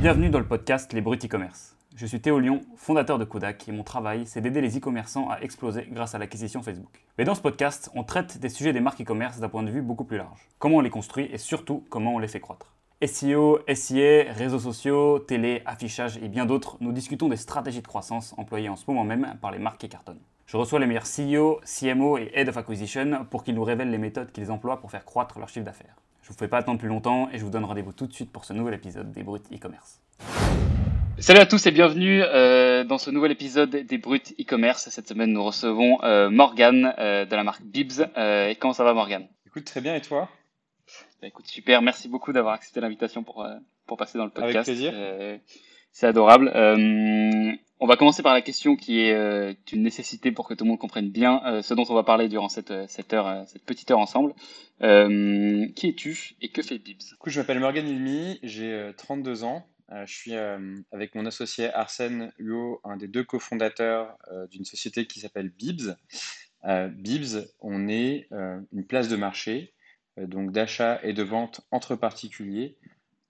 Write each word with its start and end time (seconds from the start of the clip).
Bienvenue 0.00 0.30
dans 0.30 0.38
le 0.38 0.46
podcast 0.46 0.94
Les 0.94 1.02
Bruts 1.02 1.18
e-commerce. 1.22 1.76
Je 1.94 2.06
suis 2.06 2.22
Théo 2.22 2.38
Lyon, 2.38 2.62
fondateur 2.74 3.18
de 3.18 3.26
Kodak, 3.26 3.68
et 3.68 3.72
mon 3.72 3.82
travail, 3.82 4.22
c'est 4.24 4.40
d'aider 4.40 4.62
les 4.62 4.78
e-commerçants 4.78 5.28
à 5.28 5.42
exploser 5.42 5.86
grâce 5.92 6.14
à 6.14 6.18
l'acquisition 6.18 6.62
Facebook. 6.62 7.04
Mais 7.18 7.24
dans 7.24 7.34
ce 7.34 7.42
podcast, 7.42 7.90
on 7.94 8.02
traite 8.02 8.38
des 8.38 8.48
sujets 8.48 8.72
des 8.72 8.80
marques 8.80 9.02
e-commerce 9.02 9.40
d'un 9.40 9.50
point 9.50 9.62
de 9.62 9.70
vue 9.70 9.82
beaucoup 9.82 10.04
plus 10.04 10.16
large. 10.16 10.48
Comment 10.58 10.78
on 10.78 10.80
les 10.80 10.88
construit 10.88 11.28
et 11.30 11.36
surtout 11.36 11.84
comment 11.90 12.14
on 12.14 12.18
les 12.18 12.28
fait 12.28 12.40
croître. 12.40 12.72
SEO, 13.04 13.58
SIA, 13.68 14.32
réseaux 14.32 14.58
sociaux, 14.58 15.18
télé, 15.18 15.60
affichage 15.66 16.16
et 16.16 16.28
bien 16.30 16.46
d'autres, 16.46 16.78
nous 16.80 16.92
discutons 16.92 17.28
des 17.28 17.36
stratégies 17.36 17.82
de 17.82 17.86
croissance 17.86 18.34
employées 18.38 18.70
en 18.70 18.76
ce 18.76 18.84
moment 18.88 19.04
même 19.04 19.34
par 19.42 19.50
les 19.50 19.58
marques 19.58 19.82
qui 19.82 19.90
cartonnent. 19.90 20.22
Je 20.46 20.56
reçois 20.56 20.78
les 20.78 20.86
meilleurs 20.86 21.04
CEO, 21.04 21.60
CMO 21.66 22.16
et 22.16 22.30
Head 22.32 22.48
of 22.48 22.56
Acquisition 22.56 23.26
pour 23.30 23.44
qu'ils 23.44 23.54
nous 23.54 23.64
révèlent 23.64 23.90
les 23.90 23.98
méthodes 23.98 24.32
qu'ils 24.32 24.50
emploient 24.50 24.80
pour 24.80 24.90
faire 24.90 25.04
croître 25.04 25.38
leur 25.38 25.50
chiffre 25.50 25.66
d'affaires. 25.66 25.96
Je 26.30 26.34
vous 26.36 26.38
fais 26.38 26.46
pas 26.48 26.58
attendre 26.58 26.78
plus 26.78 26.86
longtemps 26.86 27.28
et 27.32 27.38
je 27.38 27.44
vous 27.44 27.50
donne 27.50 27.64
rendez-vous 27.64 27.92
tout 27.92 28.06
de 28.06 28.12
suite 28.12 28.30
pour 28.30 28.44
ce 28.44 28.52
nouvel 28.52 28.74
épisode 28.74 29.10
des 29.10 29.24
Brutes 29.24 29.52
e-commerce. 29.52 30.00
Salut 31.18 31.40
à 31.40 31.46
tous 31.46 31.66
et 31.66 31.72
bienvenue 31.72 32.22
euh, 32.22 32.84
dans 32.84 32.98
ce 32.98 33.10
nouvel 33.10 33.32
épisode 33.32 33.70
des 33.70 33.98
Brutes 33.98 34.32
e-commerce. 34.40 34.90
Cette 34.90 35.08
semaine, 35.08 35.32
nous 35.32 35.42
recevons 35.42 35.98
euh, 36.04 36.30
Morgan 36.30 36.94
euh, 36.98 37.24
de 37.24 37.34
la 37.34 37.42
marque 37.42 37.62
Bibs. 37.62 38.06
et 38.16 38.56
comment 38.60 38.72
ça 38.72 38.84
va, 38.84 38.94
Morgan? 38.94 39.26
Écoute, 39.44 39.64
très 39.64 39.80
bien. 39.80 39.96
Et 39.96 40.00
toi? 40.00 40.28
Bah, 41.20 41.26
Écoute, 41.26 41.48
super. 41.48 41.82
Merci 41.82 42.06
beaucoup 42.08 42.32
d'avoir 42.32 42.54
accepté 42.54 42.80
l'invitation 42.80 43.24
pour, 43.24 43.44
pour 43.88 43.96
passer 43.96 44.16
dans 44.16 44.24
le 44.24 44.30
podcast. 44.30 44.68
Avec 44.68 44.78
plaisir. 44.78 45.40
C'est 45.90 46.06
adorable. 46.06 46.52
On 47.80 47.86
va 47.86 47.96
commencer 47.96 48.22
par 48.22 48.34
la 48.34 48.42
question 48.42 48.76
qui 48.76 49.00
est 49.00 49.72
une 49.72 49.82
nécessité 49.82 50.30
pour 50.32 50.46
que 50.46 50.54
tout 50.54 50.64
le 50.64 50.70
monde 50.70 50.78
comprenne 50.78 51.10
bien 51.10 51.60
ce 51.62 51.74
dont 51.74 51.84
on 51.88 51.94
va 51.94 52.04
parler 52.04 52.28
durant 52.28 52.48
cette, 52.48 52.72
cette, 52.88 53.12
heure, 53.12 53.44
cette 53.46 53.64
petite 53.64 53.90
heure 53.90 53.98
ensemble. 53.98 54.34
qui 54.80 55.88
es-tu 55.88 56.36
et 56.40 56.48
que 56.48 56.62
fait 56.62 56.78
Bibs? 56.78 57.02
Je 57.26 57.40
m'appelle 57.40 57.60
Morgan 57.60 57.88
Ilmi, 57.88 58.38
j'ai 58.42 58.92
32 58.96 59.44
ans. 59.44 59.66
Euh, 59.92 60.06
je 60.06 60.14
suis 60.14 60.34
euh, 60.34 60.76
avec 60.92 61.14
mon 61.14 61.26
associé 61.26 61.72
Arsène 61.74 62.32
Huot, 62.38 62.80
un 62.84 62.96
des 62.96 63.08
deux 63.08 63.24
cofondateurs 63.24 64.16
euh, 64.30 64.46
d'une 64.46 64.64
société 64.64 65.06
qui 65.06 65.20
s'appelle 65.20 65.50
Bibs. 65.50 65.96
Bibs, 66.90 67.46
on 67.60 67.88
est 67.88 68.28
une 68.30 68.84
place 68.86 69.08
de 69.08 69.16
marché, 69.16 69.72
donc 70.18 70.52
d'achat 70.52 71.00
et 71.02 71.14
de 71.14 71.22
vente 71.22 71.62
entre 71.70 71.96
particuliers, 71.96 72.76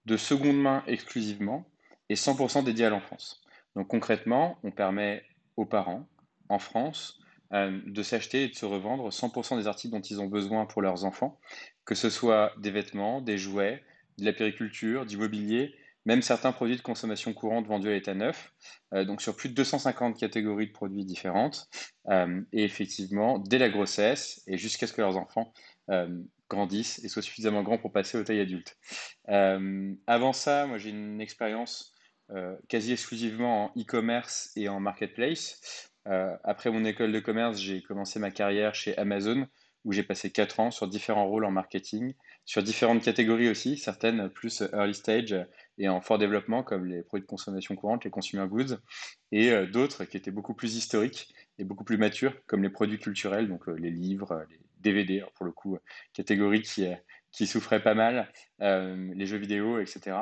de 0.05 0.17
seconde 0.17 0.57
main 0.57 0.83
exclusivement 0.85 1.65
et 2.09 2.15
100% 2.15 2.65
dédié 2.65 2.87
à 2.87 2.89
l'enfance. 2.89 3.41
Donc 3.75 3.87
concrètement, 3.87 4.57
on 4.63 4.71
permet 4.71 5.23
aux 5.57 5.65
parents 5.65 6.07
en 6.49 6.59
France 6.59 7.19
de 7.51 8.01
s'acheter 8.01 8.45
et 8.45 8.47
de 8.47 8.55
se 8.55 8.65
revendre 8.65 9.11
100% 9.11 9.57
des 9.57 9.67
articles 9.67 9.93
dont 9.93 10.01
ils 10.01 10.21
ont 10.21 10.27
besoin 10.27 10.65
pour 10.65 10.81
leurs 10.81 11.03
enfants, 11.03 11.37
que 11.83 11.95
ce 11.95 12.09
soit 12.09 12.53
des 12.59 12.71
vêtements, 12.71 13.19
des 13.19 13.37
jouets, 13.37 13.83
de 14.17 14.23
la 14.23 14.31
périculture, 14.31 15.05
du 15.05 15.17
mobilier 15.17 15.75
même 16.05 16.21
certains 16.21 16.51
produits 16.51 16.77
de 16.77 16.81
consommation 16.81 17.33
courante 17.33 17.67
vendus 17.67 17.89
à 17.89 17.91
l'état 17.91 18.13
neuf, 18.13 18.53
euh, 18.93 19.05
donc 19.05 19.21
sur 19.21 19.35
plus 19.35 19.49
de 19.49 19.53
250 19.53 20.17
catégories 20.17 20.67
de 20.67 20.71
produits 20.71 21.05
différentes, 21.05 21.69
euh, 22.09 22.41
et 22.53 22.63
effectivement, 22.63 23.39
dès 23.39 23.57
la 23.57 23.69
grossesse 23.69 24.41
et 24.47 24.57
jusqu'à 24.57 24.87
ce 24.87 24.93
que 24.93 25.01
leurs 25.01 25.17
enfants 25.17 25.53
euh, 25.89 26.07
grandissent 26.49 27.03
et 27.03 27.07
soient 27.07 27.21
suffisamment 27.21 27.63
grands 27.63 27.77
pour 27.77 27.91
passer 27.91 28.17
aux 28.17 28.23
tailles 28.23 28.41
adultes. 28.41 28.77
avant 29.27 30.33
ça, 30.33 30.65
moi 30.65 30.77
j'ai 30.77 30.89
une 30.89 31.21
expérience 31.21 31.90
quasi 32.67 32.93
exclusivement 32.93 33.65
en 33.65 33.79
e-commerce 33.79 34.51
et 34.55 34.69
en 34.69 34.79
marketplace. 34.79 35.91
après 36.05 36.71
mon 36.71 36.85
école 36.85 37.11
de 37.11 37.19
commerce, 37.19 37.59
j'ai 37.59 37.81
commencé 37.81 38.19
ma 38.19 38.31
carrière 38.31 38.73
chez 38.73 38.97
Amazon, 38.97 39.47
où 39.83 39.91
j'ai 39.93 40.03
passé 40.03 40.29
4 40.31 40.59
ans 40.59 40.71
sur 40.71 40.87
différents 40.87 41.27
rôles 41.27 41.45
en 41.45 41.51
marketing, 41.51 42.13
sur 42.45 42.61
différentes 42.61 43.03
catégories 43.03 43.49
aussi, 43.49 43.77
certaines 43.77 44.29
plus 44.29 44.61
early 44.73 44.93
stage 44.93 45.35
et 45.77 45.89
en 45.89 46.01
fort 46.01 46.17
développement, 46.17 46.63
comme 46.63 46.85
les 46.85 47.01
produits 47.01 47.25
de 47.25 47.29
consommation 47.29 47.75
courante, 47.75 48.03
les 48.03 48.11
consumer 48.11 48.47
goods, 48.47 48.77
et 49.31 49.51
euh, 49.51 49.65
d'autres 49.65 50.05
qui 50.05 50.17
étaient 50.17 50.31
beaucoup 50.31 50.53
plus 50.53 50.75
historiques 50.75 51.33
et 51.57 51.63
beaucoup 51.63 51.83
plus 51.83 51.97
matures, 51.97 52.35
comme 52.47 52.61
les 52.61 52.69
produits 52.69 52.99
culturels, 52.99 53.47
donc 53.47 53.67
euh, 53.67 53.73
les 53.73 53.91
livres, 53.91 54.31
euh, 54.33 54.43
les 54.49 54.59
DVD, 54.79 55.23
pour 55.35 55.45
le 55.45 55.51
coup, 55.51 55.77
catégorie 56.13 56.61
qui, 56.61 56.87
qui 57.31 57.47
souffrait 57.47 57.81
pas 57.81 57.93
mal, 57.93 58.31
les 58.59 59.25
jeux 59.25 59.37
vidéo, 59.37 59.79
etc. 59.79 60.17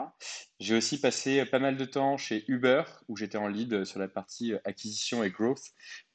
J'ai 0.59 0.75
aussi 0.75 1.01
passé 1.01 1.43
pas 1.45 1.59
mal 1.59 1.75
de 1.75 1.85
temps 1.85 2.17
chez 2.17 2.45
Uber, 2.47 2.83
où 3.07 3.17
j'étais 3.17 3.37
en 3.37 3.47
lead 3.47 3.83
sur 3.83 3.99
la 3.99 4.07
partie 4.07 4.53
acquisition 4.63 5.23
et 5.23 5.31
growth, 5.31 5.63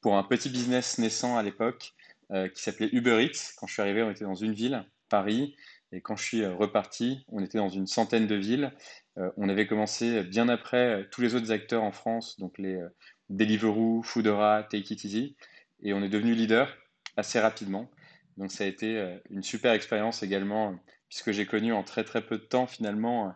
pour 0.00 0.16
un 0.16 0.22
petit 0.22 0.48
business 0.48 0.98
naissant 0.98 1.36
à 1.36 1.42
l'époque, 1.42 1.94
qui 2.30 2.62
s'appelait 2.62 2.90
Uber 2.92 3.24
Eats. 3.24 3.54
Quand 3.56 3.66
je 3.66 3.72
suis 3.72 3.82
arrivé, 3.82 4.02
on 4.02 4.10
était 4.10 4.24
dans 4.24 4.34
une 4.34 4.52
ville, 4.52 4.84
Paris, 5.08 5.56
et 5.94 6.00
quand 6.00 6.16
je 6.16 6.24
suis 6.24 6.44
reparti, 6.44 7.24
on 7.28 7.40
était 7.40 7.58
dans 7.58 7.68
une 7.68 7.86
centaine 7.86 8.26
de 8.26 8.34
villes. 8.34 8.72
Euh, 9.16 9.30
on 9.36 9.48
avait 9.48 9.68
commencé 9.68 10.24
bien 10.24 10.48
après 10.48 11.02
euh, 11.02 11.04
tous 11.08 11.20
les 11.20 11.36
autres 11.36 11.52
acteurs 11.52 11.84
en 11.84 11.92
France, 11.92 12.38
donc 12.40 12.58
les 12.58 12.74
euh, 12.74 12.88
Deliveroo, 13.28 14.02
Foodora, 14.02 14.64
Take 14.64 14.92
It 14.92 15.04
Easy, 15.04 15.36
et 15.82 15.92
on 15.92 16.02
est 16.02 16.08
devenu 16.08 16.34
leader 16.34 16.76
assez 17.16 17.38
rapidement. 17.38 17.88
Donc 18.36 18.50
ça 18.52 18.64
a 18.64 18.66
été 18.66 19.18
une 19.30 19.42
super 19.42 19.72
expérience 19.72 20.22
également, 20.22 20.78
puisque 21.08 21.32
j'ai 21.32 21.46
connu 21.46 21.72
en 21.72 21.82
très 21.82 22.04
très 22.04 22.22
peu 22.22 22.38
de 22.38 22.44
temps 22.44 22.66
finalement 22.66 23.34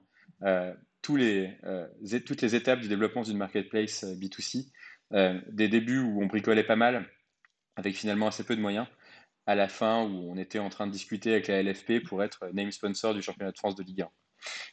tous 1.02 1.16
les, 1.16 1.56
toutes 2.26 2.42
les 2.42 2.54
étapes 2.54 2.80
du 2.80 2.88
développement 2.88 3.22
d'une 3.22 3.38
marketplace 3.38 4.04
B2C, 4.04 4.70
des 5.52 5.68
débuts 5.68 6.00
où 6.00 6.22
on 6.22 6.26
bricolait 6.26 6.64
pas 6.64 6.76
mal, 6.76 7.08
avec 7.76 7.94
finalement 7.94 8.26
assez 8.26 8.44
peu 8.44 8.56
de 8.56 8.60
moyens, 8.60 8.86
à 9.46 9.54
la 9.54 9.68
fin 9.68 10.04
où 10.04 10.30
on 10.30 10.36
était 10.36 10.58
en 10.58 10.68
train 10.68 10.86
de 10.86 10.92
discuter 10.92 11.32
avec 11.32 11.46
la 11.46 11.62
LFP 11.62 12.04
pour 12.04 12.22
être 12.22 12.48
name 12.52 12.70
sponsor 12.70 13.14
du 13.14 13.22
championnat 13.22 13.52
de 13.52 13.56
France 13.56 13.76
de 13.76 13.82
Ligue 13.82 14.02
1. 14.02 14.10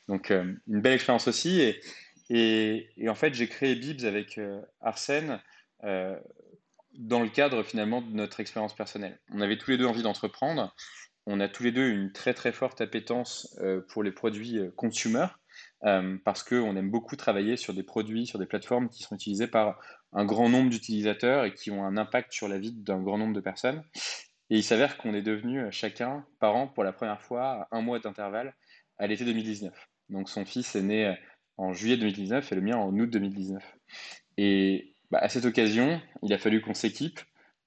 Donc, 0.10 0.32
euh, 0.32 0.54
une 0.68 0.82
belle 0.82 0.96
expérience 0.96 1.28
aussi. 1.30 1.62
Et, 2.30 2.90
et, 2.98 3.08
en 3.08 3.16
fait, 3.16 3.34
j'ai 3.34 3.48
créé 3.48 3.76
Bibs 3.76 4.04
avec 4.04 4.38
euh, 4.38 4.62
Arsène 4.82 5.40
euh, 5.86 6.20
dans 6.98 7.22
le 7.22 7.30
cadre 7.30 7.64
finalement 7.64 8.02
de 8.02 8.12
notre 8.12 8.40
expérience 8.40 8.76
personnelle. 8.76 9.20
On 9.32 9.42
avait 9.42 9.58
tous 9.58 9.72
les 9.72 9.78
deux 9.78 9.86
envie 9.86 10.04
d'entreprendre. 10.04 10.74
On 11.26 11.40
a 11.40 11.48
tous 11.48 11.64
les 11.64 11.72
deux 11.72 11.88
une 11.90 12.12
très 12.12 12.34
très 12.34 12.52
forte 12.52 12.82
appétence 12.82 13.60
pour 13.90 14.04
les 14.04 14.12
produits 14.12 14.60
consumer 14.76 15.26
parce 16.24 16.44
qu'on 16.44 16.76
aime 16.76 16.92
beaucoup 16.92 17.16
travailler 17.16 17.58
sur 17.58 17.74
des 17.74 17.84
produits, 17.84 18.28
sur 18.28 18.38
des 18.38 18.46
plateformes 18.46 18.90
qui 18.90 19.04
sont 19.04 19.16
utilisées 19.16 19.48
par 19.48 19.80
un 20.14 20.26
grand 20.26 20.50
nombre 20.50 20.70
d'utilisateurs 20.70 21.46
et 21.46 21.54
qui 21.54 21.72
ont 21.72 21.84
un 21.84 21.98
impact 21.98 22.32
sur 22.32 22.48
la 22.48 22.58
vie 22.58 22.72
d'un 22.72 23.02
grand 23.02 23.18
nombre 23.18 23.34
de 23.34 23.42
personnes. 23.42 23.84
Et 24.50 24.58
il 24.58 24.64
s'avère 24.64 24.98
qu'on 24.98 25.14
est 25.14 25.22
devenus 25.22 25.66
chacun 25.72 26.26
parents 26.40 26.68
pour 26.68 26.84
la 26.84 26.94
première 26.94 27.22
fois 27.22 27.44
à 27.44 27.68
un 27.72 27.82
mois 27.82 28.00
d'intervalle 28.00 28.56
à 28.98 29.08
l'été 29.08 29.26
2019. 29.26 29.74
Donc 30.10 30.30
son 30.30 30.46
fils 30.46 30.76
est 30.76 30.82
né 30.82 31.08
euh, 31.08 31.14
en 31.58 31.74
juillet 31.74 31.98
2019 31.98 32.52
et 32.52 32.56
le 32.56 32.62
mien 32.62 32.78
en 32.78 32.94
août 32.98 33.10
2019. 33.10 33.64
Et 34.38 34.95
bah, 35.12 35.20
à 35.22 35.30
cette 35.30 35.46
occasion, 35.46 36.02
il 36.24 36.34
a 36.34 36.38
fallu 36.38 36.62
qu'on 36.62 36.74
s'équipe 36.74 37.20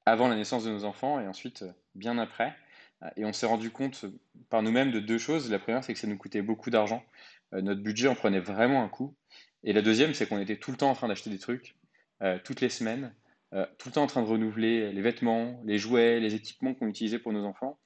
avant 0.06 0.28
la 0.28 0.36
naissance 0.36 0.64
de 0.64 0.70
nos 0.70 0.84
enfants 0.84 1.20
et 1.20 1.26
ensuite 1.26 1.62
euh, 1.62 1.72
bien 1.94 2.18
après. 2.18 2.54
Et 3.16 3.24
on 3.24 3.32
s'est 3.32 3.46
rendu 3.46 3.70
compte 3.70 4.06
par 4.50 4.60
nous-mêmes 4.62 4.90
de 4.90 4.98
deux 4.98 5.18
choses. 5.18 5.50
La 5.52 5.60
première, 5.60 5.84
c'est 5.84 5.94
que 5.94 6.00
ça 6.00 6.08
nous 6.08 6.16
coûtait 6.18 6.42
beaucoup 6.42 6.68
d'argent. 6.68 7.04
Euh, 7.54 7.62
notre 7.62 7.80
budget 7.80 8.08
en 8.08 8.16
prenait 8.16 8.40
vraiment 8.40 8.82
un 8.82 8.88
coup. 8.88 9.14
Et 9.62 9.72
la 9.72 9.82
deuxième, 9.82 10.14
c'est 10.14 10.26
qu'on 10.26 10.40
était 10.40 10.56
tout 10.56 10.72
le 10.72 10.76
temps 10.76 10.90
en 10.90 10.94
train 10.94 11.08
d'acheter 11.08 11.30
des 11.30 11.38
trucs, 11.38 11.74
toutes 12.44 12.60
les 12.60 12.68
semaines, 12.68 13.12
tout 13.50 13.88
le 13.88 13.92
temps 13.92 14.04
en 14.04 14.06
train 14.06 14.22
de 14.22 14.28
renouveler 14.28 14.92
les 14.92 15.02
vêtements, 15.02 15.60
les 15.64 15.78
jouets, 15.78 16.20
les 16.20 16.36
équipements 16.36 16.74
qu'on 16.74 16.86
utilisait 16.86 17.18
pour 17.18 17.32
nos 17.32 17.44
enfants. 17.44 17.76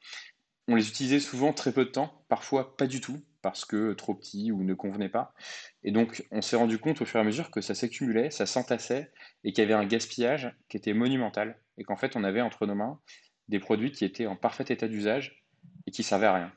On 0.68 0.74
les 0.74 0.86
utilisait 0.86 1.18
souvent 1.18 1.54
très 1.54 1.72
peu 1.72 1.86
de 1.86 1.90
temps, 1.90 2.24
parfois 2.28 2.76
pas 2.76 2.86
du 2.86 3.00
tout, 3.00 3.22
parce 3.42 3.64
que 3.64 3.92
trop 3.92 4.14
petit 4.14 4.52
ou 4.52 4.62
ne 4.64 4.74
convenait 4.74 5.08
pas. 5.08 5.34
Et 5.82 5.90
donc, 5.90 6.24
on 6.30 6.40
s'est 6.40 6.56
rendu 6.56 6.78
compte 6.78 7.02
au 7.02 7.04
fur 7.04 7.18
et 7.18 7.22
à 7.22 7.24
mesure 7.24 7.50
que 7.50 7.60
ça 7.60 7.74
s'accumulait, 7.74 8.30
ça 8.30 8.46
s'entassait, 8.46 9.12
et 9.44 9.52
qu'il 9.52 9.62
y 9.62 9.64
avait 9.64 9.74
un 9.74 9.86
gaspillage 9.86 10.56
qui 10.68 10.76
était 10.76 10.94
monumental, 10.94 11.58
et 11.76 11.84
qu'en 11.84 11.96
fait, 11.96 12.16
on 12.16 12.24
avait 12.24 12.40
entre 12.40 12.66
nos 12.66 12.74
mains 12.74 13.00
des 13.48 13.58
produits 13.58 13.92
qui 13.92 14.04
étaient 14.04 14.26
en 14.26 14.36
parfait 14.36 14.64
état 14.68 14.88
d'usage 14.88 15.44
et 15.86 15.90
qui 15.90 16.02
servaient 16.02 16.26
à 16.26 16.34
rien. 16.34 16.52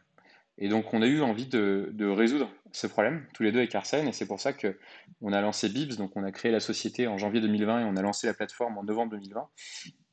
Et 0.57 0.69
donc, 0.69 0.93
on 0.93 1.01
a 1.01 1.07
eu 1.07 1.21
envie 1.21 1.47
de, 1.47 2.05
résoudre 2.05 2.49
ce 2.71 2.87
problème, 2.87 3.25
tous 3.33 3.43
les 3.43 3.51
deux 3.51 3.59
avec 3.59 3.73
Arsène, 3.75 4.07
et 4.07 4.11
c'est 4.11 4.25
pour 4.25 4.39
ça 4.39 4.53
qu'on 4.53 5.33
a 5.33 5.41
lancé 5.41 5.69
Bibs, 5.69 5.95
donc 5.95 6.11
on 6.15 6.23
a 6.23 6.31
créé 6.31 6.51
la 6.51 6.59
société 6.59 7.07
en 7.07 7.17
janvier 7.17 7.41
2020 7.41 7.81
et 7.81 7.83
on 7.83 7.95
a 7.95 8.01
lancé 8.01 8.27
la 8.27 8.33
plateforme 8.33 8.77
en 8.77 8.83
novembre 8.83 9.11
2020. 9.11 9.49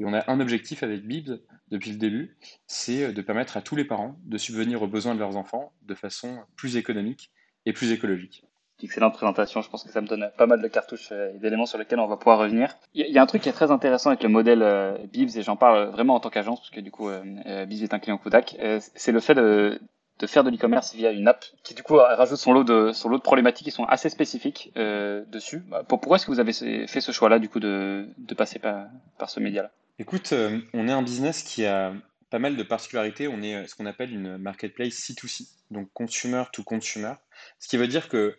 Et 0.01 0.05
on 0.05 0.15
a 0.15 0.31
un 0.31 0.41
objectif 0.41 0.83
avec 0.83 1.07
Bibs 1.07 1.41
depuis 1.69 1.91
le 1.91 1.97
début, 1.97 2.37
c'est 2.67 3.13
de 3.13 3.23
permettre 3.23 3.57
à 3.57 3.63
tous 3.63 3.77
les 3.77 3.85
parents 3.85 4.17
de 4.25 4.39
subvenir 4.39 4.83
aux 4.83 4.89
besoins 4.89 5.15
de 5.15 5.21
leurs 5.21 5.37
enfants 5.37 5.73
de 5.83 5.95
façon 5.95 6.39
plus 6.57 6.77
économique 6.77 7.33
et 7.67 7.73
plus 7.73 7.93
écologique. 7.93 8.45
Excellente 8.83 9.15
présentation, 9.15 9.63
je 9.63 9.71
pense 9.71 9.85
que 9.85 9.91
ça 9.91 10.01
me 10.01 10.09
donne 10.09 10.29
pas 10.37 10.47
mal 10.47 10.61
de 10.61 10.67
cartouches 10.67 11.13
et 11.13 11.39
d'éléments 11.39 11.67
sur 11.67 11.79
lesquels 11.79 12.01
on 12.01 12.09
va 12.09 12.17
pouvoir 12.17 12.39
revenir. 12.39 12.77
Il 12.95 13.07
y, 13.07 13.19
a 13.19 13.23
un 13.23 13.27
truc 13.27 13.43
qui 13.43 13.49
est 13.49 13.53
très 13.53 13.71
intéressant 13.71 14.11
avec 14.11 14.25
le 14.25 14.29
modèle 14.29 14.63
euh, 14.63 14.99
Bibs, 15.13 15.31
et 15.37 15.43
j'en 15.43 15.55
parle 15.55 15.91
vraiment 15.91 16.17
en 16.17 16.21
tant 16.21 16.31
qu'agence, 16.31 16.59
parce 16.59 16.71
que 16.71 16.81
du 16.81 16.91
coup, 16.91 17.09
euh, 17.09 17.23
euh, 17.47 17.65
Bibs 17.65 17.85
est 17.85 17.95
un 17.95 18.01
client 18.01 18.19
Kodak, 18.19 18.57
c'est 18.95 19.13
le 19.13 19.21
fait 19.21 19.35
de, 19.35 19.81
de 20.23 20.27
faire 20.29 20.45
de 20.45 20.51
l'e-commerce 20.51 20.95
via 20.95 21.11
une 21.11 21.27
app 21.27 21.45
qui 21.65 21.75
du 21.75 21.83
coup 21.83 21.97
rajoute 21.97 22.39
son 22.39 22.53
lot 22.53 22.63
de 22.63 22.93
son 22.93 23.09
lot 23.09 23.19
de 23.19 23.23
problématiques 23.23 23.65
qui 23.65 23.73
sont 23.73 23.85
assez 23.85 24.09
spécifiques 24.09 24.73
euh, 24.77 25.25
dessus. 25.27 25.65
Bah, 25.69 25.83
pourquoi 25.87 26.17
est-ce 26.17 26.27
que 26.27 26.31
vous 26.31 26.39
avez 26.39 26.53
fait 26.87 27.01
ce 27.01 27.11
choix-là 27.11 27.41
du 27.41 27.49
coup 27.49 27.59
de, 27.59 28.07
de 28.17 28.35
passer 28.35 28.61
par, 28.61 28.87
par 29.19 29.29
ce 29.29 29.41
média-là? 29.41 29.73
Écoute, 29.99 30.33
euh, 30.33 30.61
on 30.75 30.87
est 30.87 30.93
un 30.93 31.03
business 31.03 31.43
qui 31.43 31.67
a 31.67 31.93
pas 32.31 32.39
mal 32.39 32.57
de 32.57 32.63
particularités. 32.63 33.27
On 33.27 33.43
est 33.43 33.57
euh, 33.57 33.67
ce 33.67 33.75
qu'on 33.75 33.85
appelle 33.85 34.13
une 34.13 34.39
marketplace 34.39 34.95
C2C, 34.95 35.49
donc 35.73 35.93
consumer 35.93 36.45
to 36.53 36.63
consumer, 36.63 37.15
ce 37.59 37.67
qui 37.67 37.77
veut 37.77 37.89
dire 37.89 38.09
que 38.09 38.37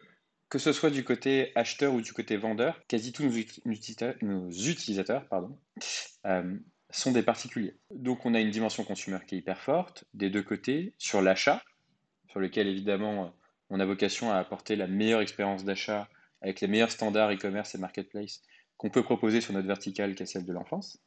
que 0.48 0.60
ce 0.60 0.72
soit 0.72 0.92
du 0.92 1.04
côté 1.04 1.52
acheteur 1.56 1.94
ou 1.94 2.00
du 2.00 2.14
côté 2.14 2.38
vendeur, 2.38 2.80
quasi 2.88 3.12
tous 3.12 3.24
nos, 3.24 4.52
utilisateurs, 4.52 5.28
pardon, 5.28 5.58
sont 6.92 7.12
des 7.12 7.24
particuliers. 7.24 7.76
Donc 7.90 8.24
on 8.28 8.36
a 8.36 8.40
une 8.40 8.52
dimension 8.52 8.84
consumer 8.84 9.18
qui 9.26 9.34
est 9.34 9.40
hyper 9.40 9.60
forte 9.60 10.06
des 10.14 10.30
deux 10.30 10.44
côtés, 10.44 10.94
sur 11.00 11.24
l'achat, 11.24 11.64
sur 12.34 12.40
lequel 12.40 12.68
évidemment 12.68 13.32
on 13.70 13.80
a 13.80 13.86
vocation 13.86 14.32
à 14.32 14.38
apporter 14.38 14.76
la 14.76 14.88
meilleure 14.88 15.22
expérience 15.22 15.64
d'achat 15.64 16.10
avec 16.42 16.62
les 16.62 16.68
meilleurs 16.68 16.90
standards 16.90 17.32
e-commerce 17.32 17.76
et 17.76 17.78
marketplace 17.78 18.42
qu'on 18.78 18.90
peut 18.90 19.04
proposer 19.04 19.40
sur 19.40 19.54
notre 19.54 19.68
verticale 19.68 20.16
qui 20.16 20.24
est 20.24 20.26
celle 20.26 20.46
de 20.46 20.52
l'enfance, 20.52 21.00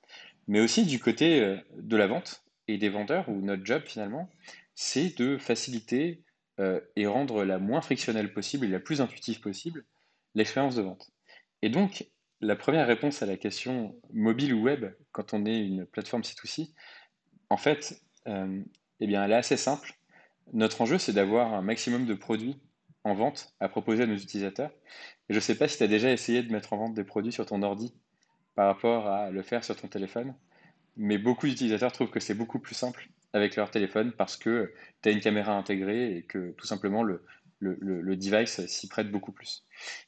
mais 0.46 0.60
aussi 0.60 0.84
du 0.86 1.00
côté 1.00 1.40
euh, 1.40 1.56
de 1.76 1.96
la 1.96 2.06
vente 2.06 2.44
et 2.68 2.78
des 2.78 2.88
vendeurs, 2.88 3.28
où 3.28 3.42
notre 3.42 3.66
job 3.66 3.82
finalement, 3.84 4.30
c'est 4.76 5.18
de 5.18 5.36
faciliter 5.36 6.22
euh, 6.60 6.80
et 6.94 7.08
rendre 7.08 7.44
la 7.44 7.58
moins 7.58 7.80
frictionnelle 7.80 8.32
possible 8.32 8.66
et 8.66 8.70
la 8.70 8.78
plus 8.78 9.00
intuitive 9.00 9.40
possible 9.40 9.84
l'expérience 10.36 10.76
de 10.76 10.82
vente. 10.82 11.10
Et 11.62 11.70
donc, 11.70 12.06
la 12.40 12.54
première 12.54 12.86
réponse 12.86 13.20
à 13.20 13.26
la 13.26 13.36
question 13.36 14.00
mobile 14.12 14.54
ou 14.54 14.62
web, 14.62 14.86
quand 15.10 15.34
on 15.34 15.44
est 15.44 15.58
une 15.58 15.86
plateforme 15.86 16.22
C2C, 16.22 16.72
en 17.50 17.56
fait, 17.56 18.00
euh, 18.28 18.62
eh 19.00 19.06
bien, 19.08 19.24
elle 19.24 19.32
est 19.32 19.36
assez 19.36 19.56
simple. 19.56 19.92
Notre 20.52 20.80
enjeu, 20.80 20.98
c'est 20.98 21.12
d'avoir 21.12 21.54
un 21.54 21.62
maximum 21.62 22.06
de 22.06 22.14
produits 22.14 22.56
en 23.04 23.14
vente 23.14 23.54
à 23.60 23.68
proposer 23.68 24.04
à 24.04 24.06
nos 24.06 24.16
utilisateurs. 24.16 24.70
Je 25.28 25.34
ne 25.36 25.40
sais 25.40 25.56
pas 25.56 25.68
si 25.68 25.76
tu 25.76 25.82
as 25.82 25.88
déjà 25.88 26.10
essayé 26.10 26.42
de 26.42 26.52
mettre 26.52 26.72
en 26.72 26.76
vente 26.76 26.94
des 26.94 27.04
produits 27.04 27.32
sur 27.32 27.46
ton 27.46 27.62
ordi 27.62 27.94
par 28.54 28.66
rapport 28.66 29.06
à 29.06 29.30
le 29.30 29.42
faire 29.42 29.64
sur 29.64 29.76
ton 29.76 29.88
téléphone, 29.88 30.34
mais 30.96 31.18
beaucoup 31.18 31.46
d'utilisateurs 31.46 31.92
trouvent 31.92 32.10
que 32.10 32.20
c'est 32.20 32.34
beaucoup 32.34 32.58
plus 32.58 32.74
simple 32.74 33.08
avec 33.32 33.56
leur 33.56 33.70
téléphone 33.70 34.12
parce 34.12 34.36
que 34.36 34.72
tu 35.02 35.08
as 35.08 35.12
une 35.12 35.20
caméra 35.20 35.52
intégrée 35.56 36.16
et 36.16 36.22
que 36.22 36.52
tout 36.52 36.66
simplement 36.66 37.02
le, 37.02 37.22
device 37.60 38.64
s'y 38.66 38.88
prête 38.88 39.10
beaucoup 39.10 39.32
plus. 39.32 39.66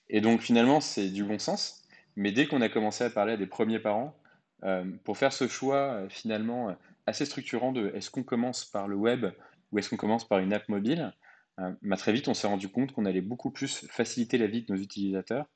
Et 0.08 0.20
donc 0.20 0.41
finalement, 0.41 0.81
c'est 0.81 1.11
du 1.11 1.25
bon 1.25 1.38
sens, 1.38 1.84
mais 2.17 2.32
dès 2.32 2.46
qu'on 2.46 2.62
a 2.62 2.69
commencé 2.69 3.05
à 3.05 3.11
parler 3.11 3.34
à 3.34 3.37
des 3.37 3.46
premiers 3.46 3.81
parents, 3.81 4.17
euh, 4.64 4.84
pour 5.05 5.19
faire 5.19 5.32
ce 5.32 5.46
choix 5.46 5.76
euh, 5.76 6.08
finalement 6.08 6.76
assez 7.06 7.25
structurant 7.25 7.70
de 7.70 7.93
est-ce 7.94 8.11
qu'on 8.11 8.25
commence 8.25 8.64
par 8.64 8.88
le 8.88 8.96
web 8.96 9.26
ou 9.73 9.79
est-ce 9.79 9.91
qu'on 9.91 9.97
commence 9.97 10.26
par 10.26 10.38
une 10.38 10.53
app 10.53 10.69
mobile, 10.69 11.12
euh, 11.61 11.97
très 11.97 12.12
vite, 12.12 12.29
on 12.29 12.35
s'est 12.35 12.47
rendu 12.47 12.69
compte 12.69 12.93
qu'on 12.93 13.05
allait 13.05 13.20
beaucoup 13.20 13.50
plus 13.50 13.87
faciliter 13.91 14.38
la 14.38 14.47
vie 14.47 14.62
de 14.62 14.73
nos 14.73 14.81
utilisateurs 14.81 15.47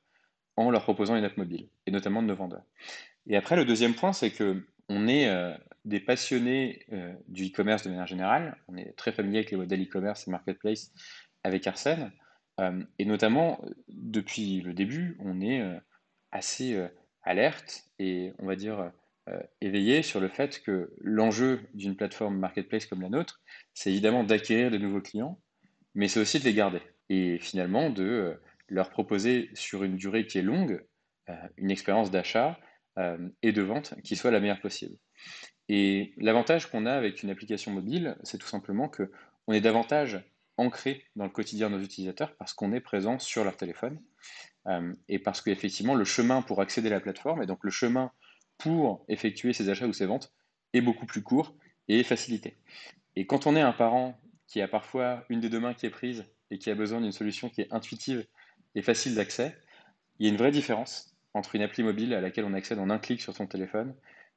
en 0.55 0.69
leur 0.69 0.83
proposant 0.83 1.15
une 1.15 1.23
app 1.23 1.37
mobile, 1.37 1.69
et 1.85 1.91
notamment 1.91 2.21
de 2.21 2.27
nos 2.27 2.35
vendeurs. 2.35 2.63
Et 3.27 3.37
après, 3.37 3.55
le 3.55 3.65
deuxième 3.65 3.93
point, 3.93 4.13
c'est 4.13 4.31
que 4.31 4.65
on 4.89 5.07
est 5.07 5.29
euh, 5.29 5.55
des 5.85 5.99
passionnés 5.99 6.85
euh, 6.91 7.13
du 7.29 7.47
e-commerce 7.47 7.83
de 7.83 7.89
manière 7.89 8.05
générale. 8.05 8.57
On 8.67 8.75
est 8.75 8.95
très 8.97 9.13
familier 9.13 9.39
avec 9.39 9.51
les 9.51 9.57
modèles 9.57 9.81
e-commerce 9.81 10.27
et 10.27 10.31
marketplace 10.31 10.91
avec 11.43 11.65
Arsène. 11.67 12.11
et 12.99 13.05
notamment, 13.05 13.59
depuis 13.89 14.61
le 14.61 14.73
début, 14.73 15.17
on 15.19 15.41
est 15.41 15.61
assez 16.31 16.81
alerte 17.23 17.89
et, 17.99 18.31
on 18.39 18.45
va 18.45 18.55
dire, 18.55 18.93
éveillé 19.61 20.03
sur 20.03 20.19
le 20.19 20.27
fait 20.27 20.61
que 20.63 20.93
l'enjeu 20.99 21.61
d'une 21.73 21.95
plateforme 21.95 22.37
marketplace 22.37 22.85
comme 22.85 23.01
la 23.01 23.09
nôtre, 23.09 23.41
c'est 23.73 23.89
évidemment 23.89 24.23
d'acquérir 24.23 24.69
de 24.69 24.77
nouveaux 24.77 25.01
clients, 25.01 25.39
mais 25.95 26.07
c'est 26.07 26.19
aussi 26.19 26.39
de 26.39 26.43
les 26.43 26.53
garder 26.53 26.81
et 27.09 27.37
finalement 27.39 27.89
de 27.89 28.03
euh, 28.03 28.33
leur 28.67 28.89
proposer 28.89 29.49
sur 29.53 29.83
une 29.83 29.95
durée 29.95 30.25
qui 30.25 30.37
est 30.37 30.43
longue 30.43 30.83
euh, 31.29 31.35
une 31.57 31.71
expérience 31.71 32.11
d'achat 32.11 32.59
euh, 32.97 33.29
et 33.41 33.51
de 33.51 33.61
vente 33.61 33.93
qui 34.03 34.15
soit 34.15 34.31
la 34.31 34.39
meilleure 34.39 34.61
possible. 34.61 34.97
Et 35.69 36.13
l'avantage 36.17 36.69
qu'on 36.69 36.85
a 36.85 36.93
avec 36.93 37.23
une 37.23 37.29
application 37.29 37.71
mobile, 37.71 38.17
c'est 38.23 38.37
tout 38.37 38.47
simplement 38.47 38.89
que 38.89 39.11
on 39.47 39.53
est 39.53 39.61
davantage 39.61 40.23
ancré 40.57 41.03
dans 41.15 41.25
le 41.25 41.29
quotidien 41.31 41.69
de 41.69 41.77
nos 41.77 41.83
utilisateurs 41.83 42.35
parce 42.35 42.53
qu'on 42.53 42.73
est 42.73 42.81
présent 42.81 43.17
sur 43.19 43.43
leur 43.43 43.57
téléphone 43.57 43.99
et 45.09 45.19
parce 45.19 45.41
qu'effectivement 45.41 45.95
le 45.95 46.05
chemin 46.05 46.41
pour 46.41 46.61
accéder 46.61 46.87
à 46.87 46.91
la 46.91 46.99
plateforme 46.99 47.41
et 47.41 47.45
donc 47.45 47.63
le 47.63 47.71
chemin 47.71 48.11
pour 48.57 49.05
effectuer 49.07 49.53
ses 49.53 49.69
achats 49.69 49.87
ou 49.87 49.93
ses 49.93 50.05
ventes 50.05 50.31
est 50.73 50.81
beaucoup 50.81 51.05
plus 51.05 51.21
court 51.21 51.55
et 51.87 52.03
facilité. 52.03 52.57
Et 53.15 53.25
quand 53.25 53.47
on 53.47 53.55
est 53.55 53.61
un 53.61 53.73
parent 53.73 54.19
qui 54.47 54.61
a 54.61 54.67
parfois 54.67 55.25
une 55.29 55.39
des 55.39 55.49
deux 55.49 55.59
mains 55.59 55.73
qui 55.73 55.85
est 55.85 55.91
prise 55.91 56.25
et 56.51 56.57
qui 56.57 56.69
a 56.69 56.75
besoin 56.75 57.01
d'une 57.01 57.11
solution 57.11 57.49
qui 57.49 57.61
est 57.61 57.73
intuitive 57.73 58.25
et 58.75 58.81
facile 58.81 59.15
d'accès, 59.15 59.57
il 60.19 60.25
y 60.25 60.29
a 60.29 60.31
une 60.31 60.37
vraie 60.37 60.51
différence 60.51 61.15
entre 61.33 61.55
une 61.55 61.61
appli 61.61 61.83
mobile 61.83 62.13
à 62.13 62.21
laquelle 62.21 62.45
on 62.45 62.53
accède 62.53 62.79
en 62.79 62.89
un 62.89 62.99
clic 62.99 63.21
sur 63.21 63.35
son 63.35 63.47
téléphone 63.47 63.95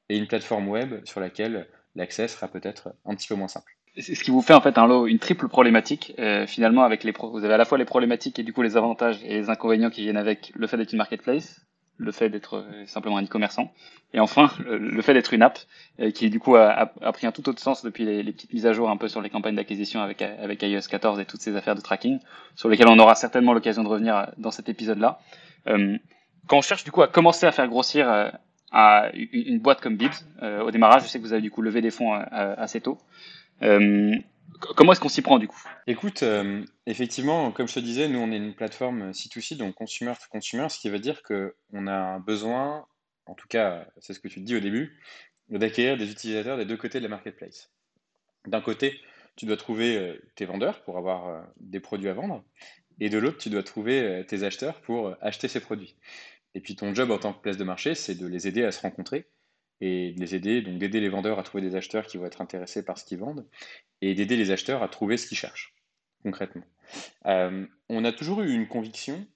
et 0.09 0.17
une 0.17 0.27
plateforme 0.27 0.69
web 0.69 1.05
sur 1.05 1.21
laquelle 1.21 1.69
l'accès 1.95 2.29
sera 2.29 2.49
peut-être 2.49 2.95
un 3.05 3.15
petit 3.15 3.29
peu 3.29 3.35
moins 3.35 3.49
simple. 3.49 3.73
C'est 3.99 4.15
ce 4.15 4.23
qui 4.23 4.31
vous 4.31 4.43
fait 4.43 4.53
en 4.53 4.61
fait 4.61 4.77
un 4.77 4.87
lot, 4.87 5.07
une 5.07 5.19
triple 5.19 5.49
problématique. 5.49 6.15
Euh, 6.19 6.47
finalement, 6.47 6.83
avec 6.83 7.03
les 7.03 7.13
vous 7.13 7.45
avez 7.45 7.55
à 7.55 7.57
la 7.57 7.65
fois 7.65 7.79
les 7.79 7.87
problématiques 7.87 8.39
et 8.39 8.43
du 8.43 8.53
coup 8.53 8.61
les 8.61 8.77
avantages 8.77 9.23
et 9.25 9.41
les 9.41 9.49
inconvénients 9.49 9.89
qui 9.89 10.03
viennent 10.03 10.19
avec 10.19 10.53
le 10.55 10.67
fait 10.67 10.77
d'être 10.77 10.93
une 10.93 10.99
marketplace, 10.99 11.67
le 11.99 12.13
fait 12.13 12.29
d'être 12.29 12.59
euh, 12.59 12.87
simplement 12.87 13.17
un 13.19 13.25
e-commerçant, 13.25 13.73
et 14.13 14.21
enfin 14.21 14.51
le, 14.67 15.01
fait 15.03 15.15
d'être 15.15 15.33
une 15.33 15.43
app 15.43 15.59
euh, 16.01 16.11
qui 16.11 16.31
du 16.31 16.39
coup 16.39 16.57
a, 16.57 16.87
pris 17.13 17.27
un 17.27 17.33
tout 17.33 17.49
autre 17.49 17.61
sens 17.61 17.83
depuis 17.83 18.05
les, 18.05 18.33
petites 18.33 18.53
mises 18.53 18.67
à 18.67 18.73
jour 18.73 18.91
un 18.91 18.97
peu 18.97 19.09
sur 19.09 19.23
les 19.23 19.31
campagnes 19.31 19.57
d'acquisition 19.57 20.01
avec, 20.01 20.23
avec 20.23 20.63
iOS 20.63 20.89
14 20.89 21.21
et 21.21 21.25
toutes 21.25 21.41
ces 21.41 21.57
affaires 21.57 21.75
de 21.75 21.81
tracking, 21.81 22.19
sur 22.55 22.69
lesquelles 22.69 22.89
on 22.89 22.99
aura 22.99 23.15
certainement 23.15 23.53
l'occasion 23.53 23.83
de 23.83 23.89
revenir 23.89 24.17
euh, 24.17 24.25
dans 24.39 24.51
cet 24.51 24.69
épisode-là. 24.69 25.21
quand 25.67 26.59
on 26.59 26.63
cherche 26.63 26.85
du 26.85 26.93
coup 26.93 27.03
à 27.03 27.09
commencer 27.09 27.47
à 27.47 27.53
faire 27.53 27.69
grossir 27.69 28.31
à 28.73 29.11
une, 29.15 29.59
boîte 29.59 29.81
comme 29.81 29.97
Bibs, 29.97 30.13
au 30.43 30.71
démarrage, 30.71 31.05
je 31.05 31.09
sais 31.09 31.19
que 31.19 31.25
vous 31.25 31.33
avez 31.33 31.43
du 31.43 31.51
coup 31.51 31.63
levé 31.63 31.81
des 31.81 31.91
fonds 31.91 32.13
assez 32.13 32.81
tôt. 32.81 32.99
Comment 34.77 34.93
est-ce 34.93 35.01
qu'on 35.01 35.09
s'y 35.09 35.23
prend 35.23 35.39
du 35.39 35.49
coup? 35.49 35.63
Écoute, 35.87 36.23
euh, 36.23 36.65
effectivement, 36.87 37.53
comme 37.53 37.69
je 37.69 37.75
te 37.75 37.81
disais, 37.81 38.09
nous 38.09 38.19
on 38.19 38.31
est 38.33 38.37
une 38.37 38.55
plateforme 38.55 39.11
C2C, 39.11 39.57
donc 39.57 39.75
consumer 39.75 40.13
to 40.15 40.27
consumer, 40.31 40.69
ce 40.69 40.79
qui 40.79 40.89
veut 40.89 40.99
dire 40.99 41.23
qu'on 41.23 41.87
a 41.87 41.95
un 41.95 42.21
besoin, 42.21 42.87
en 43.27 43.35
tout 43.35 43.49
cas 43.49 43.87
c'est 43.99 44.15
ce 44.15 44.21
que 44.21 44.29
tu 44.29 44.41
dis 44.41 44.57
au 44.57 44.61
début, 44.61 44.99
d'acquérir 45.49 45.97
des 45.97 46.11
utilisateurs 46.11 46.57
des 46.57 46.65
deux 46.65 46.77
côtés 46.77 46.99
de 46.99 47.05
la 47.05 47.11
marketplace. 47.11 47.71
D'un 48.47 48.61
côté, 48.61 49.01
tu 49.37 49.47
dois 49.47 49.57
trouver 49.57 49.97
euh, 49.97 50.17
tes 50.37 50.47
vendeurs 50.47 50.83
pour 50.83 50.97
avoir 50.97 51.29
euh, 51.29 51.41
des 51.61 51.81
produits 51.81 52.09
à 52.09 52.15
vendre, 52.15 52.43
et 52.99 53.11
de 53.11 53.19
l'autre, 53.19 53.39
tu 53.39 53.51
dois 53.51 53.63
trouver 53.63 54.25
tes 54.27 54.43
acheteurs 54.43 54.81
pour 54.81 55.15
acheter 55.21 55.49
ces 55.49 55.61
produits. 55.61 55.97
Et 56.55 56.61
puis 56.61 56.75
ton 56.75 56.95
job 56.95 57.11
en 57.11 57.19
tant 57.19 57.35
que 57.35 57.43
place 57.43 57.59
de 57.59 57.65
marché, 57.65 57.95
c'est 57.95 58.15
de 58.15 58.27
les 58.27 58.49
aider 58.49 58.65
à 58.65 58.73
se 58.73 58.81
rencontrer 58.81 59.27
et 59.81 60.13
de 60.13 60.21
les 60.21 60.35
aider, 60.35 60.63
donc 60.63 60.79
d'aider 60.79 61.01
les 61.01 61.09
vendeurs 61.09 61.39
à 61.39 61.43
trouver 61.43 61.63
des 61.63 61.77
acheteurs 61.77 62.07
qui 62.07 62.17
vont 62.17 62.27
être 62.27 62.41
intéressés 62.41 62.85
par 62.85 62.99
ce 62.99 63.05
qu'ils 63.05 63.19
vendent 63.19 63.47
et 64.01 64.15
d'aider 64.15 64.37
les 64.37 64.51
acheteurs 64.51 64.83
à 64.83 64.89
trouver 64.89 65.17
ce 65.17 65.27
qu'ils 65.27 65.37
cherchent 65.37 65.77
concrètement. 66.27 66.67
Euh, 67.27 67.67
on 67.89 68.05
a 68.05 68.13
toujours 68.13 68.43
eu 68.43 68.53
une 68.53 68.67
conviction 68.67 69.27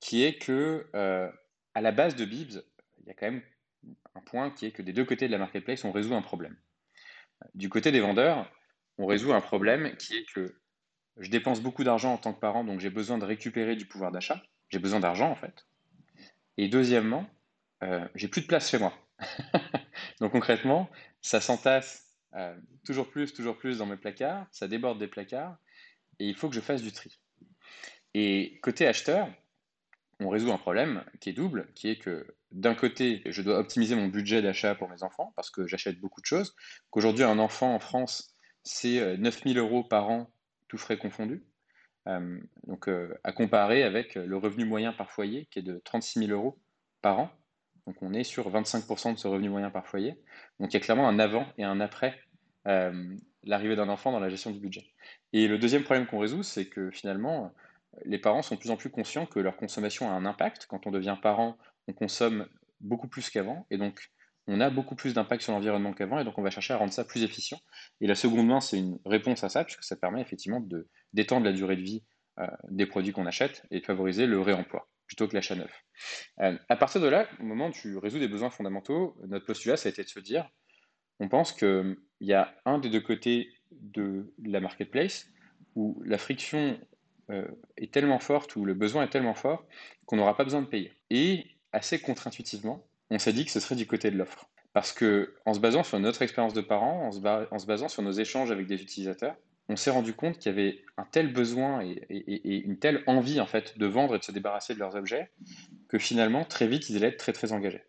qui 0.00 0.24
est 0.24 0.38
que 0.38 0.86
euh, 0.94 1.30
à 1.74 1.80
la 1.82 1.92
base 1.92 2.16
de 2.16 2.24
Bibs, 2.24 2.62
il 3.00 3.06
y 3.06 3.10
a 3.10 3.14
quand 3.14 3.30
même 3.30 3.42
un 4.14 4.20
point 4.20 4.50
qui 4.50 4.66
est 4.66 4.72
que 4.72 4.82
des 4.82 4.94
deux 4.94 5.04
côtés 5.04 5.26
de 5.26 5.32
la 5.32 5.38
marketplace, 5.38 5.84
on 5.84 5.92
résout 5.92 6.14
un 6.14 6.22
problème. 6.22 6.56
Du 7.54 7.68
côté 7.68 7.92
des 7.92 8.00
vendeurs, 8.00 8.50
on 8.96 9.06
résout 9.06 9.32
un 9.32 9.42
problème 9.42 9.94
qui 9.96 10.16
est 10.16 10.24
que 10.32 10.54
je 11.18 11.28
dépense 11.28 11.60
beaucoup 11.60 11.84
d'argent 11.84 12.14
en 12.14 12.18
tant 12.18 12.32
que 12.32 12.40
parent, 12.40 12.64
donc 12.64 12.80
j'ai 12.80 12.90
besoin 12.90 13.18
de 13.18 13.26
récupérer 13.26 13.76
du 13.76 13.84
pouvoir 13.84 14.10
d'achat. 14.10 14.42
J'ai 14.70 14.78
besoin 14.78 15.00
d'argent 15.00 15.30
en 15.30 15.36
fait. 15.36 15.66
Et 16.56 16.68
deuxièmement, 16.68 17.28
euh, 17.82 18.08
j'ai 18.14 18.28
plus 18.28 18.40
de 18.40 18.46
place 18.46 18.70
chez 18.70 18.78
moi. 18.78 18.94
Donc 20.20 20.32
concrètement, 20.32 20.88
ça 21.20 21.40
s'entasse 21.40 22.12
euh, 22.34 22.56
toujours 22.84 23.10
plus, 23.10 23.32
toujours 23.32 23.56
plus 23.56 23.78
dans 23.78 23.86
mes 23.86 23.96
placards, 23.96 24.46
ça 24.50 24.68
déborde 24.68 24.98
des 24.98 25.08
placards, 25.08 25.56
et 26.18 26.26
il 26.26 26.34
faut 26.34 26.48
que 26.48 26.54
je 26.54 26.60
fasse 26.60 26.82
du 26.82 26.92
tri. 26.92 27.18
Et 28.14 28.58
côté 28.62 28.86
acheteur, 28.86 29.28
on 30.20 30.28
résout 30.28 30.52
un 30.52 30.58
problème 30.58 31.04
qui 31.20 31.30
est 31.30 31.32
double, 31.32 31.68
qui 31.74 31.88
est 31.88 31.98
que 31.98 32.26
d'un 32.50 32.74
côté, 32.74 33.22
je 33.26 33.42
dois 33.42 33.58
optimiser 33.58 33.94
mon 33.94 34.08
budget 34.08 34.42
d'achat 34.42 34.74
pour 34.74 34.88
mes 34.88 35.02
enfants, 35.02 35.32
parce 35.36 35.50
que 35.50 35.66
j'achète 35.66 36.00
beaucoup 36.00 36.20
de 36.20 36.26
choses, 36.26 36.54
qu'aujourd'hui 36.90 37.24
un 37.24 37.38
enfant 37.38 37.74
en 37.74 37.80
France, 37.80 38.34
c'est 38.62 39.16
9000 39.18 39.58
euh, 39.58 39.62
euros 39.62 39.84
par 39.84 40.10
an, 40.10 40.32
tout 40.68 40.78
frais 40.78 40.98
confondus. 40.98 41.44
Euh, 42.08 42.40
donc 42.66 42.90
à 43.22 43.32
comparer 43.32 43.84
avec 43.84 44.16
le 44.16 44.36
revenu 44.36 44.64
moyen 44.64 44.92
par 44.92 45.10
foyer, 45.12 45.46
qui 45.50 45.60
est 45.60 45.62
de 45.62 45.80
36 45.84 46.26
000 46.26 46.32
euros 46.32 46.58
par 47.00 47.20
an. 47.20 47.30
Donc 47.86 47.96
on 48.02 48.12
est 48.14 48.24
sur 48.24 48.50
25% 48.50 49.14
de 49.14 49.18
ce 49.18 49.28
revenu 49.28 49.48
moyen 49.48 49.70
par 49.70 49.86
foyer. 49.86 50.14
Donc 50.60 50.72
il 50.72 50.74
y 50.74 50.76
a 50.76 50.80
clairement 50.80 51.08
un 51.08 51.18
avant 51.18 51.46
et 51.58 51.64
un 51.64 51.80
après 51.80 52.20
euh, 52.68 53.16
l'arrivée 53.42 53.76
d'un 53.76 53.88
enfant 53.88 54.12
dans 54.12 54.20
la 54.20 54.28
gestion 54.28 54.50
du 54.50 54.60
budget. 54.60 54.86
Et 55.32 55.48
le 55.48 55.58
deuxième 55.58 55.82
problème 55.82 56.06
qu'on 56.06 56.18
résout, 56.18 56.42
c'est 56.42 56.68
que 56.68 56.90
finalement, 56.90 57.52
les 58.04 58.18
parents 58.18 58.42
sont 58.42 58.54
de 58.54 58.60
plus 58.60 58.70
en 58.70 58.76
plus 58.76 58.90
conscients 58.90 59.26
que 59.26 59.40
leur 59.40 59.56
consommation 59.56 60.08
a 60.10 60.12
un 60.12 60.24
impact. 60.24 60.66
Quand 60.66 60.86
on 60.86 60.90
devient 60.90 61.16
parent, 61.20 61.58
on 61.88 61.92
consomme 61.92 62.46
beaucoup 62.80 63.08
plus 63.08 63.30
qu'avant, 63.30 63.66
et 63.70 63.78
donc 63.78 64.10
on 64.46 64.60
a 64.60 64.70
beaucoup 64.70 64.96
plus 64.96 65.14
d'impact 65.14 65.42
sur 65.42 65.52
l'environnement 65.52 65.92
qu'avant, 65.92 66.18
et 66.18 66.24
donc 66.24 66.38
on 66.38 66.42
va 66.42 66.50
chercher 66.50 66.74
à 66.74 66.76
rendre 66.76 66.92
ça 66.92 67.04
plus 67.04 67.22
efficient. 67.22 67.58
Et 68.00 68.06
la 68.06 68.14
seconde 68.14 68.46
main, 68.46 68.60
c'est 68.60 68.78
une 68.78 68.98
réponse 69.04 69.44
à 69.44 69.48
ça, 69.48 69.64
puisque 69.64 69.84
ça 69.84 69.96
permet 69.96 70.20
effectivement 70.20 70.60
de 70.60 70.88
d'étendre 71.12 71.44
la 71.44 71.52
durée 71.52 71.76
de 71.76 71.82
vie 71.82 72.04
euh, 72.38 72.46
des 72.70 72.86
produits 72.86 73.12
qu'on 73.12 73.26
achète 73.26 73.64
et 73.70 73.80
de 73.80 73.84
favoriser 73.84 74.26
le 74.26 74.40
réemploi 74.40 74.88
plutôt 75.12 75.28
que 75.28 75.34
l'achat 75.34 75.54
neuf. 75.54 75.84
Euh, 76.40 76.56
à 76.70 76.76
partir 76.76 77.00
de 77.00 77.06
là, 77.06 77.28
au 77.38 77.44
moment 77.44 77.68
où 77.68 77.72
tu 77.72 77.98
résous 77.98 78.18
des 78.18 78.28
besoins 78.28 78.48
fondamentaux, 78.48 79.14
notre 79.28 79.44
postulat, 79.44 79.76
ça 79.76 79.88
a 79.88 79.92
été 79.92 80.02
de 80.02 80.08
se 80.08 80.20
dire, 80.20 80.48
on 81.20 81.28
pense 81.28 81.52
qu'il 81.52 81.96
y 82.20 82.32
a 82.32 82.54
un 82.64 82.78
des 82.78 82.88
deux 82.88 83.02
côtés 83.02 83.50
de 83.72 84.32
la 84.42 84.60
marketplace 84.60 85.28
où 85.74 86.02
la 86.04 86.16
friction 86.16 86.80
est 87.76 87.92
tellement 87.92 88.18
forte 88.18 88.56
ou 88.56 88.64
le 88.64 88.74
besoin 88.74 89.04
est 89.04 89.08
tellement 89.08 89.34
fort 89.34 89.64
qu'on 90.06 90.16
n'aura 90.16 90.36
pas 90.36 90.44
besoin 90.44 90.60
de 90.60 90.66
payer. 90.66 90.92
Et 91.10 91.46
assez 91.72 92.00
contre-intuitivement, 92.00 92.84
on 93.10 93.18
s'est 93.18 93.32
dit 93.32 93.44
que 93.44 93.50
ce 93.50 93.60
serait 93.60 93.76
du 93.76 93.86
côté 93.86 94.10
de 94.10 94.16
l'offre. 94.16 94.48
Parce 94.72 94.92
que 94.92 95.34
en 95.44 95.52
se 95.52 95.60
basant 95.60 95.82
sur 95.82 96.00
notre 96.00 96.22
expérience 96.22 96.54
de 96.54 96.62
parents, 96.62 97.06
en 97.06 97.12
se, 97.12 97.66
basant 97.66 97.88
sur 97.88 98.02
nos 98.02 98.12
échanges 98.12 98.50
avec 98.50 98.66
des 98.66 98.80
utilisateurs, 98.80 99.36
on 99.72 99.76
s'est 99.76 99.90
rendu 99.90 100.12
compte 100.12 100.38
qu'il 100.38 100.52
y 100.52 100.54
avait 100.54 100.84
un 100.98 101.04
tel 101.04 101.32
besoin 101.32 101.82
et, 101.82 102.04
une 102.10 102.78
telle 102.78 103.02
envie 103.06 103.40
en 103.40 103.46
fait 103.46 103.78
de 103.78 103.86
vendre 103.86 104.14
et 104.14 104.18
de 104.18 104.24
se 104.24 104.32
débarrasser 104.32 104.74
de 104.74 104.78
leurs 104.78 104.94
objets 104.94 105.30
que 105.88 105.98
finalement 105.98 106.44
très 106.44 106.68
vite 106.68 106.90
ils 106.90 106.96
allaient 106.96 107.08
être 107.08 107.16
très 107.16 107.32
très 107.32 107.52
engagés. 107.52 107.82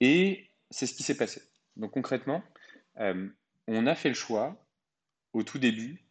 Et 0.00 0.50
c'est 0.70 0.86
ce 0.86 0.94
qui 0.94 1.02
s'est 1.02 1.16
passé. 1.16 1.42
Donc 1.76 1.90
concrètement, 1.90 2.42
euh, 3.00 3.28
on 3.66 3.86
a 3.86 3.94
fait 3.94 4.08
le 4.08 4.14
choix 4.14 4.64
au 5.32 5.42
tout 5.42 5.58
début 5.58 6.04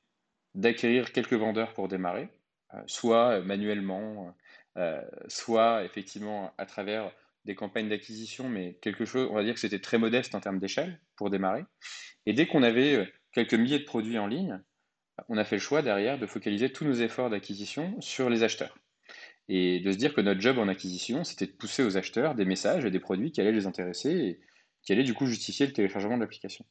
d'acquérir 0.53 1.13
quelques 1.13 1.33
vendeurs 1.33 1.73
pour 1.73 1.87
démarrer, 1.87 2.29
euh, 2.73 2.81
soit 2.85 3.39
manuellement, 3.41 4.35
euh, 4.77 5.01
soit 5.27 5.85
effectivement 5.85 6.53
à 6.57 6.65
travers 6.65 7.11
des 7.45 7.55
campagnes 7.55 7.89
d'acquisition, 7.89 8.49
mais 8.49 8.73
quelque 8.81 9.05
chose, 9.05 9.29
on 9.31 9.35
va 9.35 9.43
dire 9.43 9.53
que 9.53 9.59
c'était 9.59 9.79
très 9.79 9.97
modeste 9.97 10.35
en 10.35 10.41
termes 10.41 10.59
d'échelle 10.59 10.99
pour 11.15 11.29
démarrer. 11.29 11.63
Et 12.25 12.33
dès 12.33 12.47
qu'on 12.47 12.63
avait 12.63 13.11
quelques 13.31 13.53
milliers 13.53 13.79
de 13.79 13.85
produits 13.85 14.17
en 14.17 14.27
ligne, 14.27 14.61
on 15.29 15.37
a 15.37 15.43
fait 15.43 15.55
le 15.55 15.61
choix 15.61 15.81
derrière 15.81 16.19
de 16.19 16.25
focaliser 16.25 16.71
tous 16.71 16.85
nos 16.85 16.93
efforts 16.93 17.29
d'acquisition 17.29 17.99
sur 18.01 18.29
les 18.29 18.43
acheteurs. 18.43 18.77
Et 19.47 19.79
de 19.79 19.91
se 19.91 19.97
dire 19.97 20.13
que 20.13 20.21
notre 20.21 20.41
job 20.41 20.57
en 20.57 20.67
acquisition, 20.67 21.23
c'était 21.23 21.45
de 21.45 21.51
pousser 21.51 21.83
aux 21.83 21.97
acheteurs 21.97 22.35
des 22.35 22.45
messages 22.45 22.85
et 22.85 22.91
des 22.91 22.99
produits 22.99 23.31
qui 23.31 23.41
allaient 23.41 23.51
les 23.51 23.67
intéresser 23.67 24.11
et 24.11 24.39
qui 24.81 24.91
allaient 24.91 25.03
du 25.03 25.13
coup 25.13 25.27
justifier 25.27 25.67
le 25.67 25.73
téléchargement 25.73 26.15
de 26.15 26.21
l'application. 26.21 26.65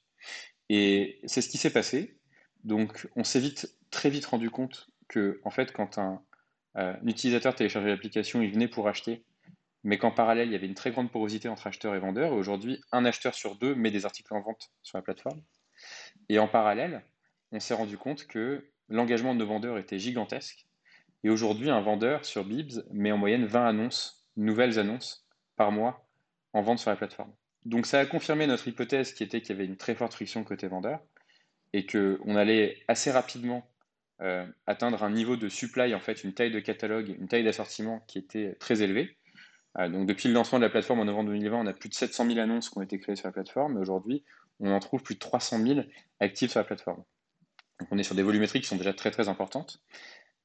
Et 0.69 1.21
c'est 1.25 1.41
ce 1.41 1.49
qui 1.49 1.59
s'est 1.59 1.73
passé. 1.73 2.19
Donc 2.65 3.09
on 3.17 3.25
s'est 3.25 3.41
vite, 3.41 3.77
très 3.91 4.11
vite 4.11 4.27
rendu 4.27 4.51
compte 4.51 4.91
que, 5.09 5.41
en 5.45 5.51
fait, 5.51 5.73
quand 5.73 5.99
un, 5.99 6.23
euh, 6.77 6.95
utilisateur 7.05 7.55
téléchargeait 7.55 7.91
l'application, 7.91 8.43
il 8.43 8.53
venait 8.53 8.69
pour 8.69 8.89
acheter, 8.89 9.25
mais 9.85 9.99
qu'en 9.99 10.11
parallèle, 10.11 10.49
il 10.49 10.53
y 10.53 10.57
avait 10.57 10.67
une 10.67 10.75
très 10.75 10.91
grande 10.91 11.11
porosité 11.13 11.49
entre 11.49 11.67
acheteurs 11.67 11.95
et 11.95 12.01
vendeurs. 12.01 12.33
Et 12.33 12.37
aujourd'hui, 12.37 12.81
un 12.91 13.05
acheteur 13.05 13.35
sur 13.35 13.57
deux 13.57 13.75
met 13.75 13.91
des 13.91 14.07
articles 14.07 14.33
en 14.35 14.41
vente 14.41 14.71
sur 14.83 14.99
la 14.99 15.03
plateforme. 15.03 15.41
Et 16.29 16.39
en 16.39 16.49
parallèle, 16.49 17.05
on 17.55 17.61
s'est 17.61 17.75
rendu 17.75 17.97
compte 17.97 18.27
que 18.27 18.69
l'engagement 18.89 19.33
de 19.33 19.39
nos 19.39 19.47
vendeurs 19.47 19.79
était 19.79 19.99
gigantesque. 19.99 20.67
Et 21.23 21.31
aujourd'hui, 21.31 21.71
un 21.71 21.81
vendeur 21.81 22.25
sur 22.25 22.45
Bibs 22.45 22.85
met 22.93 23.13
en 23.13 23.17
moyenne 23.17 23.47
20 23.47 23.67
annonces, 23.67 24.27
nouvelles 24.37 24.79
annonces, 24.79 25.27
par 25.57 25.71
mois 25.71 26.07
en 26.53 26.63
vente 26.63 26.81
sur 26.81 26.91
la 26.91 26.97
plateforme. 26.97 27.33
Donc 27.65 27.87
ça 27.87 28.01
a 28.01 28.07
confirmé 28.07 28.47
notre 28.47 28.67
hypothèse 28.69 29.15
qui 29.15 29.23
était 29.23 29.41
qu'il 29.41 29.51
y 29.51 29.53
avait 29.53 29.65
une 29.65 29.77
très 29.77 29.95
forte 29.95 30.13
friction 30.13 30.43
côté 30.45 30.67
vendeur 30.67 31.01
et 31.73 31.87
qu'on 31.87 32.37
allait 32.37 32.83
assez 32.89 33.11
rapidement 33.11 33.65
euh, 34.21 34.45
atteindre 34.67 35.03
un 35.03 35.11
niveau 35.11 35.37
de 35.37 35.49
supply, 35.49 35.95
en 35.95 36.01
fait, 36.01 36.25
une 36.25 36.35
taille 36.35 36.53
de 36.53 36.61
catalogue, 36.61 37.15
une 37.19 37.29
taille 37.29 37.45
d'assortiment 37.45 38.01
qui 38.07 38.19
était 38.19 38.55
très 38.61 38.83
élevée. 38.83 39.17
Euh, 39.79 39.89
donc 39.89 40.07
depuis 40.07 40.29
le 40.29 40.35
lancement 40.35 40.59
de 40.59 40.65
la 40.65 40.71
plateforme 40.71 41.01
en 41.01 41.05
novembre 41.05 41.31
2020, 41.31 41.61
on 41.61 41.67
a 41.67 41.73
plus 41.73 41.89
de 41.89 41.95
700 41.95 42.27
000 42.27 42.39
annonces 42.39 42.69
qui 42.69 42.79
ont 42.79 42.83
été 42.83 42.99
créées 42.99 43.17
sur 43.17 43.29
la 43.29 43.33
plateforme, 43.33 43.77
et 43.77 43.81
aujourd'hui, 43.81 44.25
on 44.61 44.73
en 44.73 44.79
trouve 44.81 45.03
plus 45.03 45.15
de 45.15 45.21
300 45.21 45.59
000 45.67 45.81
actifs 46.21 46.51
sur 46.51 46.61
la 46.61 46.65
plateforme. 46.65 47.03
Donc 47.81 47.89
on 47.91 47.99
est 47.99 48.03
sur 48.03 48.15
des 48.15 48.23
volumétries 48.23 48.61
qui 48.61 48.67
sont 48.67 48.77
déjà 48.77 48.93
très 48.93 49.11
très 49.11 49.29
importantes. 49.29 49.83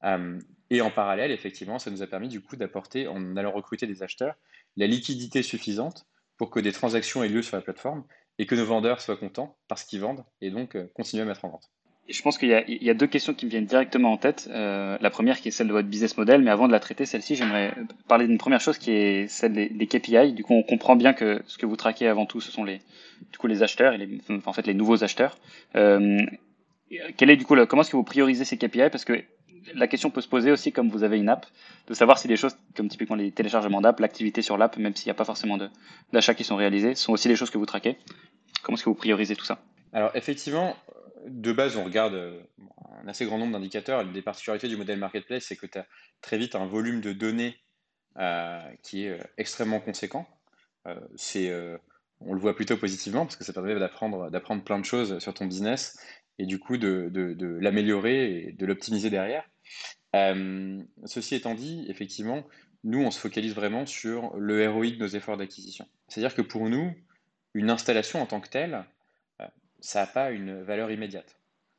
Euh, 0.04 0.38
et 0.70 0.80
en 0.80 0.90
parallèle, 0.90 1.30
effectivement, 1.30 1.78
ça 1.78 1.90
nous 1.90 2.02
a 2.02 2.06
permis 2.06 2.28
du 2.28 2.40
coup 2.40 2.56
d'apporter, 2.56 3.06
en 3.06 3.36
allant 3.36 3.52
recruter 3.52 3.86
des 3.86 4.02
acheteurs, 4.02 4.34
la 4.76 4.86
liquidité 4.86 5.42
suffisante 5.42 6.06
pour 6.36 6.50
que 6.50 6.60
des 6.60 6.72
transactions 6.72 7.22
aient 7.22 7.28
lieu 7.28 7.42
sur 7.42 7.56
la 7.56 7.62
plateforme 7.62 8.04
et 8.38 8.46
que 8.46 8.54
nos 8.54 8.64
vendeurs 8.64 9.00
soient 9.00 9.16
contents 9.16 9.58
parce 9.68 9.84
qu'ils 9.84 10.00
vendent 10.00 10.24
et 10.40 10.50
donc 10.50 10.76
euh, 10.76 10.90
continuer 10.94 11.22
à 11.22 11.26
mettre 11.26 11.44
en 11.44 11.50
vente. 11.50 11.70
Je 12.08 12.22
pense 12.22 12.38
qu'il 12.38 12.48
y, 12.48 12.90
a 12.90 12.94
deux 12.94 13.06
questions 13.06 13.34
qui 13.34 13.46
me 13.46 13.50
viennent 13.50 13.66
directement 13.66 14.10
en 14.10 14.16
tête. 14.16 14.48
Euh, 14.50 14.98
la 15.00 15.10
première 15.10 15.40
qui 15.40 15.46
est 15.48 15.50
celle 15.52 15.68
de 15.68 15.72
votre 15.72 15.86
business 15.86 16.16
model, 16.16 16.42
mais 16.42 16.50
avant 16.50 16.66
de 16.66 16.72
la 16.72 16.80
traiter, 16.80 17.06
celle-ci, 17.06 17.36
j'aimerais 17.36 17.72
parler 18.08 18.26
d'une 18.26 18.38
première 18.38 18.60
chose 18.60 18.78
qui 18.78 18.90
est 18.90 19.28
celle 19.28 19.52
des, 19.52 19.86
KPI. 19.86 20.32
Du 20.32 20.42
coup, 20.42 20.54
on 20.54 20.64
comprend 20.64 20.96
bien 20.96 21.12
que 21.12 21.40
ce 21.46 21.56
que 21.56 21.66
vous 21.66 21.76
traquez 21.76 22.08
avant 22.08 22.26
tout, 22.26 22.40
ce 22.40 22.50
sont 22.50 22.64
les, 22.64 22.80
du 23.30 23.38
coup, 23.38 23.46
les 23.46 23.62
acheteurs 23.62 23.92
et 23.92 24.20
en 24.44 24.52
fait 24.52 24.66
les 24.66 24.74
nouveaux 24.74 25.04
acheteurs. 25.04 25.38
Euh, 26.92 27.10
quel 27.16 27.30
est 27.30 27.36
du 27.36 27.44
coup 27.44 27.54
comment 27.66 27.82
est-ce 27.82 27.90
que 27.90 27.96
vous 27.96 28.04
priorisez 28.04 28.44
ces 28.44 28.56
KPI 28.56 28.90
Parce 28.90 29.04
que 29.04 29.22
la 29.74 29.86
question 29.86 30.10
peut 30.10 30.20
se 30.20 30.28
poser 30.28 30.50
aussi, 30.50 30.72
comme 30.72 30.88
vous 30.88 31.02
avez 31.02 31.18
une 31.18 31.28
app, 31.28 31.46
de 31.86 31.94
savoir 31.94 32.18
si 32.18 32.28
des 32.28 32.36
choses 32.36 32.56
comme 32.76 32.88
typiquement 32.88 33.16
les 33.16 33.30
téléchargements 33.30 33.80
d'app, 33.80 34.00
l'activité 34.00 34.42
sur 34.42 34.56
l'app, 34.56 34.76
même 34.76 34.96
s'il 34.96 35.06
n'y 35.06 35.12
a 35.12 35.14
pas 35.14 35.24
forcément 35.24 35.58
d'achats 36.12 36.34
qui 36.34 36.44
sont 36.44 36.56
réalisés, 36.56 36.94
sont 36.94 37.12
aussi 37.12 37.28
des 37.28 37.36
choses 37.36 37.50
que 37.50 37.58
vous 37.58 37.66
traquez. 37.66 37.96
Comment 38.62 38.76
est-ce 38.76 38.84
que 38.84 38.88
vous 38.88 38.94
priorisez 38.94 39.36
tout 39.36 39.44
ça? 39.44 39.62
Alors 39.92 40.10
effectivement, 40.14 40.76
de 41.26 41.52
base, 41.52 41.76
on 41.76 41.84
regarde 41.84 42.14
euh, 42.14 42.40
un 43.02 43.08
assez 43.08 43.26
grand 43.26 43.38
nombre 43.38 43.52
d'indicateurs. 43.52 44.04
Des 44.04 44.22
particularités 44.22 44.68
du 44.68 44.76
modèle 44.76 44.98
marketplace, 44.98 45.44
c'est 45.44 45.56
que 45.56 45.66
tu 45.66 45.78
as 45.78 45.86
très 46.20 46.38
vite 46.38 46.54
un 46.54 46.66
volume 46.66 47.00
de 47.00 47.12
données 47.12 47.56
euh, 48.18 48.60
qui 48.82 49.04
est 49.04 49.18
extrêmement 49.36 49.80
conséquent. 49.80 50.26
c'est, 51.16 51.52
on 52.20 52.34
le 52.34 52.40
voit 52.40 52.54
plutôt 52.54 52.76
positivement 52.76 53.24
parce 53.24 53.36
que 53.36 53.44
ça 53.44 53.52
permet 53.52 53.78
d'apprendre, 53.78 54.30
d'apprendre 54.30 54.62
plein 54.62 54.78
de 54.78 54.84
choses 54.84 55.18
sur 55.20 55.32
ton 55.32 55.46
business 55.46 55.98
et 56.40 56.46
du 56.46 56.58
coup 56.58 56.78
de, 56.78 57.58
l'améliorer 57.60 58.46
et 58.46 58.52
de 58.52 58.64
l'optimiser 58.66 59.10
derrière. 59.10 59.44
Euh, 60.16 60.82
ceci 61.04 61.34
étant 61.34 61.54
dit, 61.54 61.84
effectivement, 61.88 62.46
nous, 62.82 63.02
on 63.02 63.10
se 63.10 63.20
focalise 63.20 63.54
vraiment 63.54 63.84
sur 63.84 64.34
le 64.38 64.66
ROI 64.66 64.92
de 64.92 64.96
nos 64.96 65.06
efforts 65.06 65.36
d'acquisition. 65.36 65.86
C'est-à-dire 66.08 66.34
que 66.34 66.40
pour 66.40 66.70
nous, 66.70 66.94
une 67.52 67.68
installation 67.68 68.22
en 68.22 68.26
tant 68.26 68.40
que 68.40 68.48
telle, 68.48 68.86
euh, 69.42 69.46
ça 69.80 70.00
n'a 70.00 70.06
pas 70.06 70.30
une 70.30 70.62
valeur 70.62 70.90
immédiate. 70.90 71.36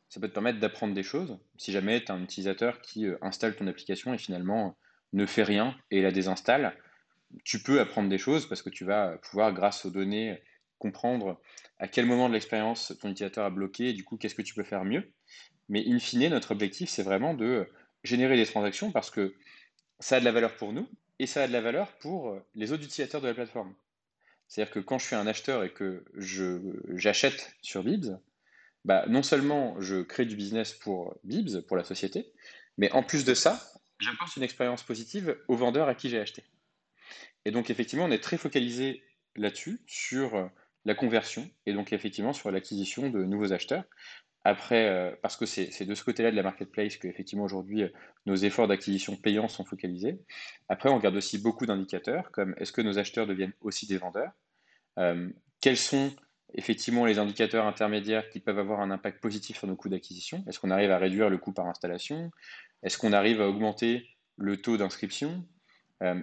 Ça 0.10 0.20
peut 0.20 0.28
te 0.28 0.34
permettre 0.34 0.60
d'apprendre 0.60 0.94
des 0.94 1.04
choses. 1.04 1.40
Si 1.58 1.72
jamais 1.72 2.04
tu 2.04 2.12
as 2.12 2.16
un 2.16 2.22
utilisateur 2.22 2.82
qui 2.82 3.08
euh, 3.08 3.18
installe 3.24 3.56
ton 3.56 3.66
application 3.66 4.14
et 4.14 4.20
finalement 4.20 4.78
ne 5.14 5.26
fait 5.26 5.44
rien 5.44 5.76
et 5.90 6.04
la 6.04 6.12
désinstalle, 6.12 6.78
tu 7.44 7.64
peux 7.64 7.80
apprendre 7.80 8.10
des 8.10 8.20
choses 8.20 8.48
parce 8.48 8.62
que 8.62 8.70
tu 8.70 8.86
vas 8.86 9.18
pouvoir, 9.24 9.54
grâce 9.54 9.86
aux 9.86 9.90
données 9.90 10.40
comprendre 10.82 11.40
à 11.78 11.88
quel 11.88 12.06
moment 12.06 12.28
de 12.28 12.34
l'expérience 12.34 12.94
ton 13.00 13.10
utilisateur 13.10 13.46
a 13.46 13.52
bloqué 13.52 13.90
et 13.90 13.94
du 13.94 14.04
coup 14.04 14.18
qu'est-ce 14.18 14.36
que 14.36 14.42
tu 14.42 14.56
peux 14.56 14.64
faire 14.64 14.84
mieux. 14.84 15.12
Mais 15.70 15.84
in 15.88 16.00
fine, 16.00 16.28
notre 16.30 16.52
objectif, 16.52 16.90
c'est 16.90 17.04
vraiment 17.04 17.34
de 17.34 17.68
générer 18.04 18.36
des 18.36 18.46
transactions 18.46 18.92
parce 18.92 19.12
que 19.12 19.36
ça 20.00 20.16
a 20.16 20.20
de 20.20 20.26
la 20.26 20.32
valeur 20.32 20.56
pour 20.58 20.74
nous 20.74 20.90
et 21.20 21.28
ça 21.28 21.44
a 21.44 21.48
de 21.48 21.54
la 21.54 21.62
valeur 21.62 21.96
pour 22.00 22.36
les 22.56 22.72
autres 22.72 22.84
utilisateurs 22.84 23.22
de 23.22 23.28
la 23.28 23.36
plateforme. 23.36 23.74
C'est-à-dire 24.48 24.74
que 24.74 24.80
quand 24.80 24.98
je 24.98 25.06
suis 25.06 25.16
un 25.16 25.28
acheteur 25.28 25.64
et 25.64 25.72
que 25.72 26.04
j'achète 26.96 27.56
sur 27.62 27.84
Bibs, 27.84 28.18
bah, 28.84 29.06
non 29.08 29.22
seulement 29.22 29.80
je 29.80 30.02
crée 30.02 30.26
du 30.26 30.36
business 30.36 30.74
pour 30.74 31.16
Bibs, 31.24 31.62
pour 31.68 31.78
la 31.78 31.84
société, 31.84 32.34
mais 32.78 32.92
en 32.92 33.04
plus 33.04 33.24
de 33.24 33.36
ça, 33.36 33.62
j'apporte 34.00 34.36
une 34.36 34.44
expérience 34.44 34.82
positive 34.82 35.38
au 35.48 35.56
vendeur 35.56 35.88
à 35.88 35.94
qui 35.94 36.10
j'ai 36.10 36.20
acheté. 36.20 36.44
Et 37.46 37.52
donc 37.52 37.70
effectivement, 37.70 38.06
on 38.06 38.12
est 38.12 38.24
très 38.24 38.38
focalisé 38.38 39.04
là-dessus, 39.36 39.80
sur 39.86 40.50
la 40.86 40.96
conversion 40.96 41.50
et 41.66 41.74
donc 41.74 41.94
effectivement 41.94 42.34
sur 42.34 42.52
l'acquisition 42.52 43.10
de 43.10 43.24
nouveaux 43.24 43.54
acheteurs. 43.54 43.84
Après, 44.44 44.90
euh, 44.90 45.12
parce 45.22 45.38
que 45.38 45.46
c'est 45.46 45.86
de 45.86 45.94
ce 45.94 46.04
côté-là 46.04 46.32
de 46.32 46.36
la 46.36 46.42
marketplace 46.42 46.98
que 46.98 47.08
effectivement 47.08 47.44
aujourd'hui 47.44 47.84
euh, 47.84 47.90
nos 48.26 48.36
efforts 48.36 48.68
d'acquisition 48.68 49.16
payants 49.16 49.48
sont 49.48 49.64
focalisés. 49.64 50.20
Après, 50.68 50.90
on 50.90 50.96
regarde 50.98 51.16
aussi 51.16 51.38
beaucoup 51.38 51.68
d'indicateurs 51.68 52.32
comme 52.32 52.56
est-ce 52.58 52.72
que 52.72 52.82
nos 52.82 52.98
acheteurs 52.98 53.28
deviennent 53.28 53.54
aussi 53.62 53.86
des 53.86 53.98
vendeurs? 53.98 54.32
Euh, 54.98 55.30
Quels 55.62 55.78
sont 55.78 56.12
effectivement 56.56 57.06
les 57.06 57.20
indicateurs 57.20 57.68
intermédiaires 57.68 58.28
qui 58.30 58.40
peuvent 58.40 58.58
avoir 58.58 58.82
un 58.82 58.90
impact 58.90 59.22
positif 59.22 59.60
sur 59.60 59.68
nos 59.68 59.76
coûts 59.76 59.90
d'acquisition? 59.90 60.44
Est-ce 60.48 60.60
qu'on 60.60 60.72
arrive 60.72 60.90
à 60.90 60.98
réduire 60.98 61.30
le 61.30 61.38
coût 61.38 61.54
par 61.54 61.68
installation? 61.68 62.32
Est-ce 62.82 62.98
qu'on 62.98 63.14
arrive 63.14 63.42
à 63.42 63.48
augmenter 63.48 64.08
le 64.38 64.58
taux 64.58 64.76
d'inscription? 64.76 65.46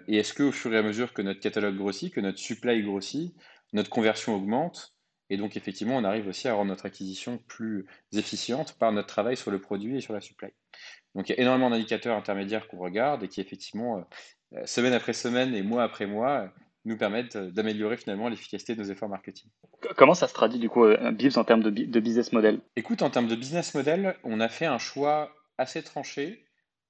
Et 0.09 0.17
est-ce 0.17 0.35
qu'au 0.35 0.51
fur 0.51 0.75
et 0.75 0.77
à 0.77 0.83
mesure 0.83 1.15
que 1.15 1.23
notre 1.23 1.39
catalogue 1.39 1.77
grossit, 1.77 2.13
que 2.13 2.21
notre 2.21 2.39
supply 2.39 2.83
grossit, 2.83 3.33
notre 3.73 3.91
conversion 3.91 4.35
augmente. 4.35 4.95
Et 5.31 5.37
donc, 5.37 5.57
effectivement, 5.57 5.97
on 5.97 6.05
arrive 6.05 6.27
aussi 6.27 6.49
à 6.49 6.55
rendre 6.55 6.71
notre 6.71 6.87
acquisition 6.87 7.39
plus 7.49 7.87
efficiente 8.13 8.73
par 8.79 8.93
notre 8.93 9.09
travail 9.09 9.37
sur 9.37 9.51
le 9.51 9.61
produit 9.61 9.99
et 9.99 10.01
sur 10.01 10.15
la 10.15 10.21
supply. 10.21 10.49
Donc, 11.15 11.29
il 11.29 11.33
y 11.33 11.39
a 11.39 11.43
énormément 11.43 11.71
d'indicateurs 11.71 12.17
intermédiaires 12.17 12.67
qu'on 12.69 12.79
regarde 12.79 13.23
et 13.23 13.29
qui, 13.29 13.41
effectivement, 13.41 14.07
euh, 14.55 14.65
semaine 14.65 14.95
après 14.95 15.13
semaine 15.13 15.55
et 15.55 15.63
mois 15.63 15.83
après 15.83 16.07
mois, 16.07 16.51
nous 16.85 16.97
permettent 16.97 17.37
d'améliorer 17.37 17.99
finalement 17.99 18.29
l'efficacité 18.29 18.75
de 18.75 18.83
nos 18.83 18.91
efforts 18.91 19.09
marketing. 19.09 19.51
Comment 19.97 20.15
ça 20.15 20.29
se 20.29 20.35
traduit 20.35 20.59
du 20.59 20.71
coup, 20.71 20.85
euh, 20.85 21.13
Bibs, 21.13 21.37
en 21.37 21.45
termes 21.45 21.63
de, 21.63 21.71
de 21.71 22.01
business 22.01 22.33
model? 22.33 22.61
Écoute, 22.77 23.03
en 23.03 23.11
termes 23.11 23.29
de 23.29 23.37
business 23.37 23.75
model, 23.75 24.17
on 24.25 24.41
a 24.41 24.49
fait 24.49 24.67
un 24.67 24.79
choix 24.79 25.31
assez 25.59 25.83
tranché 25.83 26.47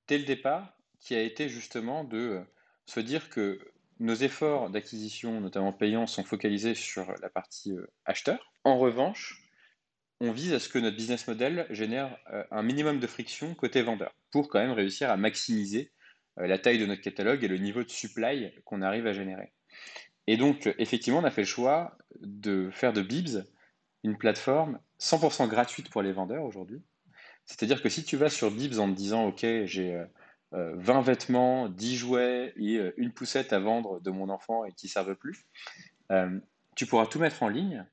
dès 0.06 0.18
le 0.18 0.24
départ 0.24 0.78
qui 1.00 1.14
a 1.14 1.22
été 1.22 1.48
justement 1.48 2.04
de 2.04 2.18
euh, 2.18 2.40
se 2.86 3.00
dire 3.00 3.30
que 3.30 3.58
nos 4.00 4.14
efforts 4.14 4.70
d'acquisition, 4.70 5.40
notamment 5.40 5.72
payants, 5.72 6.06
sont 6.06 6.24
focalisés 6.24 6.74
sur 6.74 7.12
la 7.20 7.28
partie 7.28 7.72
euh, 7.72 7.90
acheteur. 8.04 8.52
En 8.64 8.78
revanche, 8.78 9.42
on 10.20 10.32
vise 10.32 10.52
à 10.52 10.60
ce 10.60 10.68
que 10.68 10.78
notre 10.78 10.96
business 10.96 11.26
model 11.26 11.66
génère 11.70 12.16
euh, 12.32 12.44
un 12.50 12.62
minimum 12.62 13.00
de 13.00 13.06
friction 13.06 13.54
côté 13.54 13.82
vendeur 13.82 14.14
pour 14.30 14.48
quand 14.48 14.60
même 14.60 14.72
réussir 14.72 15.10
à 15.10 15.16
maximiser 15.16 15.90
euh, 16.38 16.46
la 16.46 16.58
taille 16.58 16.78
de 16.78 16.86
notre 16.86 17.02
catalogue 17.02 17.42
et 17.42 17.48
le 17.48 17.58
niveau 17.58 17.82
de 17.82 17.90
supply 17.90 18.52
qu'on 18.64 18.82
arrive 18.82 19.06
à 19.06 19.12
générer. 19.12 19.52
Et 20.26 20.36
donc, 20.36 20.72
effectivement, 20.78 21.20
on 21.20 21.24
a 21.24 21.30
fait 21.30 21.42
le 21.42 21.46
choix 21.46 21.96
de 22.20 22.70
faire 22.70 22.92
de 22.92 23.02
Bibs 23.02 23.44
une 24.04 24.18
plateforme 24.18 24.78
100% 25.00 25.48
gratuite 25.48 25.90
pour 25.90 26.02
les 26.02 26.12
vendeurs 26.12 26.44
aujourd'hui. 26.44 26.82
C'est-à-dire 27.46 27.82
que 27.82 27.88
si 27.88 28.04
tu 28.04 28.16
vas 28.16 28.28
sur 28.28 28.50
Bibs 28.50 28.78
en 28.78 28.90
te 28.90 28.96
disant, 28.96 29.24
OK, 29.24 29.40
j'ai 29.64 30.04
20 30.52 31.02
vêtements, 31.02 31.68
10 31.68 31.96
jouets 31.96 32.52
et 32.56 32.80
une 32.96 33.12
poussette 33.12 33.52
à 33.52 33.58
vendre 33.58 34.00
de 34.00 34.10
mon 34.10 34.28
enfant 34.30 34.64
et 34.64 34.72
qui 34.72 34.86
ne 34.86 34.90
servent 34.90 35.16
plus. 35.16 35.46
tu 36.74 36.86
pourras 36.86 37.06
tout 37.06 37.18
mettre 37.18 37.42
en 37.42 37.48
ligne 37.48 37.84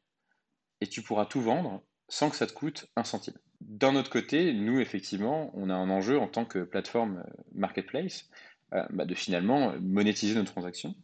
et 0.81 0.87
tu 0.87 1.01
pourras 1.01 1.25
tout 1.25 1.41
vendre 1.41 1.83
sans 2.07 2.29
que 2.29 2.35
ça 2.35 2.47
te 2.47 2.53
coûte 2.53 2.87
un 2.95 3.03
centime. 3.03 3.37
D'un 3.61 3.95
autre 3.95 4.09
côté, 4.09 4.53
nous, 4.53 4.79
effectivement, 4.79 5.51
on 5.53 5.69
a 5.69 5.73
un 5.73 5.89
enjeu 5.89 6.19
en 6.19 6.27
tant 6.27 6.45
que 6.45 6.59
plateforme 6.59 7.23
marketplace 7.53 8.29
bah, 8.71 9.05
de 9.05 9.15
finalement 9.15 9.73
monétiser 9.79 10.35
nos 10.35 10.43
transactions. 10.43 10.95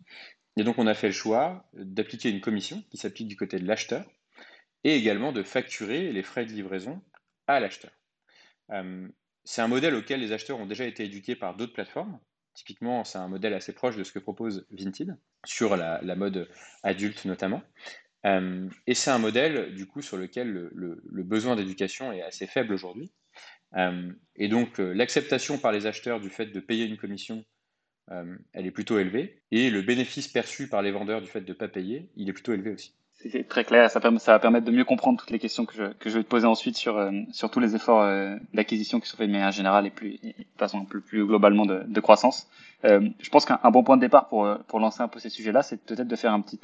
Et 0.57 0.63
donc, 0.63 0.77
on 0.77 0.87
a 0.87 0.93
fait 0.93 1.07
le 1.07 1.13
choix 1.13 1.65
d'appliquer 1.73 2.29
une 2.29 2.41
commission 2.41 2.83
qui 2.89 2.97
s'applique 2.97 3.27
du 3.27 3.37
côté 3.37 3.59
de 3.59 3.65
l'acheteur 3.65 4.05
et 4.83 4.95
également 4.95 5.31
de 5.31 5.43
facturer 5.43 6.11
les 6.11 6.23
frais 6.23 6.45
de 6.45 6.51
livraison 6.51 7.01
à 7.47 7.59
l'acheteur. 7.59 7.91
Euh, 8.71 9.07
c'est 9.43 9.61
un 9.61 9.67
modèle 9.67 9.95
auquel 9.95 10.19
les 10.19 10.31
acheteurs 10.31 10.59
ont 10.59 10.65
déjà 10.65 10.85
été 10.85 11.03
éduqués 11.03 11.35
par 11.35 11.55
d'autres 11.55 11.73
plateformes. 11.73 12.19
Typiquement, 12.53 13.03
c'est 13.03 13.17
un 13.17 13.27
modèle 13.27 13.53
assez 13.53 13.73
proche 13.73 13.95
de 13.95 14.03
ce 14.03 14.11
que 14.11 14.19
propose 14.19 14.67
Vinted, 14.71 15.17
sur 15.45 15.77
la, 15.77 16.15
mode 16.15 16.49
adulte 16.83 17.25
notamment. 17.25 17.61
Euh, 18.25 18.69
et 18.87 18.93
c'est 18.93 19.09
un 19.09 19.17
modèle, 19.17 19.73
du 19.73 19.87
coup, 19.87 20.01
sur 20.01 20.17
lequel 20.17 20.69
le, 20.73 21.23
besoin 21.23 21.55
d'éducation 21.55 22.11
est 22.11 22.21
assez 22.21 22.47
faible 22.47 22.73
aujourd'hui. 22.73 23.11
Euh, 23.77 24.11
et 24.35 24.49
donc, 24.49 24.79
l'acceptation 24.79 25.57
par 25.57 25.71
les 25.71 25.85
acheteurs 25.85 26.19
du 26.19 26.29
fait 26.29 26.47
de 26.47 26.59
payer 26.59 26.85
une 26.85 26.97
commission 26.97 27.45
euh, 28.11 28.37
elle 28.53 28.65
est 28.65 28.71
plutôt 28.71 28.99
élevée. 28.99 29.41
Et 29.51 29.69
le 29.69 29.81
bénéfice 29.81 30.27
perçu 30.27 30.67
par 30.67 30.81
les 30.81 30.91
vendeurs 30.91 31.21
du 31.21 31.27
fait 31.27 31.41
de 31.41 31.49
ne 31.49 31.57
pas 31.57 31.67
payer, 31.67 32.09
il 32.15 32.29
est 32.29 32.33
plutôt 32.33 32.53
élevé 32.53 32.71
aussi. 32.71 32.95
C'est 33.29 33.47
très 33.47 33.63
clair, 33.63 33.89
ça, 33.91 34.01
ça, 34.01 34.31
va 34.31 34.39
permettre 34.39 34.65
de 34.65 34.71
mieux 34.71 34.83
comprendre 34.83 35.19
toutes 35.19 35.29
les 35.29 35.39
questions 35.39 35.65
que 35.65 35.75
je, 35.75 35.83
que 35.93 36.09
je 36.09 36.17
vais 36.17 36.23
te 36.23 36.27
poser 36.27 36.47
ensuite 36.47 36.75
sur, 36.75 36.97
euh, 36.97 37.11
sur 37.31 37.51
tous 37.51 37.59
les 37.59 37.75
efforts 37.75 38.01
euh, 38.01 38.35
d'acquisition 38.53 38.99
qui 38.99 39.07
sont 39.07 39.17
faits 39.17 39.27
de 39.27 39.31
manière 39.31 39.51
générale 39.51 39.85
et, 39.85 39.91
plus, 39.91 40.17
de 40.23 40.33
façon 40.57 40.79
un 40.79 40.85
peu 40.85 41.01
plus 41.01 41.25
globalement 41.25 41.65
de, 41.65 41.83
de 41.85 41.99
croissance. 41.99 42.47
je 42.83 43.29
pense 43.29 43.45
qu'un 43.45 43.71
bon 43.71 43.83
point 43.83 43.97
de 43.97 44.01
départ 44.01 44.27
pour, 44.27 44.49
pour 44.67 44.79
lancer 44.79 45.01
un 45.01 45.07
peu 45.07 45.19
ces 45.19 45.29
sujets-là, 45.29 45.61
c'est 45.61 45.79
peut-être 45.85 46.07
de 46.07 46.15
faire 46.15 46.33
un 46.33 46.41
petit, 46.41 46.59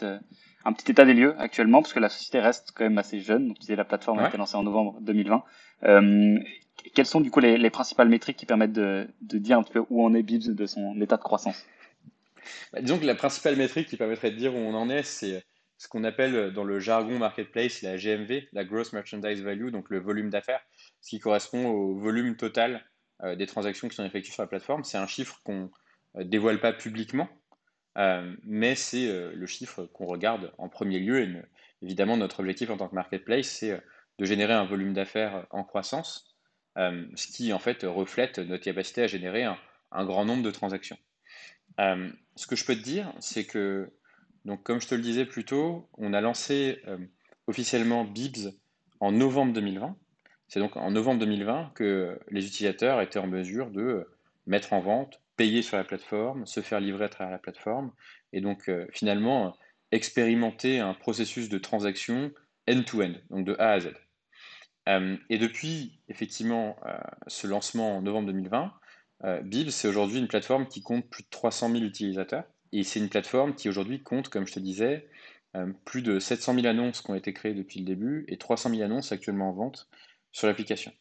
un 0.66 0.74
petit 0.74 0.92
état 0.92 1.06
des 1.06 1.14
lieux 1.14 1.36
actuellement, 1.38 1.82
parce 1.82 1.94
que 1.94 2.00
la 2.00 2.10
société 2.10 2.40
reste 2.40 2.72
quand 2.74 2.86
même 2.86 2.98
assez 2.98 3.20
jeune. 3.20 3.50
Donc, 3.50 3.58
la 3.68 3.86
plateforme 3.86 4.20
a 4.20 4.28
été 4.28 4.38
lancée 4.38 4.56
en 4.56 4.64
novembre 4.64 4.98
2020 5.02 5.44
quelles 6.94 7.06
sont 7.06 7.22
du 7.22 7.32
coup 7.32 7.40
les, 7.40 7.70
principales 7.70 8.10
métriques 8.10 8.38
qui 8.38 8.46
permettent 8.46 8.74
de, 8.74 9.08
dire 9.22 9.60
un 9.60 9.64
peu 9.64 9.84
où 9.90 10.04
en 10.04 10.14
est 10.14 10.24
Bibs 10.24 10.54
de 10.54 10.66
son 10.66 11.00
état 11.02 11.18
de 11.18 11.22
croissance? 11.22 11.66
Bah, 12.72 12.82
Disons 12.82 12.98
que 13.00 13.06
la 13.06 13.16
principale 13.16 13.56
métrique 13.56 13.88
qui 13.88 13.98
permettrait 13.98 14.32
de 14.32 14.38
dire 14.38 14.56
où 14.56 14.58
on 14.58 14.74
en 14.74 14.90
est, 14.90 15.04
c'est 15.04 15.44
ce 15.78 15.88
qu'on 15.88 16.04
appelle 16.04 16.52
dans 16.54 16.64
le 16.64 16.80
jargon 16.80 17.20
marketplace 17.20 17.82
la 17.82 17.98
GMV, 17.98 18.48
la 18.52 18.64
Gross 18.66 18.94
Merchandise 18.94 19.42
Value, 19.42 19.70
donc 19.70 19.90
le 19.90 20.00
volume 20.00 20.30
d'affaires, 20.30 20.62
ce 21.02 21.10
qui 21.10 21.20
correspond 21.20 21.68
au 21.68 21.96
volume 21.96 22.36
total 22.36 22.86
euh, 23.24 23.36
des 23.36 23.46
transactions 23.48 23.88
qui 23.88 23.96
sont 23.96 24.06
effectuées 24.06 24.34
sur 24.34 24.44
la 24.44 24.48
plateforme. 24.48 24.84
C'est 24.84 24.98
un 24.98 25.08
chiffre 25.08 25.40
qu'on 25.44 25.70
ne 26.16 26.22
euh, 26.22 26.24
dévoile 26.24 26.60
pas 26.60 26.74
publiquement, 26.74 27.30
euh, 27.98 28.36
mais 28.44 28.76
c'est 28.76 29.08
le 29.34 29.46
chiffre 29.46 29.86
qu'on 29.86 30.06
regarde 30.06 30.52
en 30.58 30.70
premier 30.70 31.00
lieu. 31.00 31.44
Évidemment, 31.82 32.18
notre 32.18 32.40
objectif 32.40 32.70
en 32.70 32.78
tant 32.78 32.88
que 32.88 32.96
marketplace, 32.96 33.48
c'est 33.48 33.82
de 34.20 34.26
générer 34.26 34.54
un 34.54 34.66
volume 34.66 34.94
d'affaires 34.94 35.46
en 35.52 35.64
croissance 35.64 36.38
euh, 36.78 37.06
ce 37.16 37.28
qui 37.28 37.52
en 37.54 37.60
fait 37.60 37.84
reflète 37.84 38.38
notre 38.38 38.64
capacité 38.64 39.02
à 39.02 39.08
générer 39.08 39.44
un, 39.44 40.06
grand 40.06 40.26
nombre 40.26 40.44
de 40.44 40.52
transactions. 40.52 40.98
Euh, 41.80 42.10
ce 42.36 42.46
que 42.46 42.56
je 42.56 42.66
peux 42.66 42.76
te 42.76 42.84
dire, 42.84 43.12
c'est 43.20 43.46
que, 43.46 43.92
donc, 44.48 44.64
comme 44.64 44.82
je 44.82 44.88
te 44.88 44.96
le 44.96 45.02
disais 45.02 45.26
plus 45.26 45.46
tôt, 45.46 45.88
on 45.98 46.14
a 46.14 46.22
lancé 46.22 46.80
euh, 46.88 46.98
officiellement 47.46 48.04
Bibs 48.04 48.52
en 49.00 49.12
novembre 49.12 49.54
2020. 49.54 49.96
C'est 50.48 50.60
donc 50.60 50.76
en 50.78 50.90
novembre 50.90 51.20
2020 51.20 51.72
que 51.76 52.20
les 52.32 52.48
utilisateurs 52.48 53.02
étaient 53.02 53.20
en 53.20 53.28
mesure 53.28 53.70
de 53.70 54.08
mettre 54.48 54.74
en 54.74 54.80
vente, 54.80 55.22
payer 55.36 55.62
sur 55.62 55.78
la 55.78 55.84
plateforme, 55.84 56.46
se 56.46 56.62
faire 56.62 56.80
livrer 56.80 57.06
à 57.06 57.10
travers 57.10 57.32
la 57.32 57.38
plateforme, 57.38 57.92
et 58.32 58.40
donc 58.40 58.72
finalement 58.92 59.56
expérimenter 59.92 60.80
un 60.80 60.94
processus 60.94 61.50
de 61.50 61.58
transaction 61.58 62.32
end-to-end, 62.70 63.14
donc 63.30 63.46
de 63.46 63.56
A 63.60 63.72
à 63.72 63.80
Z. 63.82 63.94
Euh, 64.88 65.18
et 65.30 65.38
depuis, 65.38 66.00
effectivement, 66.08 66.78
euh, 66.86 66.98
ce 67.28 67.48
lancement 67.48 67.98
en 67.98 68.02
novembre 68.02 68.28
2020, 68.28 68.74
euh, 69.24 69.42
Bib, 69.42 69.70
c'est 69.70 69.88
aujourd'hui 69.88 70.20
une 70.20 70.28
plateforme 70.28 70.68
qui 70.68 70.82
compte 70.82 71.10
plus 71.10 71.24
de 71.24 71.30
300 71.30 71.72
000 71.72 71.84
utilisateurs. 71.84 72.46
Et 72.72 72.84
c'est 72.84 73.00
une 73.00 73.10
plateforme 73.10 73.56
qui 73.56 73.70
aujourd'hui 73.70 74.02
compte, 74.02 74.30
comme 74.30 74.48
je 74.48 74.54
te 74.54 74.60
disais, 74.60 75.08
plus 75.86 76.04
de 76.04 76.20
700 76.20 76.54
000 76.54 76.68
annonces 76.68 77.02
qui 77.02 77.10
ont 77.10 77.16
été 77.16 77.34
créées 77.34 77.56
depuis 77.56 77.80
le 77.80 77.86
début 77.86 78.26
et 78.28 78.38
300 78.38 78.70
000 78.70 78.84
annonces 78.84 79.12
actuellement 79.12 79.50
en 79.50 79.54
vente 79.54 79.90
sur 80.32 80.48
l'application. 80.48 80.92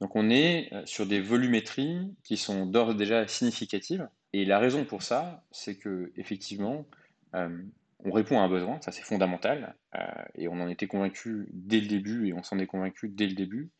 Donc 0.00 0.16
on 0.16 0.30
est 0.30 0.70
sur 0.86 1.04
des 1.04 1.20
volumétries 1.20 2.14
qui 2.24 2.38
sont 2.38 2.64
d'ores 2.64 2.94
déjà 2.94 3.26
significatives. 3.26 4.08
Et 4.32 4.46
la 4.46 4.58
raison 4.58 4.86
pour 4.86 5.02
ça, 5.02 5.44
c'est 5.50 5.76
que 5.76 6.12
effectivement, 6.16 6.86
on 8.04 8.12
répond 8.12 8.40
à 8.40 8.42
un 8.42 8.48
besoin, 8.48 8.80
ça 8.80 8.92
c'est 8.92 9.02
fondamental, 9.02 9.74
euh, 9.94 10.00
et 10.34 10.48
on 10.48 10.60
en 10.60 10.68
était 10.68 10.86
convaincu 10.86 11.48
dès 11.52 11.80
le 11.80 11.86
début, 11.86 12.28
et 12.28 12.32
on 12.32 12.42
s'en 12.42 12.58
est 12.58 12.66
convaincu 12.66 13.08
dès 13.08 13.26
le 13.26 13.34
début. 13.34 13.70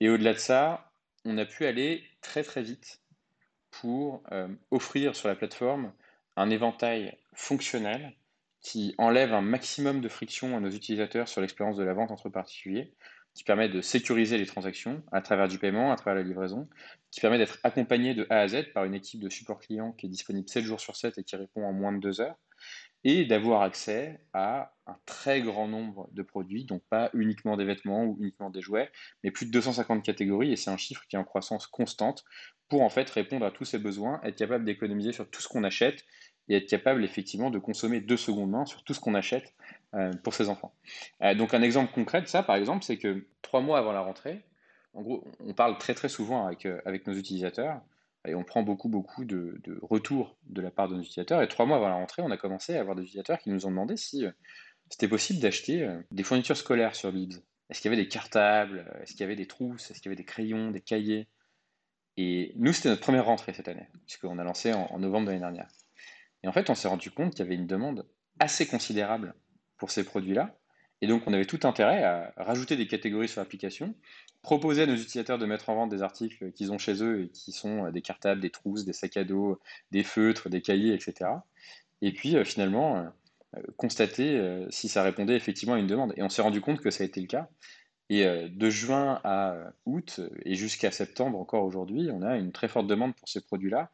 Et 0.00 0.08
au-delà 0.08 0.34
de 0.34 0.38
ça, 0.38 0.92
on 1.24 1.38
a 1.38 1.44
pu 1.44 1.64
aller 1.66 2.04
très 2.20 2.42
très 2.42 2.62
vite 2.62 3.00
pour 3.70 4.22
euh, 4.32 4.48
offrir 4.70 5.16
sur 5.16 5.28
la 5.28 5.34
plateforme 5.34 5.92
un 6.36 6.50
éventail 6.50 7.16
fonctionnel 7.34 8.14
qui 8.60 8.94
enlève 8.98 9.34
un 9.34 9.42
maximum 9.42 10.00
de 10.00 10.08
friction 10.08 10.56
à 10.56 10.60
nos 10.60 10.70
utilisateurs 10.70 11.28
sur 11.28 11.40
l'expérience 11.40 11.76
de 11.76 11.84
la 11.84 11.92
vente 11.92 12.10
entre 12.10 12.30
particuliers, 12.30 12.94
qui 13.34 13.44
permet 13.44 13.68
de 13.68 13.80
sécuriser 13.80 14.38
les 14.38 14.46
transactions 14.46 15.02
à 15.12 15.20
travers 15.20 15.48
du 15.48 15.58
paiement, 15.58 15.92
à 15.92 15.96
travers 15.96 16.14
la 16.14 16.22
livraison, 16.22 16.68
qui 17.10 17.20
permet 17.20 17.36
d'être 17.36 17.58
accompagné 17.64 18.14
de 18.14 18.26
A 18.30 18.38
à 18.38 18.48
Z 18.48 18.72
par 18.72 18.84
une 18.84 18.94
équipe 18.94 19.20
de 19.20 19.28
support 19.28 19.58
client 19.58 19.92
qui 19.92 20.06
est 20.06 20.08
disponible 20.08 20.48
7 20.48 20.64
jours 20.64 20.80
sur 20.80 20.96
7 20.96 21.18
et 21.18 21.24
qui 21.24 21.36
répond 21.36 21.64
en 21.64 21.72
moins 21.72 21.92
de 21.92 21.98
2 21.98 22.20
heures, 22.20 22.36
et 23.02 23.26
d'avoir 23.26 23.62
accès 23.62 24.20
à 24.32 24.72
un 24.86 24.96
très 25.04 25.42
grand 25.42 25.68
nombre 25.68 26.08
de 26.12 26.22
produits, 26.22 26.64
donc 26.64 26.82
pas 26.88 27.10
uniquement 27.12 27.56
des 27.56 27.64
vêtements 27.64 28.04
ou 28.04 28.16
uniquement 28.20 28.50
des 28.50 28.62
jouets, 28.62 28.90
mais 29.22 29.30
plus 29.30 29.46
de 29.46 29.50
250 29.50 30.02
catégories, 30.02 30.52
et 30.52 30.56
c'est 30.56 30.70
un 30.70 30.78
chiffre 30.78 31.04
qui 31.08 31.16
est 31.16 31.18
en 31.18 31.24
croissance 31.24 31.66
constante 31.66 32.24
pour 32.68 32.82
en 32.82 32.88
fait 32.88 33.08
répondre 33.10 33.44
à 33.44 33.50
tous 33.50 33.64
ces 33.64 33.78
besoins, 33.78 34.20
être 34.24 34.36
capable 34.36 34.64
d'économiser 34.64 35.12
sur 35.12 35.28
tout 35.28 35.40
ce 35.40 35.48
qu'on 35.48 35.64
achète 35.64 36.04
et 36.48 36.56
être 36.56 36.68
capable 36.68 37.04
effectivement 37.04 37.50
de 37.50 37.58
consommer 37.58 38.00
deux 38.00 38.16
secondes 38.16 38.50
main 38.50 38.66
sur 38.66 38.82
tout 38.84 38.94
ce 38.94 39.00
qu'on 39.00 39.14
achète 39.14 39.54
euh, 39.94 40.12
pour 40.22 40.34
ses 40.34 40.48
enfants. 40.48 40.74
Euh, 41.22 41.34
donc 41.34 41.54
un 41.54 41.62
exemple 41.62 41.92
concret 41.92 42.22
de 42.22 42.26
ça, 42.26 42.42
par 42.42 42.56
exemple, 42.56 42.84
c'est 42.84 42.98
que 42.98 43.26
trois 43.42 43.60
mois 43.60 43.78
avant 43.78 43.92
la 43.92 44.00
rentrée, 44.00 44.44
en 44.92 45.02
gros, 45.02 45.24
on 45.40 45.54
parle 45.54 45.78
très 45.78 45.94
très 45.94 46.08
souvent 46.08 46.46
avec, 46.46 46.66
euh, 46.66 46.80
avec 46.84 47.06
nos 47.06 47.14
utilisateurs, 47.14 47.80
et 48.26 48.34
on 48.34 48.44
prend 48.44 48.62
beaucoup, 48.62 48.88
beaucoup 48.88 49.24
de, 49.24 49.60
retours 49.82 50.36
de 50.46 50.62
la 50.62 50.70
part 50.70 50.88
de 50.88 50.94
nos 50.94 51.02
utilisateurs. 51.02 51.42
Et 51.42 51.48
trois 51.48 51.66
mois 51.66 51.76
avant 51.76 51.88
la 51.88 51.96
rentrée, 51.96 52.22
on 52.22 52.30
a 52.30 52.38
commencé 52.38 52.74
à 52.74 52.80
avoir 52.80 52.96
des 52.96 53.02
utilisateurs 53.02 53.38
qui 53.38 53.50
nous 53.50 53.66
ont 53.66 53.70
demandé 53.70 53.98
si 53.98 54.24
c'était 54.88 55.08
possible 55.08 55.40
d'acheter 55.40 55.86
des 56.10 56.22
fournitures 56.22 56.56
scolaires 56.56 56.94
sur 56.94 57.12
Bibs. 57.12 57.34
Est-ce 57.68 57.82
qu'il 57.82 57.90
y 57.90 57.94
avait 57.94 58.02
des 58.02 58.08
cartables? 58.08 58.90
Est-ce 59.02 59.12
qu'il 59.12 59.20
y 59.20 59.24
avait 59.24 59.36
des 59.36 59.46
trousses? 59.46 59.90
Est-ce 59.90 60.00
qu'il 60.00 60.06
y 60.06 60.08
avait 60.08 60.16
des 60.16 60.24
crayons, 60.24 60.70
des 60.70 60.80
cahiers? 60.80 61.28
Et 62.16 62.52
nous, 62.56 62.72
c'était 62.72 62.88
notre 62.88 63.02
première 63.02 63.26
rentrée 63.26 63.52
cette 63.52 63.68
année, 63.68 63.88
puisqu'on 64.06 64.38
a 64.38 64.44
lancé 64.44 64.72
en, 64.72 64.86
en 64.86 64.98
novembre 64.98 65.26
de 65.26 65.30
l'année 65.30 65.40
dernière. 65.40 65.68
Et 66.42 66.48
en 66.48 66.52
fait, 66.52 66.70
on 66.70 66.74
s'est 66.74 66.88
rendu 66.88 67.10
compte 67.10 67.32
qu'il 67.32 67.44
y 67.44 67.46
avait 67.46 67.56
une 67.56 67.66
demande 67.66 68.06
assez 68.38 68.66
considérable 68.66 69.34
pour 69.78 69.90
ces 69.90 70.04
produits-là. 70.04 70.56
Et 71.00 71.06
donc, 71.06 71.22
on 71.26 71.32
avait 71.32 71.46
tout 71.46 71.60
intérêt 71.64 72.04
à 72.04 72.32
rajouter 72.36 72.76
des 72.76 72.86
catégories 72.86 73.28
sur 73.28 73.40
l'application 73.40 73.94
proposer 74.44 74.82
à 74.82 74.86
nos 74.86 74.94
utilisateurs 74.94 75.38
de 75.38 75.46
mettre 75.46 75.70
en 75.70 75.74
vente 75.74 75.90
des 75.90 76.02
articles 76.02 76.52
qu'ils 76.52 76.70
ont 76.70 76.78
chez 76.78 77.02
eux 77.02 77.22
et 77.22 77.28
qui 77.30 77.50
sont 77.50 77.86
euh, 77.86 77.90
des 77.90 78.02
cartables, 78.02 78.40
des 78.40 78.50
trousses, 78.50 78.84
des 78.84 78.92
sacs 78.92 79.16
à 79.16 79.24
dos, 79.24 79.58
des 79.90 80.04
feutres, 80.04 80.48
des 80.50 80.60
cahiers, 80.60 80.94
etc. 80.94 81.30
Et 82.02 82.12
puis 82.12 82.36
euh, 82.36 82.44
finalement, 82.44 82.98
euh, 83.56 83.60
constater 83.76 84.66
si 84.70 84.88
ça 84.88 85.02
répondait 85.02 85.36
effectivement 85.36 85.74
à 85.74 85.78
une 85.78 85.86
demande. 85.86 86.12
Et 86.16 86.22
on 86.22 86.28
s'est 86.28 86.42
rendu 86.42 86.60
compte 86.60 86.80
que 86.80 86.90
ça 86.90 87.04
a 87.04 87.06
été 87.06 87.20
le 87.20 87.26
cas. 87.26 87.48
Et 88.10 88.26
de 88.50 88.68
juin 88.68 89.18
à 89.24 89.72
août 89.86 90.20
et 90.44 90.54
jusqu'à 90.56 90.90
septembre 90.90 91.38
encore 91.38 91.64
aujourd'hui, 91.64 92.10
on 92.12 92.20
a 92.20 92.36
une 92.36 92.52
très 92.52 92.68
forte 92.68 92.86
demande 92.86 93.14
pour 93.14 93.26
ces 93.28 93.40
produits-là, 93.40 93.90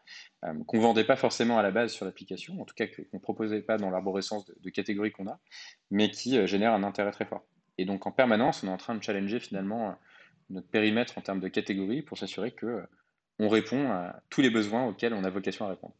qu'on 0.67 0.77
ne 0.79 0.83
vendait 0.83 1.05
pas 1.05 1.15
forcément 1.15 1.59
à 1.61 1.63
la 1.63 1.71
base 1.71 1.93
sur 1.93 2.05
l'application, 2.05 2.61
en 2.61 2.65
tout 2.65 2.75
cas 2.75 2.89
qu'on 2.89 3.05
ne 3.13 3.19
proposait 3.21 3.63
pas 3.63 3.79
dans 3.79 3.89
l'arborescence 3.89 4.45
de, 4.47 4.71
catégories 4.71 5.13
qu'on 5.13 5.29
a, 5.29 5.39
mais 5.93 6.11
qui 6.11 6.45
génèrent 6.49 6.75
un 6.75 6.83
intérêt 6.83 7.13
très 7.13 7.25
fort. 7.25 7.45
Et 7.79 7.85
donc 7.85 8.05
en 8.05 8.11
permanence, 8.11 8.65
on 8.65 8.67
est 8.67 8.73
en 8.73 8.77
train 8.77 8.97
de 8.97 9.03
challenger 9.03 9.39
finalement 9.39 9.97
notre 10.51 10.69
périmètre 10.69 11.17
en 11.17 11.21
termes 11.23 11.41
de 11.41 11.49
catégories 11.49 12.03
pour 12.03 12.19
s'assurer 12.19 12.51
que 12.51 12.67
euh, 12.67 12.87
on 13.39 13.49
répond 13.49 13.91
à 13.91 14.21
tous 14.29 14.43
les 14.43 14.51
besoins 14.51 14.87
auxquels 14.87 15.15
on 15.15 15.25
a 15.25 15.31
vocation 15.31 15.65
à 15.65 15.71
répondre. 15.71 15.95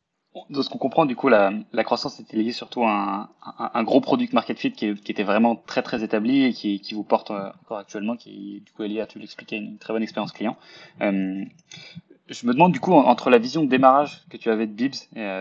De 0.49 0.63
ce 0.63 0.69
qu'on 0.69 0.79
comprend, 0.79 1.07
du 1.07 1.17
coup, 1.17 1.29
la, 1.29 1.53
croissance 1.83 2.21
était 2.21 2.37
liée 2.37 2.53
surtout 2.53 2.85
à 2.85 3.31
un, 3.75 3.83
gros 3.83 4.01
product 4.01 4.33
market 4.33 4.59
fit 4.59 4.71
qui, 4.71 4.87
était 4.87 5.25
vraiment 5.25 5.57
très 5.57 5.83
très 5.83 6.05
établi 6.05 6.45
et 6.45 6.53
qui, 6.53 6.95
vous 6.95 7.03
porte 7.03 7.33
euh, 7.33 7.51
encore 7.63 7.79
actuellement, 7.79 8.17
qui 8.17 8.63
du 8.65 8.73
coup 8.73 8.85
est 8.85 8.89
lié 8.89 9.01
à, 9.01 9.07
tu 9.07 9.19
l'expliquais, 9.19 9.57
une 9.57 9.79
très 9.79 9.93
bonne 9.93 10.05
expérience 10.05 10.31
client. 10.31 10.57
Euh, 11.01 11.45
je 12.29 12.47
me 12.47 12.53
demande 12.53 12.71
du 12.71 12.79
coup, 12.79 12.93
entre 12.93 13.29
la 13.29 13.39
vision 13.39 13.65
de 13.65 13.69
démarrage 13.69 14.23
que 14.31 14.37
tu 14.37 14.51
avais 14.51 14.69
de 14.69 14.73
Bibs, 14.73 14.95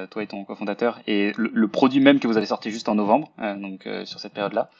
toi 0.10 0.24
et 0.24 0.28
ton 0.28 0.44
cofondateur, 0.44 1.00
et 1.06 1.34
le, 1.38 1.68
produit 1.68 2.00
même 2.00 2.20
que 2.20 2.28
vous 2.28 2.38
avez 2.38 2.48
sorti 2.48 2.72
juste 2.72 2.90
en 2.90 2.96
novembre, 2.96 3.30
donc 3.38 3.88
sur 4.06 4.20
cette 4.20 4.34
période-là, 4.34 4.72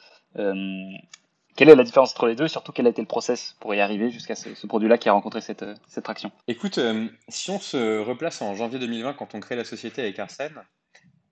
Quelle 1.56 1.68
est 1.68 1.74
la 1.74 1.84
différence 1.84 2.12
entre 2.12 2.26
les 2.26 2.36
deux 2.36 2.48
surtout 2.48 2.72
quel 2.72 2.86
a 2.86 2.90
été 2.90 3.02
le 3.02 3.08
process 3.08 3.56
pour 3.60 3.74
y 3.74 3.80
arriver 3.80 4.10
jusqu'à 4.10 4.34
ce, 4.34 4.66
produit-là 4.66 4.98
qui 4.98 5.08
a 5.08 5.12
rencontré 5.12 5.40
cette, 5.40 5.64
cette 5.88 6.04
traction? 6.04 6.30
Écoute, 6.46 6.78
euh, 6.78 7.08
si 7.28 7.50
on 7.50 7.58
se 7.58 7.98
replace 7.98 8.40
en 8.42 8.54
janvier 8.54 8.78
2020 8.78 9.14
quand 9.14 9.34
on 9.34 9.40
crée 9.40 9.56
la 9.56 9.64
société 9.64 10.02
avec 10.02 10.18
Arsène, 10.18 10.62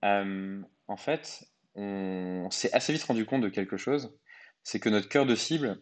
euh, 0.04 0.61
en 0.87 0.96
fait, 0.96 1.44
on, 1.74 2.48
s'est 2.50 2.72
assez 2.72 2.92
vite 2.92 3.04
rendu 3.04 3.24
compte 3.24 3.42
de 3.42 3.48
quelque 3.48 3.76
chose, 3.76 4.14
c'est 4.62 4.81
que 4.81 4.88
notre 4.88 5.09
cœur 5.09 5.24
de 5.24 5.35
cible, 5.35 5.81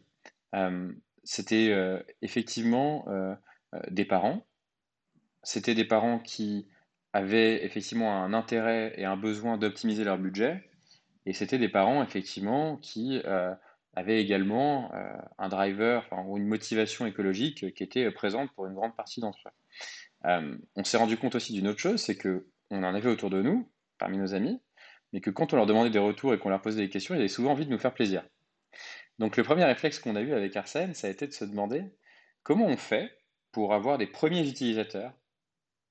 euh, 0.54 0.92
c'était 1.24 1.74
effectivement 2.22 3.04
des 3.90 4.04
parents. 4.04 4.46
C'était 5.42 5.74
des 5.74 5.84
parents 5.84 6.20
qui 6.20 6.68
avaient 7.12 7.64
effectivement 7.64 8.22
un 8.22 8.32
intérêt 8.32 8.94
et 8.96 9.04
un 9.04 9.16
besoin 9.16 9.58
d'optimiser 9.58 10.04
leur 10.04 10.18
budget. 10.18 10.70
Et 11.24 11.32
c'était 11.32 11.58
des 11.58 11.68
parents, 11.68 12.04
effectivement, 12.04 12.76
qui 12.76 13.20
avait 13.96 14.20
également 14.20 14.94
euh, 14.94 15.16
un 15.38 15.48
driver 15.48 16.06
ou 16.26 16.36
une 16.36 16.46
motivation 16.46 17.06
écologique 17.06 17.74
qui 17.74 17.82
était 17.82 18.10
présente 18.10 18.52
pour 18.52 18.66
une 18.66 18.74
grande 18.74 18.94
partie 18.94 19.20
d'entre 19.20 19.38
eux. 19.46 19.50
Euh, 20.26 20.56
on 20.76 20.84
s'est 20.84 20.98
rendu 20.98 21.16
compte 21.16 21.34
aussi 21.34 21.54
d'une 21.54 21.66
autre 21.66 21.80
chose, 21.80 22.00
c'est 22.00 22.16
qu'on 22.16 22.42
en 22.70 22.94
avait 22.94 23.10
autour 23.10 23.30
de 23.30 23.40
nous, 23.40 23.70
parmi 23.98 24.18
nos 24.18 24.34
amis, 24.34 24.60
mais 25.12 25.20
que 25.20 25.30
quand 25.30 25.52
on 25.52 25.56
leur 25.56 25.66
demandait 25.66 25.90
des 25.90 25.98
retours 25.98 26.34
et 26.34 26.38
qu'on 26.38 26.50
leur 26.50 26.60
posait 26.60 26.82
des 26.82 26.90
questions, 26.90 27.14
ils 27.14 27.18
avaient 27.18 27.28
souvent 27.28 27.52
envie 27.52 27.64
de 27.64 27.70
nous 27.70 27.78
faire 27.78 27.94
plaisir. 27.94 28.22
Donc 29.18 29.38
le 29.38 29.42
premier 29.42 29.64
réflexe 29.64 29.98
qu'on 29.98 30.14
a 30.14 30.20
eu 30.20 30.34
avec 30.34 30.54
Arsène, 30.56 30.92
ça 30.94 31.06
a 31.06 31.10
été 31.10 31.26
de 31.26 31.32
se 31.32 31.46
demander 31.46 31.84
comment 32.42 32.66
on 32.66 32.76
fait 32.76 33.18
pour 33.50 33.72
avoir 33.72 33.96
des 33.96 34.06
premiers 34.06 34.46
utilisateurs, 34.46 35.12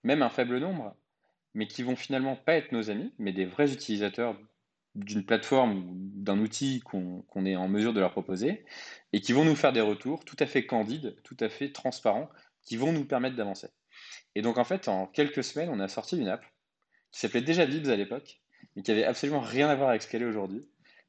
même 0.04 0.22
un 0.22 0.30
faible 0.30 0.60
nombre, 0.60 0.96
mais 1.56 1.68
qui 1.68 1.82
vont 1.82 1.96
finalement 1.96 2.36
pas 2.36 2.54
être 2.54 2.72
nos 2.72 2.92
amis, 2.92 3.14
mais 3.18 3.34
des 3.34 3.46
vrais 3.46 3.74
utilisateurs 3.74 4.38
d'une 4.96 5.26
plateforme 5.26 5.84
d'un 6.16 6.40
outil 6.40 6.80
qu'on 6.82 7.46
est 7.46 7.56
en 7.56 7.68
mesure 7.68 7.94
de 7.94 8.00
leur 8.00 8.12
proposer 8.12 8.66
et 9.14 9.22
qui 9.22 9.34
vont 9.34 9.46
nous 9.46 9.56
faire 9.56 9.74
des 9.74 9.82
retours 9.82 10.26
tout 10.26 10.38
à 10.40 10.46
fait 10.46 10.66
candides, 10.66 11.16
tout 11.24 11.38
à 11.40 11.50
fait 11.50 11.72
transparents, 11.72 12.30
qui 12.64 12.78
vont 12.78 12.92
nous 12.92 13.06
permettre 13.06 13.36
d'avancer. 13.36 13.68
Et 14.36 14.42
donc 14.42 14.58
en 14.58 14.64
fait, 14.64 14.88
en 14.88 15.06
quelques 15.08 15.44
semaines, 15.44 15.70
on 15.70 15.80
a 15.80 15.88
sorti 15.88 16.18
une 16.18 16.28
app 16.28 16.44
qui 17.12 17.20
s'appelait 17.20 17.42
déjà 17.42 17.66
Vibs 17.66 17.90
à 17.90 17.96
l'époque, 17.96 18.42
mais 18.76 18.82
qui 18.82 18.92
avait 18.92 19.06
absolument 19.06 19.40
rien 19.40 19.70
à 19.70 19.76
voir 19.76 19.90
avec 19.90 20.02
ce 20.02 20.08
qu'elle 20.08 20.22
est 20.22 20.26
aujourd'hui, 20.26 20.68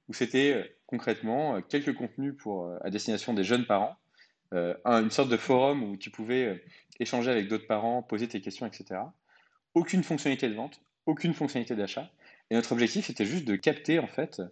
où 0.08 0.14
c'était 0.14 0.52
euh, 0.52 0.64
concrètement 0.86 1.56
euh, 1.56 1.60
quelques 1.60 1.94
contenus 1.94 2.34
pour, 2.36 2.66
euh, 2.66 2.78
à 2.82 2.90
destination 2.90 3.34
des 3.34 3.44
jeunes 3.44 3.66
parents, 3.66 3.96
une 4.52 5.10
sorte 5.10 5.28
de 5.28 5.36
forum 5.36 5.82
où 5.82 5.96
tu 5.96 6.10
pouvais 6.10 6.64
échanger 7.00 7.30
avec 7.30 7.48
d'autres 7.48 7.66
parents, 7.66 8.02
poser 8.02 8.28
tes 8.28 8.40
questions, 8.40 8.64
etc. 8.64 9.00
Aucune 9.74 10.04
fonctionnalité 10.04 10.48
de 10.48 10.54
vente, 10.54 10.80
aucune 11.04 11.34
fonctionnalité 11.34 11.74
d'achat, 11.74 12.08
et 12.50 12.54
notre 12.54 12.72
objectif 12.72 13.10
était 13.10 13.26
juste 13.26 13.44
de 13.44 13.56
capter 13.56 13.98
en 13.98 14.06
fait 14.06 14.42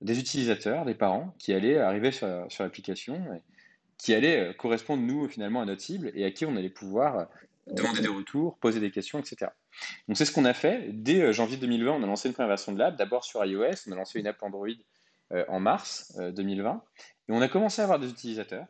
des 0.00 0.18
utilisateurs, 0.18 0.84
des 0.84 0.94
parents 0.94 1.34
qui 1.38 1.52
allaient 1.52 1.78
arriver 1.78 2.12
sur, 2.12 2.26
l'application, 2.60 3.42
qui 3.96 4.14
allaient 4.14 4.50
euh, 4.50 4.52
correspondre 4.52 5.02
nous 5.02 5.28
finalement 5.28 5.60
à 5.60 5.64
notre 5.64 5.82
cible 5.82 6.12
et 6.14 6.24
à 6.24 6.30
qui 6.30 6.46
on 6.46 6.56
allait 6.56 6.70
pouvoir 6.70 7.18
euh, 7.18 7.24
demander 7.66 8.00
des 8.00 8.08
retours, 8.08 8.58
poser 8.58 8.80
des 8.80 8.90
questions, 8.90 9.18
etc. 9.18 9.50
Donc 10.06 10.16
c'est 10.16 10.24
ce 10.24 10.32
qu'on 10.32 10.44
a 10.44 10.54
fait. 10.54 10.92
Dès 10.92 11.20
euh, 11.20 11.32
janvier 11.32 11.56
2020, 11.56 11.92
on 11.92 12.02
a 12.02 12.06
lancé 12.06 12.28
une 12.28 12.34
première 12.34 12.48
version 12.48 12.72
de 12.72 12.78
l'app, 12.78 12.96
d'abord 12.96 13.24
sur 13.24 13.44
iOS, 13.44 13.88
on 13.88 13.92
a 13.92 13.96
lancé 13.96 14.20
une 14.20 14.26
app 14.26 14.42
Android 14.42 14.68
en 15.48 15.60
mars 15.60 16.16
2020, 16.16 16.82
et 17.28 17.32
on 17.32 17.42
a 17.42 17.48
commencé 17.48 17.82
à 17.82 17.84
avoir 17.84 17.98
des 17.98 18.08
utilisateurs. 18.08 18.64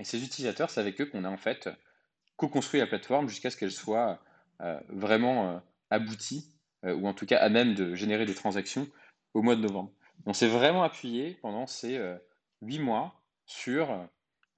Et 0.00 0.04
ces 0.04 0.20
utilisateurs, 0.24 0.68
c'est 0.68 0.80
avec 0.80 1.00
eux 1.00 1.06
qu'on 1.06 1.22
a 1.22 1.28
en 1.28 1.36
fait 1.36 1.68
co-construit 2.34 2.80
la 2.80 2.88
plateforme 2.88 3.28
jusqu'à 3.28 3.50
ce 3.50 3.56
qu'elle 3.56 3.70
soit 3.70 4.20
vraiment 4.88 5.62
aboutie 5.90 6.50
ou 6.84 7.06
en 7.06 7.14
tout 7.14 7.26
cas 7.26 7.38
à 7.38 7.48
même 7.48 7.74
de 7.74 7.94
générer 7.94 8.26
des 8.26 8.34
transactions 8.34 8.88
au 9.34 9.42
mois 9.42 9.56
de 9.56 9.60
novembre. 9.60 9.92
On 10.26 10.32
s'est 10.32 10.48
vraiment 10.48 10.82
appuyé 10.82 11.38
pendant 11.42 11.66
ces 11.66 11.96
euh, 11.96 12.16
huit 12.62 12.78
mois 12.78 13.14
sur, 13.46 14.08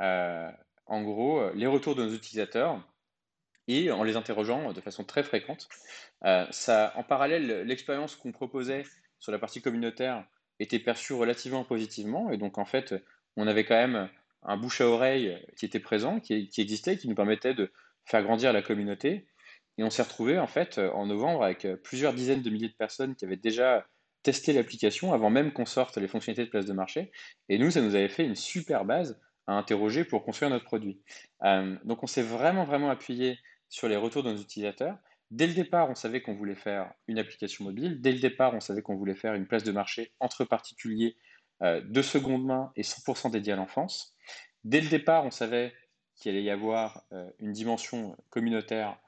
euh, 0.00 0.50
en 0.87 1.02
gros, 1.02 1.50
les 1.54 1.66
retours 1.66 1.94
de 1.94 2.04
nos 2.04 2.12
utilisateurs 2.12 2.80
et 3.68 3.90
en 3.90 4.02
les 4.02 4.16
interrogeant 4.16 4.72
de 4.72 4.80
façon 4.80 5.04
très 5.04 5.22
fréquente. 5.22 5.68
ça, 6.50 6.92
en 6.96 7.04
parallèle, 7.04 7.62
l'expérience 7.62 8.16
qu'on 8.16 8.32
proposait 8.32 8.85
sur 9.18 9.32
la 9.32 9.38
partie 9.38 9.62
communautaire 9.62 10.24
était 10.58 10.80
perçue 10.80 11.14
relativement 11.14 11.64
positivement 11.64 12.30
et 12.30 12.38
donc 12.38 12.58
en 12.58 12.64
fait, 12.64 12.94
on 13.37 13.46
avait 13.46 13.64
quand 13.64 13.76
même 13.76 14.11
un 14.42 14.56
bouche 14.56 14.80
à 14.80 14.88
oreille 14.88 15.40
qui 15.56 15.64
était 15.64 15.80
présent, 15.80 16.20
qui 16.20 16.50
existait, 16.58 16.96
qui 16.96 17.08
nous 17.08 17.14
permettait 17.14 17.54
de 17.54 17.70
faire 18.04 18.22
grandir 18.22 18.52
la 18.52 18.62
communauté 18.62 19.26
et 19.83 19.85
on 19.85 19.90
s'est 19.90 20.03
retrouvé 20.03 20.38
en 20.38 20.47
fait 20.47 20.79
euh, 20.79 20.92
en 20.92 21.07
novembre 21.07 21.42
avec 21.42 21.64
euh, 21.64 21.77
plusieurs 21.77 22.14
dizaines 22.14 22.40
de 22.40 22.51
milliers 22.51 22.68
de 22.68 22.75
personnes 22.75 23.16
qui 23.16 23.25
avaient 23.25 23.37
déjà 23.37 23.85
testé 24.23 24.53
l'application 24.53 25.12
avant 25.12 25.29
même 25.29 25.53
qu'on 25.53 25.66
sorte 25.66 25.97
les 25.97 26.07
fonctionnalités 26.07 26.45
de 26.45 26.51
place 26.51 26.66
de 26.66 26.73
marché. 26.73 27.11
Et 27.49 27.59
nous, 27.59 27.73
ça 27.73 27.81
nous 27.81 27.97
avait 27.97 28.09
fait 28.09 28.25
une 28.25 28.37
super 28.37 28.85
base 28.85 29.21
à 29.49 29.55
interroger 29.55 30.05
pour 30.05 30.25
construire 30.25 30.51
notre 30.51 30.64
produit. 30.64 31.03
Euh, 31.42 31.77
donc 31.83 32.05
on 32.05 32.07
s'est 32.07 32.23
vraiment 32.23 32.64
vraiment 32.64 32.90
appuyé 32.90 33.40
sur 33.68 33.88
les 33.88 33.97
retours 33.97 34.23
de 34.23 34.31
nos 34.31 34.38
utilisateurs. 34.38 34.97
Dès 35.33 35.49
le 35.49 35.55
départ, 35.55 35.90
on 35.90 35.97
savait 35.97 36.23
qu'on 36.23 36.35
voulait 36.35 36.55
faire 36.55 36.92
une 37.09 37.18
application 37.18 37.64
mobile. 37.64 38.01
Dès 38.01 38.12
le 38.12 38.21
départ, 38.21 38.55
on 38.55 38.61
savait 38.61 38.83
qu'on 38.83 38.95
voulait 38.95 39.16
faire 39.16 39.35
une 39.35 39.49
place 39.49 39.64
de 39.64 39.73
marché 39.73 40.12
entre 40.21 40.45
particuliers 40.45 41.16
de 41.62 42.03
seconde 42.03 42.45
main 42.45 42.71
et 42.77 42.83
100% 42.83 43.31
dédiée 43.31 43.55
à 43.55 43.57
l'enfance. 43.57 44.14
Dès 44.64 44.81
le 44.81 44.88
départ, 44.88 45.25
on 45.25 45.31
savait 45.31 45.73
qu'il 46.16 46.33
allait 46.33 46.42
y 46.42 46.51
avoir 46.51 47.03
une 47.38 47.53
dimension 47.53 48.14
communautaire 48.29 48.99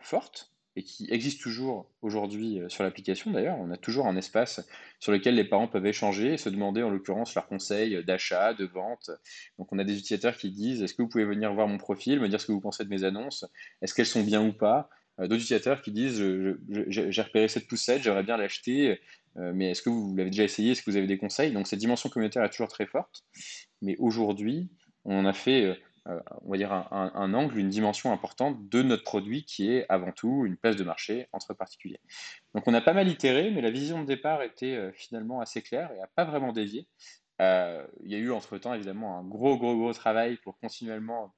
forte 0.00 0.52
et 0.76 0.82
qui 0.82 1.06
existe 1.10 1.40
toujours 1.40 1.90
aujourd'hui 2.02 2.60
euh, 2.60 2.68
sur 2.68 2.84
l'application 2.84 3.30
d'ailleurs. 3.30 3.58
On 3.58 3.70
a 3.70 3.76
toujours 3.76 4.06
un 4.06 4.16
espace 4.16 4.60
sur 5.00 5.10
lequel 5.10 5.34
les 5.34 5.44
parents 5.44 5.68
peuvent 5.68 5.86
échanger 5.86 6.34
et 6.34 6.36
se 6.36 6.50
demander 6.50 6.82
en 6.82 6.90
l'occurrence 6.90 7.34
leurs 7.34 7.46
conseils 7.46 8.04
d'achat, 8.04 8.52
de 8.52 8.66
vente. 8.66 9.10
Donc 9.58 9.72
on 9.72 9.78
a 9.78 9.84
des 9.84 9.94
utilisateurs 9.94 10.36
qui 10.36 10.50
disent 10.50 10.82
est-ce 10.82 10.94
que 10.94 11.02
vous 11.02 11.08
pouvez 11.08 11.24
venir 11.24 11.52
voir 11.54 11.66
mon 11.66 11.78
profil, 11.78 12.20
me 12.20 12.28
dire 12.28 12.40
ce 12.40 12.46
que 12.46 12.52
vous 12.52 12.60
pensez 12.60 12.84
de 12.84 12.90
mes 12.90 13.04
annonces, 13.04 13.46
est-ce 13.80 13.94
qu'elles 13.94 14.06
sont 14.06 14.22
bien 14.22 14.46
ou 14.46 14.52
pas? 14.52 14.90
Euh, 15.18 15.22
D'autres 15.22 15.42
utilisateurs 15.42 15.80
qui 15.80 15.92
disent 15.92 16.22
j'ai 16.68 17.22
repéré 17.22 17.48
cette 17.48 17.66
poussette, 17.66 18.02
j'aimerais 18.02 18.22
bien 18.22 18.36
l'acheter, 18.36 19.00
mais 19.34 19.70
est-ce 19.70 19.82
que 19.82 19.90
vous 19.90 20.14
l'avez 20.16 20.30
déjà 20.30 20.44
essayé, 20.44 20.72
est-ce 20.72 20.82
que 20.82 20.90
vous 20.90 20.96
avez 20.96 21.06
des 21.06 21.18
conseils? 21.18 21.52
Donc 21.52 21.66
cette 21.66 21.78
dimension 21.78 22.08
communautaire 22.08 22.42
est 22.44 22.50
toujours 22.50 22.68
très 22.68 22.86
forte. 22.86 23.22
Mais 23.82 23.94
aujourd'hui, 23.98 24.70
on 25.04 25.18
en 25.18 25.26
a 25.26 25.34
fait 25.34 25.78
euh, 26.08 26.20
on 26.42 26.50
va 26.50 26.56
dire, 26.56 26.72
un, 26.72 27.34
angle, 27.34 27.58
une 27.58 27.68
dimension 27.68 28.12
importante 28.12 28.68
de 28.68 28.82
notre 28.82 29.02
produit 29.02 29.44
qui 29.44 29.72
est 29.72 29.86
avant 29.88 30.12
tout 30.12 30.44
une 30.46 30.56
place 30.56 30.76
de 30.76 30.84
marché 30.84 31.28
entre 31.32 31.54
particuliers. 31.54 32.00
Donc 32.54 32.68
on 32.68 32.74
a 32.74 32.80
pas 32.80 32.92
mal 32.92 33.08
itéré, 33.08 33.50
mais 33.50 33.60
la 33.60 33.70
vision 33.70 34.02
de 34.02 34.06
départ 34.06 34.42
était 34.42 34.76
euh, 34.76 34.92
finalement 34.92 35.40
assez 35.40 35.62
claire 35.62 35.90
et 35.92 35.98
n'a 35.98 36.06
pas 36.14 36.24
vraiment 36.24 36.52
dévié. 36.52 36.86
Euh, 37.40 37.84
il 38.04 38.10
y 38.10 38.14
a 38.14 38.18
eu 38.18 38.30
entre-temps 38.30 38.74
évidemment 38.74 39.18
un 39.18 39.24
gros, 39.24 39.58
gros, 39.58 39.76
gros 39.76 39.92
travail 39.92 40.36
pour 40.38 40.58
continuellement 40.58 41.34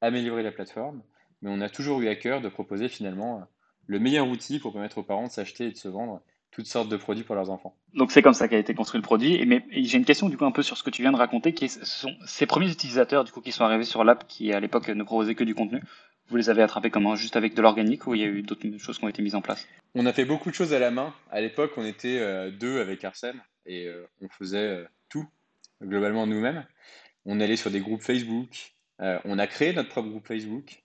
améliorer 0.00 0.42
la 0.42 0.52
plateforme, 0.52 1.02
mais 1.40 1.50
on 1.50 1.60
a 1.60 1.68
toujours 1.68 2.00
eu 2.00 2.08
à 2.08 2.16
cœur 2.16 2.40
de 2.40 2.48
proposer 2.48 2.88
finalement 2.88 3.46
le 3.86 3.98
meilleur 3.98 4.28
outil 4.28 4.58
pour 4.58 4.72
permettre 4.72 4.98
aux 4.98 5.02
parents 5.02 5.26
de 5.26 5.32
s'acheter 5.32 5.66
et 5.66 5.72
de 5.72 5.76
se 5.76 5.88
vendre 5.88 6.22
toutes 6.52 6.66
sortes 6.66 6.88
de 6.88 6.96
produits 6.96 7.24
pour 7.24 7.34
leurs 7.34 7.50
enfants. 7.50 7.74
Donc 7.94 8.12
c'est 8.12 8.22
comme 8.22 8.34
ça 8.34 8.46
qu'a 8.46 8.58
été 8.58 8.74
construit 8.74 8.98
le 8.98 9.02
produit. 9.02 9.44
mais 9.46 9.64
j'ai 9.70 9.98
une 9.98 10.04
question 10.04 10.28
du 10.28 10.36
coup 10.36 10.44
un 10.44 10.52
peu 10.52 10.62
sur 10.62 10.76
ce 10.76 10.82
que 10.82 10.90
tu 10.90 11.02
viens 11.02 11.10
de 11.10 11.16
raconter, 11.16 11.54
qui 11.54 11.68
sont 11.68 12.14
ces 12.26 12.46
premiers 12.46 12.70
utilisateurs 12.70 13.24
du 13.24 13.32
coup 13.32 13.40
qui 13.40 13.52
sont 13.52 13.64
arrivés 13.64 13.84
sur 13.84 14.04
l'app, 14.04 14.28
qui 14.28 14.52
à 14.52 14.60
l'époque 14.60 14.88
ne 14.88 15.02
proposaient 15.02 15.34
que 15.34 15.44
du 15.44 15.54
contenu. 15.54 15.82
Vous 16.28 16.36
les 16.36 16.50
avez 16.50 16.62
attrapés 16.62 16.90
comment? 16.90 17.16
Juste 17.16 17.36
avec 17.36 17.54
de 17.54 17.62
l'organique 17.62 18.06
ou 18.06 18.14
il 18.14 18.20
y 18.20 18.24
a 18.24 18.28
eu 18.28 18.42
d'autres 18.42 18.78
choses 18.78 18.98
qui 18.98 19.04
ont 19.04 19.08
été 19.08 19.22
mises 19.22 19.34
en 19.34 19.42
place? 19.42 19.66
On 19.94 20.06
a 20.06 20.12
fait 20.12 20.24
beaucoup 20.24 20.50
de 20.50 20.54
choses 20.54 20.72
à 20.72 20.78
la 20.78 20.90
main. 20.90 21.12
À 21.30 21.40
l'époque, 21.40 21.72
on 21.76 21.84
était 21.84 22.18
euh, 22.20 22.50
deux 22.50 22.80
avec 22.80 23.04
Arsène 23.04 23.42
et 23.66 23.86
euh, 23.86 24.06
on 24.20 24.28
faisait 24.28 24.58
euh, 24.58 24.84
tout 25.08 25.26
globalement 25.82 26.26
nous-mêmes. 26.26 26.64
On 27.24 27.40
allait 27.40 27.56
sur 27.56 27.70
des 27.70 27.80
groupes 27.80 28.02
Facebook. 28.02 28.74
on 28.98 29.38
a 29.38 29.46
créé 29.46 29.72
notre 29.72 29.88
propre 29.88 30.08
groupe 30.08 30.26
Facebook 30.26 30.82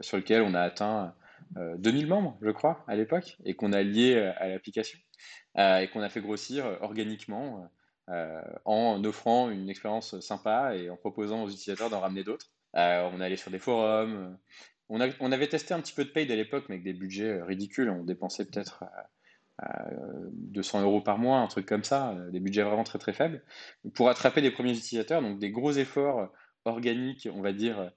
sur 0.00 0.16
lequel 0.16 0.42
on 0.42 0.54
a 0.54 0.60
atteint 0.60 1.14
2000 1.56 2.04
euh, 2.04 2.08
membres, 2.08 2.38
je 2.42 2.50
crois, 2.50 2.84
à 2.86 2.96
l'époque, 2.96 3.36
et 3.44 3.54
qu'on 3.54 3.72
a 3.72 3.82
lié 3.82 4.14
euh, 4.14 4.32
à 4.36 4.48
l'application, 4.48 4.98
euh, 5.58 5.78
et 5.78 5.88
qu'on 5.88 6.00
a 6.00 6.08
fait 6.08 6.20
grossir 6.20 6.78
organiquement 6.80 7.70
en 8.66 9.02
offrant 9.02 9.48
une 9.48 9.70
expérience 9.70 10.20
sympa 10.20 10.76
et 10.76 10.90
en 10.90 10.96
proposant 10.96 11.44
aux 11.44 11.48
utilisateurs 11.48 11.88
d'en 11.88 12.00
ramener 12.00 12.22
d'autres. 12.22 12.50
on 12.74 13.18
allé 13.18 13.36
sur 13.36 13.50
des 13.50 13.58
forums. 13.58 14.38
On, 14.90 15.00
avait 15.00 15.48
testé 15.48 15.72
un 15.72 15.80
petit 15.80 15.94
peu 15.94 16.04
de 16.04 16.10
paid 16.10 16.30
à 16.30 16.36
l'époque, 16.36 16.66
mais 16.68 16.74
avec 16.74 16.84
des 16.84 16.92
budgets 16.92 17.40
ridicules. 17.40 17.88
On 17.88 18.04
dépensait 18.04 18.44
peut-être 18.44 18.84
200 20.32 20.82
euros 20.82 21.00
par 21.00 21.16
mois, 21.16 21.38
un 21.38 21.46
truc 21.46 21.64
comme 21.64 21.82
ça, 21.82 22.14
des 22.30 22.40
budgets 22.40 22.62
vraiment 22.62 22.84
très 22.84 22.98
très 22.98 23.14
faibles, 23.14 23.42
pour 23.94 24.10
attraper 24.10 24.42
des 24.42 24.50
premiers 24.50 24.76
utilisateurs. 24.76 25.22
Donc 25.22 25.38
des 25.38 25.50
gros 25.50 25.72
efforts 25.72 26.30
organiques, 26.66 27.26
on 27.32 27.40
va 27.40 27.54
dire 27.54 27.90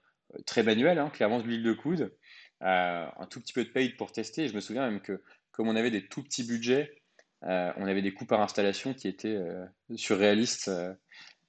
très 0.46 0.62
manuels, 0.62 0.98
hein, 0.98 1.10
clairement 1.10 1.38
de 1.38 1.44
l'huile 1.44 1.62
de 1.62 1.74
coude, 1.74 2.16
un 2.60 3.26
tout 3.30 3.40
petit 3.40 3.52
peu 3.52 3.64
de 3.64 3.70
paid 3.70 3.96
pour 3.96 4.12
tester. 4.12 4.48
je 4.48 4.54
me 4.54 4.60
souviens 4.60 4.88
même 4.88 5.00
que 5.00 5.22
comme 5.52 5.68
on 5.68 5.76
avait 5.76 5.90
des 5.90 6.06
tout 6.06 6.22
petits 6.22 6.44
budgets, 6.44 7.02
euh, 7.44 7.72
on 7.76 7.86
avait 7.86 8.02
des 8.02 8.12
coûts 8.12 8.26
par 8.26 8.40
installation 8.40 8.94
qui 8.94 9.08
étaient 9.08 9.36
euh, 9.36 9.64
surréalistes, 9.96 10.70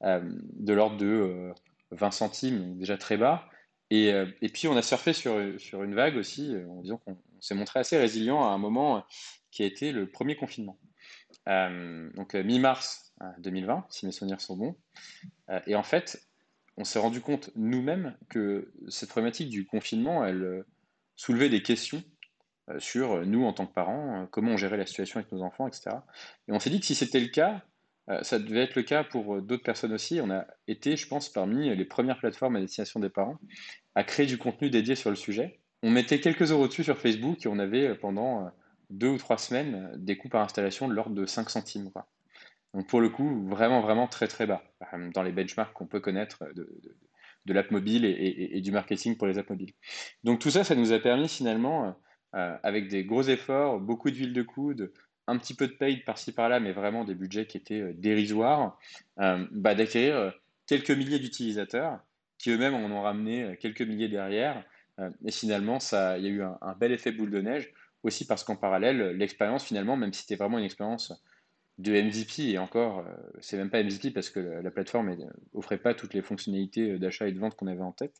de 0.02 0.74
l'ordre 0.74 0.98
de 0.98 1.52
20 1.91 2.12
centimes, 2.12 2.78
déjà 2.78 2.98
très 2.98 3.17
bas. 3.17 3.50
Et, 3.91 4.10
et, 4.41 4.50
puis 4.50 4.67
on 4.67 4.78
a 4.78 4.82
surfé 4.82 5.13
sur, 5.13 5.36
sur 5.60 5.84
une 5.84 5.93
vague 5.93 6.15
aussi, 6.15 6.56
en 6.69 6.82
disant 6.82 6.98
qu'on 6.98 7.17
s'est 7.39 7.56
montré 7.56 7.80
assez 7.80 7.98
résilient 7.98 8.41
à 8.41 8.50
un 8.50 8.58
moment 8.58 9.04
qui 9.52 9.63
a 9.63 9.65
été 9.65 9.91
le 9.91 10.10
premier 10.10 10.38
confinement. 10.38 10.80
donc 11.45 12.34
mi-mars 12.34 13.13
2020, 13.39 13.88
si 13.89 14.06
mes 14.06 14.12
souvenirs 14.13 14.39
sont 14.39 14.56
bons. 14.56 14.78
et 15.67 15.76
en 15.76 15.84
fait, 15.84 16.22
on 16.78 16.86
s'est 16.86 17.00
rendu 17.00 17.19
compte 17.19 17.50
nous-mêmes 17.56 18.15
que 18.30 18.72
cette 18.88 19.10
problématique 19.10 19.50
du 19.50 19.65
confinement, 19.65 20.24
elle 20.24 20.63
soulevait 21.19 21.49
des 21.49 21.62
questions 21.62 22.01
sur 22.77 23.25
nous 23.25 23.43
en 23.43 23.51
tant 23.51 23.65
que 23.65 23.73
parents, 23.73 24.25
comment 24.32 24.53
on 24.53 24.58
gérait 24.58 24.77
la 24.77 24.86
situation 24.86 25.19
avec 25.19 25.29
nos 25.34 25.41
enfants, 25.41 25.67
etc. 25.67 25.97
Et 26.47 26.53
on 26.53 26.60
s'est 26.60 26.69
dit 26.69 26.79
que 26.79 26.86
si 26.86 26.95
c'était 26.95 27.19
le 27.19 27.27
cas, 27.27 27.62
ça 28.21 28.39
devait 28.39 28.62
être 28.62 28.75
le 28.75 28.84
cas 28.84 29.03
pour 29.03 29.41
d'autres 29.41 29.63
personnes 29.63 29.91
aussi. 29.91 30.21
On 30.21 30.32
a 30.32 30.47
été, 30.67 30.95
je 30.95 31.08
pense, 31.08 31.27
parmi 31.27 31.75
les 31.75 31.86
premières 31.86 32.19
plateformes 32.19 32.55
à 32.55 32.62
destination 32.62 33.01
des 33.01 33.10
parents 33.10 33.38
à 33.95 34.05
créer 34.05 34.27
du 34.27 34.38
contenu 34.38 34.69
dédié 34.69 34.95
sur 34.95 35.10
le 35.10 35.17
sujet. 35.17 35.60
On 35.84 35.89
mettait 35.89 36.21
quelques 36.21 36.51
euros 36.51 36.69
dessus 36.69 36.86
sur 36.86 36.97
Facebook 36.97 37.45
et 37.45 37.49
on 37.49 37.60
avait 37.60 37.95
pendant 37.95 38.49
deux 38.89 39.10
ou 39.10 39.17
trois 39.17 39.38
semaines 39.38 39.91
des 39.97 40.15
coûts 40.15 40.29
par 40.29 40.43
installation 40.43 40.88
de 40.88 40.93
l'ordre 40.93 41.15
de 41.15 41.25
5 41.25 41.49
centimes. 41.49 41.91
Donc 42.73 42.88
pour 42.88 43.01
le 43.01 43.10
coup, 43.10 43.45
vraiment, 43.49 43.82
vraiment 43.82 44.08
très 44.08 44.27
très 44.29 44.47
bas 44.47 44.63
dans 45.13 45.23
les 45.23 45.34
benchmarks 45.34 45.73
qu'on 45.73 45.88
peut 45.88 45.99
connaître 45.99 46.45
l'app 47.53 47.71
mobile 47.71 48.05
et, 48.05 48.62
du 48.62 48.71
marketing 48.71 49.17
pour 49.17 49.27
les 49.27 49.38
apps 49.38 49.49
mobiles. 49.49 49.73
Donc 50.23 50.39
tout 50.39 50.49
ça, 50.49 50.63
ça 50.63 50.75
nous 50.75 50.91
a 50.91 50.99
permis 50.99 51.27
finalement, 51.27 51.95
euh, 52.35 52.55
avec 52.63 52.88
des 52.89 53.03
gros 53.05 53.23
efforts, 53.23 53.79
beaucoup 53.79 54.12
d'huile 54.12 54.33
de 54.33 54.43
coude, 54.43 54.91
un 55.27 55.38
petit 55.38 55.55
peu 55.55 55.67
de 55.67 55.73
paid 55.73 56.05
par-ci 56.05 56.31
par-là, 56.31 56.59
mais 56.59 56.71
vraiment 56.71 57.03
des 57.03 57.15
budgets 57.15 57.45
qui 57.45 57.57
étaient 57.57 57.81
euh, 57.81 57.93
dérisoires, 57.93 58.77
euh, 59.19 59.45
bah, 59.51 59.75
d'acquérir 59.75 60.33
quelques 60.67 60.91
milliers 60.91 61.19
d'utilisateurs 61.19 61.99
qui 62.38 62.51
eux-mêmes 62.51 62.75
en 62.75 62.89
ont 62.91 63.01
ramené 63.01 63.57
quelques 63.59 63.81
milliers 63.81 64.07
derrière. 64.07 64.63
et 65.25 65.31
finalement, 65.31 65.79
ça, 65.79 66.17
il 66.17 66.23
y 66.23 66.27
a 66.27 66.29
eu 66.29 66.41
un, 66.41 66.75
bel 66.79 66.93
effet 66.93 67.12
boule 67.12 67.31
de 67.31 67.41
neige, 67.41 67.73
aussi 68.03 68.25
parce 68.25 68.45
qu'en 68.45 68.55
parallèle, 68.55 69.17
l'expérience 69.17 69.65
finalement, 69.65 69.97
même 69.97 70.13
si 70.13 70.21
c'était 70.21 70.38
vraiment 70.38 70.57
une 70.57 70.63
expérience 70.63 71.12
de 71.79 71.93
MVP, 71.93 72.49
et 72.49 72.57
encore, 72.57 72.99
euh, 72.99 73.03
c'est 73.39 73.55
même 73.55 73.69
pas 73.69 73.81
MVP 73.81 74.11
parce 74.11 74.29
que 74.29 74.39
la, 74.39 74.69
plateforme 74.69 75.15
offrait 75.53 75.77
pas 75.77 75.93
toutes 75.93 76.13
les 76.13 76.21
fonctionnalités 76.21 76.91
euh, 76.91 76.99
d'achat 76.99 77.27
et 77.27 77.31
de 77.31 77.39
vente 77.39 77.55
qu'on 77.55 77.67
avait 77.67 77.81
en 77.81 77.93
tête. 77.93 78.13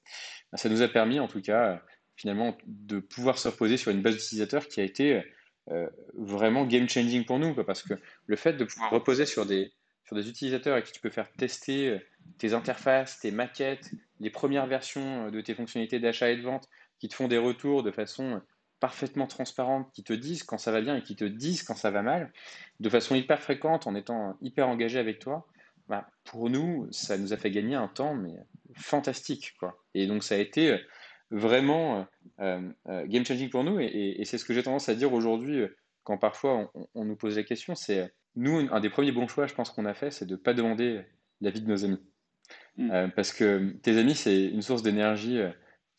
Ben, 0.52 0.58
ça 0.58 0.70
nous 0.70 0.82
a 0.82 0.88
permis, 0.88 1.20
en 1.20 1.28
tout 1.28 1.42
cas, 1.42 1.84
finalement, 2.16 2.58
de 2.66 3.00
pouvoir 3.00 3.38
se 3.38 3.50
reposer 3.50 3.76
sur 3.76 3.92
une 3.92 4.02
base 4.02 4.16
d'utilisateurs 4.16 4.66
qui 4.70 4.80
a 4.80 4.86
été 4.86 5.22
euh, 5.72 5.90
vraiment 6.14 6.66
game 6.66 6.88
changing 6.88 7.26
pour 7.26 7.38
nous, 7.38 7.54
parce 7.66 7.84
que 7.84 7.96
le 8.28 8.36
fait 8.38 8.54
de 8.54 8.64
pouvoir 8.64 8.92
reposer 8.92 9.26
sur 9.26 9.46
des, 9.46 9.74
sur 10.06 10.16
des 10.16 10.30
utilisateurs 10.30 10.78
à 10.78 10.82
qui 10.82 10.94
tu 10.94 11.02
peux 11.02 11.10
faire 11.10 11.30
tester 11.34 12.00
tes 12.38 12.54
interfaces, 12.54 13.20
tes 13.20 13.32
maquettes, 13.32 13.92
les 14.22 14.30
premières 14.30 14.68
versions 14.68 15.32
de 15.32 15.42
tes 15.42 15.54
fonctionnalités 15.54 16.00
d'achat 16.00 16.30
et 16.30 16.38
de 16.38 16.44
vente, 16.44 16.70
qui 16.98 17.10
te 17.10 17.14
font 17.14 17.28
des 17.28 17.38
retours 17.38 17.84
de 17.84 17.92
façon 17.92 18.42
parfaitement 18.80 19.28
transparentes 19.28 19.92
qui 19.94 20.04
te 20.04 20.14
disent 20.14 20.44
quand 20.44 20.58
ça 20.58 20.72
va 20.72 20.82
bien 20.82 20.96
et 20.96 21.04
qui 21.04 21.16
te 21.16 21.26
disent 21.26 21.64
quand 21.64 21.76
ça 21.76 21.92
va 21.92 22.02
mal, 22.02 22.32
de 22.80 22.90
façon 22.90 23.16
hyper 23.16 23.42
fréquente, 23.42 23.88
en 23.88 23.96
étant 23.96 24.38
hyper 24.42 24.68
engagé 24.68 25.00
avec 25.00 25.20
toi, 25.20 25.48
bah, 25.88 26.08
pour 26.24 26.50
nous, 26.50 26.88
ça 26.92 27.18
nous 27.18 27.34
a 27.34 27.38
fait 27.38 27.52
gagner 27.52 27.76
un 27.76 27.88
temps 27.88 28.14
mais 28.16 28.36
fantastique. 28.76 29.56
Quoi. 29.60 29.82
Et 29.94 30.08
donc 30.08 30.24
ça 30.24 30.36
a 30.36 30.38
été 30.38 30.72
euh, 30.72 30.78
vraiment 31.32 32.08
euh, 32.40 32.62
euh, 32.88 33.06
game 33.08 33.26
changing 33.26 33.50
pour 33.50 33.64
nous. 33.64 33.80
Et, 33.80 34.22
c'est 34.26 34.38
ce 34.38 34.46
que 34.46 34.54
j'ai 34.54 34.64
tendance 34.64 34.88
à 34.88 34.96
dire 34.96 35.12
aujourd'hui 35.14 35.66
quand 36.04 36.18
parfois 36.18 36.72
on, 36.96 37.06
nous 37.06 37.16
pose 37.16 37.38
la 37.38 37.44
question, 37.44 37.76
c'est 37.76 38.12
nous, 38.36 38.68
un 38.72 38.80
des 38.80 38.90
premiers 38.90 39.12
bons 39.12 39.28
choix, 39.28 39.48
je 39.48 39.54
pense 39.54 39.70
qu'on 39.70 39.86
a 39.86 39.94
fait, 39.94 40.12
c'est 40.12 40.26
de 40.26 40.32
ne 40.32 40.38
pas 40.38 40.54
demander 40.54 41.02
l'avis 41.42 41.62
de 41.62 41.68
nos 41.68 41.86
amis. 41.86 42.02
Mmh. 42.78 43.10
parce 43.16 43.34
que 43.34 43.76
tes 43.84 43.98
amis, 43.98 44.16
c'est 44.16 44.46
une 44.46 44.62
source 44.62 44.82
d'énergie 44.82 45.40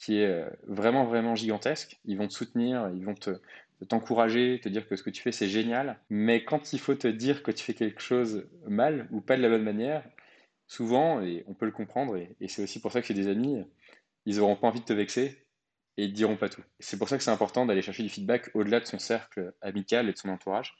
qui 0.00 0.18
est 0.18 0.26
euh, 0.26 0.48
vraiment, 0.66 1.04
vraiment 1.04 1.36
gigantesque. 1.36 2.00
Ils 2.06 2.16
vont 2.16 2.26
te 2.26 2.32
soutenir, 2.32 2.90
ils 2.94 3.04
vont 3.04 3.14
te, 3.14 3.38
t'encourager, 3.86 4.58
te 4.60 4.68
dire 4.68 4.88
que 4.88 4.96
ce 4.96 5.02
que 5.02 5.10
tu 5.10 5.22
fais, 5.22 5.30
c'est 5.30 5.48
génial. 5.48 6.00
Mais 6.08 6.42
quand 6.44 6.72
il 6.72 6.80
faut 6.80 6.94
te 6.94 7.06
dire 7.06 7.42
que 7.42 7.50
tu 7.50 7.62
fais 7.62 7.74
quelque 7.74 8.00
chose 8.00 8.48
mal 8.66 9.06
ou 9.12 9.20
pas 9.20 9.36
de 9.36 9.42
la 9.42 9.50
bonne 9.50 9.62
manière, 9.62 10.02
souvent, 10.66 11.20
et 11.20 11.44
on 11.46 11.54
peut 11.54 11.66
le 11.66 11.72
comprendre, 11.72 12.16
et, 12.16 12.34
c'est 12.48 12.62
aussi 12.62 12.80
pour 12.80 12.92
ça 12.92 13.02
que 13.02 13.06
j'ai 13.06 13.14
des 13.14 13.28
amis, 13.28 13.62
ils 14.24 14.38
n'auront 14.38 14.56
pas 14.56 14.68
envie 14.68 14.80
de 14.80 14.86
te 14.86 14.92
vexer 14.92 15.46
et 15.98 16.04
ils 16.04 16.10
ne 16.10 16.14
diront 16.14 16.36
pas 16.36 16.48
tout. 16.48 16.62
C'est 16.78 16.98
pour 16.98 17.08
ça 17.08 17.18
que 17.18 17.22
c'est 17.22 17.30
important 17.30 17.66
d'aller 17.66 17.82
chercher 17.82 18.02
du 18.02 18.08
feedback 18.08 18.50
au-delà 18.54 18.80
de 18.80 18.86
son 18.86 18.98
cercle 18.98 19.52
amical 19.60 20.08
et 20.08 20.12
de 20.12 20.18
son 20.18 20.30
entourage. 20.30 20.74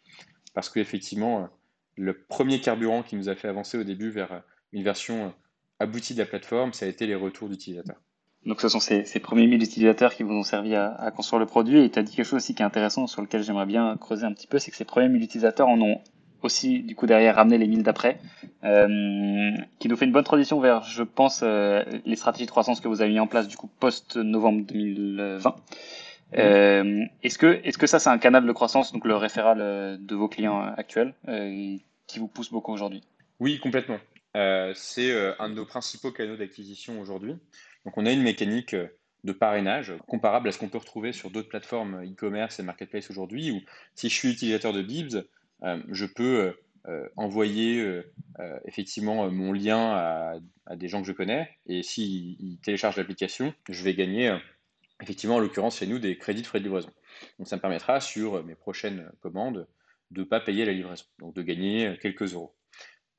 Parce 0.54 0.70
qu'effectivement, 0.70 1.50
le 1.96 2.22
premier 2.22 2.60
carburant 2.60 3.02
qui 3.02 3.16
nous 3.16 3.28
a 3.28 3.36
fait 3.36 3.48
avancer 3.48 3.76
au 3.76 3.84
début 3.84 4.10
vers 4.10 4.42
une 4.72 4.82
version 4.82 5.34
aboutie 5.78 6.14
de 6.14 6.20
la 6.20 6.26
plateforme, 6.26 6.72
ça 6.72 6.86
a 6.86 6.88
été 6.88 7.06
les 7.06 7.14
retours 7.14 7.48
d'utilisateurs. 7.48 8.00
Donc 8.46 8.60
ce 8.60 8.68
sont 8.68 8.80
ces, 8.80 9.04
ces 9.04 9.20
premiers 9.20 9.46
1000 9.46 9.62
utilisateurs 9.62 10.14
qui 10.14 10.22
vous 10.22 10.32
ont 10.32 10.42
servi 10.42 10.74
à, 10.74 10.94
à 10.94 11.10
construire 11.10 11.40
le 11.40 11.46
produit. 11.46 11.80
Et 11.80 11.90
tu 11.90 11.98
as 11.98 12.02
dit 12.02 12.14
quelque 12.14 12.26
chose 12.26 12.38
aussi 12.38 12.54
qui 12.54 12.62
est 12.62 12.66
intéressant 12.66 13.06
sur 13.06 13.22
lequel 13.22 13.42
j'aimerais 13.42 13.66
bien 13.66 13.96
creuser 13.98 14.24
un 14.24 14.32
petit 14.32 14.46
peu, 14.46 14.58
c'est 14.58 14.70
que 14.70 14.76
ces 14.76 14.84
premiers 14.84 15.08
1000 15.08 15.22
utilisateurs 15.22 15.68
en 15.68 15.80
ont 15.80 16.00
aussi 16.42 16.80
du 16.82 16.94
coup 16.94 17.06
derrière 17.06 17.36
ramené 17.36 17.58
les 17.58 17.66
1000 17.66 17.82
d'après, 17.82 18.18
euh, 18.64 19.50
qui 19.78 19.88
nous 19.88 19.96
fait 19.96 20.04
une 20.04 20.12
bonne 20.12 20.24
transition 20.24 20.60
vers, 20.60 20.82
je 20.82 21.02
pense, 21.02 21.40
euh, 21.42 21.84
les 22.04 22.16
stratégies 22.16 22.46
de 22.46 22.50
croissance 22.50 22.80
que 22.80 22.88
vous 22.88 23.00
avez 23.02 23.10
mis 23.10 23.20
en 23.20 23.26
place 23.26 23.48
du 23.48 23.56
coup 23.56 23.68
post-novembre 23.80 24.64
2020. 24.66 25.56
Euh, 26.34 27.04
est-ce 27.22 27.38
que 27.38 27.60
est-ce 27.64 27.76
que 27.76 27.88
ça 27.88 27.98
c'est 27.98 28.10
un 28.10 28.18
canal 28.18 28.46
de 28.46 28.52
croissance, 28.52 28.92
donc 28.92 29.04
le 29.04 29.16
référal 29.16 29.58
euh, 29.60 29.96
de 29.98 30.14
vos 30.14 30.28
clients 30.28 30.60
actuels, 30.76 31.14
qui 32.06 32.18
vous 32.18 32.28
pousse 32.28 32.50
beaucoup 32.50 32.72
aujourd'hui? 32.72 33.02
Oui, 33.40 33.58
complètement. 33.58 33.98
c'est 34.34 35.34
un 35.38 35.48
de 35.48 35.54
nos 35.54 35.66
principaux 35.66 36.12
canaux 36.12 36.36
d'acquisition 36.36 37.00
aujourd'hui. 37.00 37.36
Donc 37.84 37.96
on 37.96 38.06
a 38.06 38.12
une 38.12 38.22
mécanique 38.22 38.74
euh, 38.74 38.88
de 39.24 39.32
parrainage 39.32 39.92
comparable 40.06 40.48
à 40.48 40.52
ce 40.52 40.58
qu'on 40.58 40.68
peut 40.68 40.78
retrouver 40.78 41.12
sur 41.12 41.30
d'autres 41.30 41.48
plateformes 41.48 42.02
e-commerce 42.04 42.58
et 42.58 42.62
marketplace 42.62 43.10
aujourd'hui, 43.10 43.50
où 43.50 43.60
si 43.94 44.08
je 44.08 44.14
suis 44.14 44.30
utilisateur 44.30 44.72
de 44.72 44.80
Bibs, 44.80 45.26
euh, 45.62 45.82
je 45.90 46.06
peux 46.06 46.54
euh, 46.88 47.08
envoyer 47.16 48.00
effectivement 48.64 49.30
mon 49.30 49.52
lien 49.52 49.92
à, 49.92 50.76
des 50.76 50.88
gens 50.88 51.02
que 51.02 51.06
je 51.06 51.12
connais, 51.12 51.50
et 51.66 51.82
s'ils 51.82 52.58
téléchargent 52.62 52.96
l'application, 52.96 53.52
je 53.68 53.84
vais 53.84 53.92
gagner 53.92 54.34
effectivement 55.02 55.36
en 55.36 55.38
l'occurrence 55.38 55.76
chez 55.80 55.86
nous 55.86 55.98
des 55.98 56.16
crédits 56.16 56.40
de 56.40 56.46
frais 56.46 56.60
de 56.60 56.64
livraison. 56.64 56.90
Donc 57.38 57.46
ça 57.46 57.56
me 57.56 57.60
permettra 57.60 58.00
sur 58.00 58.42
mes 58.46 58.54
prochaines 58.54 59.12
commandes 59.20 59.68
de 60.10 60.20
ne 60.20 60.24
pas 60.24 60.40
payer 60.40 60.64
la 60.64 60.72
livraison, 60.72 61.04
donc 61.18 61.34
de 61.34 61.42
gagner 61.42 61.98
quelques 62.00 62.32
euros. 62.32 62.54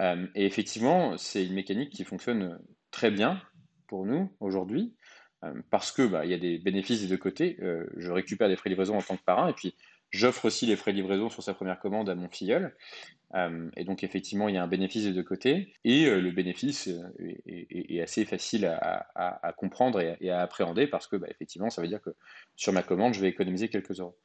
et 0.02 0.46
effectivement, 0.48 1.16
c'est 1.20 1.46
une 1.46 1.54
mécanique 1.54 1.92
qui 1.92 2.04
fonctionne 2.04 2.60
très 2.90 3.12
bien 3.12 3.40
pour 3.92 4.06
nous 4.06 4.32
aujourd'hui, 4.40 4.96
euh, 5.44 5.52
parce 5.70 5.92
que 5.92 6.08
bah, 6.08 6.24
il 6.24 6.32
y 6.32 6.34
a 6.34 6.38
des 6.38 6.58
bénéfices 6.58 7.02
des 7.02 7.08
deux 7.08 7.18
côtés. 7.18 7.58
Euh, 7.62 7.86
je 7.98 8.10
récupère 8.10 8.48
des 8.48 8.56
frais 8.56 8.70
de 8.70 8.76
livraison 8.76 8.98
en 8.98 9.02
tant 9.02 9.18
que 9.18 9.24
parrain, 9.24 9.50
et 9.50 9.54
puis 9.54 9.76
j'offre 10.12 10.46
aussi 10.46 10.66
les 10.66 10.78
frais 10.78 10.94
de 10.94 10.98
livraison 10.98 11.30
sur 11.30 11.44
sa 11.44 11.54
première 11.54 11.78
commande 11.78 12.10
à 12.10 12.16
mon 12.16 12.30
filleul. 12.30 12.74
Euh, 13.36 13.70
et 13.76 13.84
donc 13.84 14.06
effectivement, 14.06 14.48
il 14.48 14.56
y 14.56 14.58
a 14.58 14.64
un 14.64 14.68
bénéfice 14.68 15.04
des 15.04 15.12
deux 15.12 15.24
côtés, 15.24 15.74
et 15.84 16.10
le 16.10 16.32
bénéfice 16.32 16.90
est, 17.18 18.00
assez 18.00 18.24
facile 18.24 18.66
à, 18.66 19.54
comprendre 19.58 20.00
et, 20.00 20.30
à 20.30 20.40
appréhender, 20.40 20.88
parce 20.88 21.08
que 21.08 21.18
bah, 21.18 21.28
effectivement, 21.30 21.70
ça 21.70 21.82
veut 21.82 21.90
dire 21.90 22.02
que 22.02 22.12
sur 22.56 22.72
ma 22.72 22.84
commande, 22.84 23.14
je 23.14 23.20
vais 23.20 23.28
économiser 23.28 23.68
quelques 23.68 24.00
euros. 24.00 24.18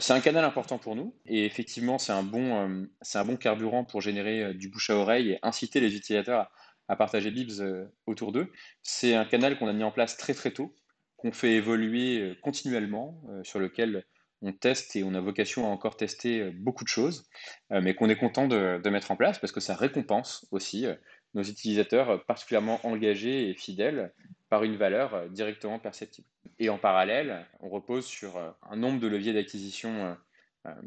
c'est 0.00 0.12
un 0.12 0.20
canal 0.20 0.44
important 0.44 0.76
pour 0.76 0.96
nous, 0.96 1.14
et 1.24 1.46
effectivement, 1.46 1.96
c'est 1.96 2.12
un 2.12 2.22
bon, 2.22 2.86
c'est 3.00 3.16
un 3.16 3.24
bon 3.24 3.38
carburant 3.38 3.84
pour 3.84 4.02
générer 4.02 4.52
du 4.52 4.68
bouche 4.68 4.90
à 4.90 4.96
oreille 4.96 5.30
et 5.30 5.38
inciter 5.42 5.80
les 5.80 5.96
utilisateurs 5.96 6.50
à 6.88 6.96
partager 6.96 7.30
Bibs 7.30 7.60
euh, 7.60 7.86
autour 8.06 8.32
d'eux. 8.32 8.50
C'est 8.82 9.14
un 9.14 9.24
canal 9.24 9.58
qu'on 9.58 9.68
a 9.68 9.72
mis 9.72 9.84
en 9.84 9.90
place 9.90 10.16
très 10.16 10.34
très 10.34 10.50
tôt, 10.50 10.74
qu'on 11.16 11.32
fait 11.32 11.52
évoluer 11.52 12.20
euh, 12.20 12.34
continuellement, 12.42 13.22
euh, 13.28 13.42
sur 13.44 13.58
lequel 13.58 14.04
on 14.42 14.52
teste 14.52 14.94
et 14.96 15.04
on 15.04 15.14
a 15.14 15.20
vocation 15.20 15.64
à 15.66 15.68
encore 15.68 15.96
tester 15.96 16.50
beaucoup 16.50 16.84
de 16.84 16.88
choses, 16.88 17.30
mais 17.70 17.94
qu'on 17.94 18.10
est 18.10 18.16
content 18.16 18.46
de, 18.46 18.78
mettre 18.90 19.10
en 19.10 19.16
place 19.16 19.38
parce 19.38 19.52
que 19.54 19.60
ça 19.60 19.74
récompense 19.74 20.46
aussi 20.50 20.84
nos 21.32 21.42
utilisateurs 21.42 22.22
particulièrement 22.26 22.78
engagés 22.84 23.48
et 23.48 23.54
fidèles 23.54 24.12
par 24.50 24.62
une 24.62 24.76
valeur 24.76 25.30
directement 25.30 25.78
perceptible. 25.78 26.28
Et 26.58 26.68
en 26.68 26.76
parallèle, 26.76 27.46
on 27.60 27.70
repose 27.70 28.04
sur 28.04 28.36
un 28.36 28.76
nombre 28.76 29.00
de 29.00 29.06
leviers 29.06 29.32
d'acquisition 29.32 30.14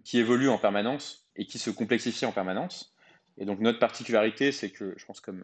qui 0.03 0.19
évoluent 0.19 0.49
en 0.49 0.60
permanence 0.60 1.27
et 1.36 1.47
qui 1.47 1.57
se 1.57 1.71
complexifient 1.71 2.27
en 2.27 2.31
permanence. 2.31 2.93
Et 3.39 3.45
donc 3.45 3.60
notre 3.60 3.79
particularité, 3.79 4.51
c'est 4.51 4.69
que, 4.69 4.93
je 4.97 5.05
pense 5.05 5.19
comme 5.19 5.43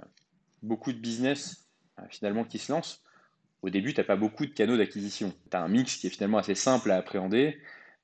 beaucoup 0.64 0.94
de 0.94 0.98
business 0.98 1.70
euh, 2.00 2.04
finalement 2.10 2.44
qui 2.44 2.58
se 2.58 2.72
lancent, 2.72 3.04
au 3.62 3.70
début, 3.70 3.94
tu 3.94 4.00
n'as 4.00 4.06
pas 4.06 4.16
beaucoup 4.16 4.46
de 4.46 4.52
canaux 4.52 4.78
d'acquisition. 4.78 5.34
Tu 5.50 5.56
as 5.56 5.62
un 5.62 5.70
mix 5.70 5.96
qui 5.96 6.08
est 6.08 6.10
finalement 6.10 6.38
assez 6.38 6.56
simple 6.56 6.92
à 6.92 6.98
appréhender. 6.98 7.58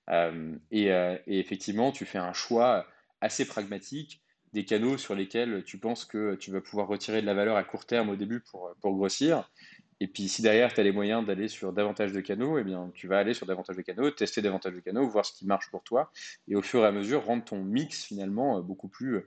Euh, 0.09 0.55
euh, 0.73 1.17
et, 1.27 1.39
effectivement, 1.39 1.91
tu 1.91 2.05
fais 2.05 2.17
un 2.17 2.31
choix 2.33 2.87
assez 3.19 3.45
pragmatique 3.45 4.21
des 4.53 4.63
canaux 4.63 4.97
sur 4.97 5.15
lesquels 5.15 5.63
tu 5.65 5.77
penses 5.77 6.05
que 6.05 6.35
tu 6.35 6.49
vas 6.51 6.61
pouvoir 6.61 6.87
retirer 6.87 7.21
de 7.21 7.25
la 7.25 7.33
valeur 7.33 7.57
à 7.57 7.63
court 7.63 7.85
terme 7.85 8.09
au 8.09 8.15
début 8.15 8.39
pour, 8.39 8.73
grossir. 8.81 9.51
Et 9.99 10.07
puis, 10.07 10.29
si 10.29 10.41
derrière, 10.41 10.73
tu 10.73 10.79
as 10.79 10.83
les 10.83 10.93
moyens 10.93 11.25
d'aller 11.25 11.49
sur 11.49 11.73
davantage 11.73 12.13
de 12.13 12.21
canaux, 12.21 12.57
eh 12.57 12.63
bien, 12.63 12.89
tu 12.95 13.07
vas 13.07 13.19
aller 13.19 13.33
sur 13.33 13.45
davantage 13.45 13.75
de 13.75 13.81
canaux, 13.81 14.09
tester 14.11 14.41
davantage 14.41 14.73
de 14.73 14.79
canaux, 14.79 15.09
voir 15.09 15.25
ce 15.25 15.33
qui 15.33 15.45
marche 15.45 15.69
pour 15.69 15.83
toi. 15.83 16.09
Et 16.47 16.55
au 16.55 16.61
fur 16.61 16.83
et 16.85 16.87
à 16.87 16.93
mesure, 16.93 17.25
rendre 17.25 17.43
ton 17.43 17.61
mix 17.61 18.05
finalement 18.05 18.61
beaucoup 18.61 18.87
plus 18.87 19.25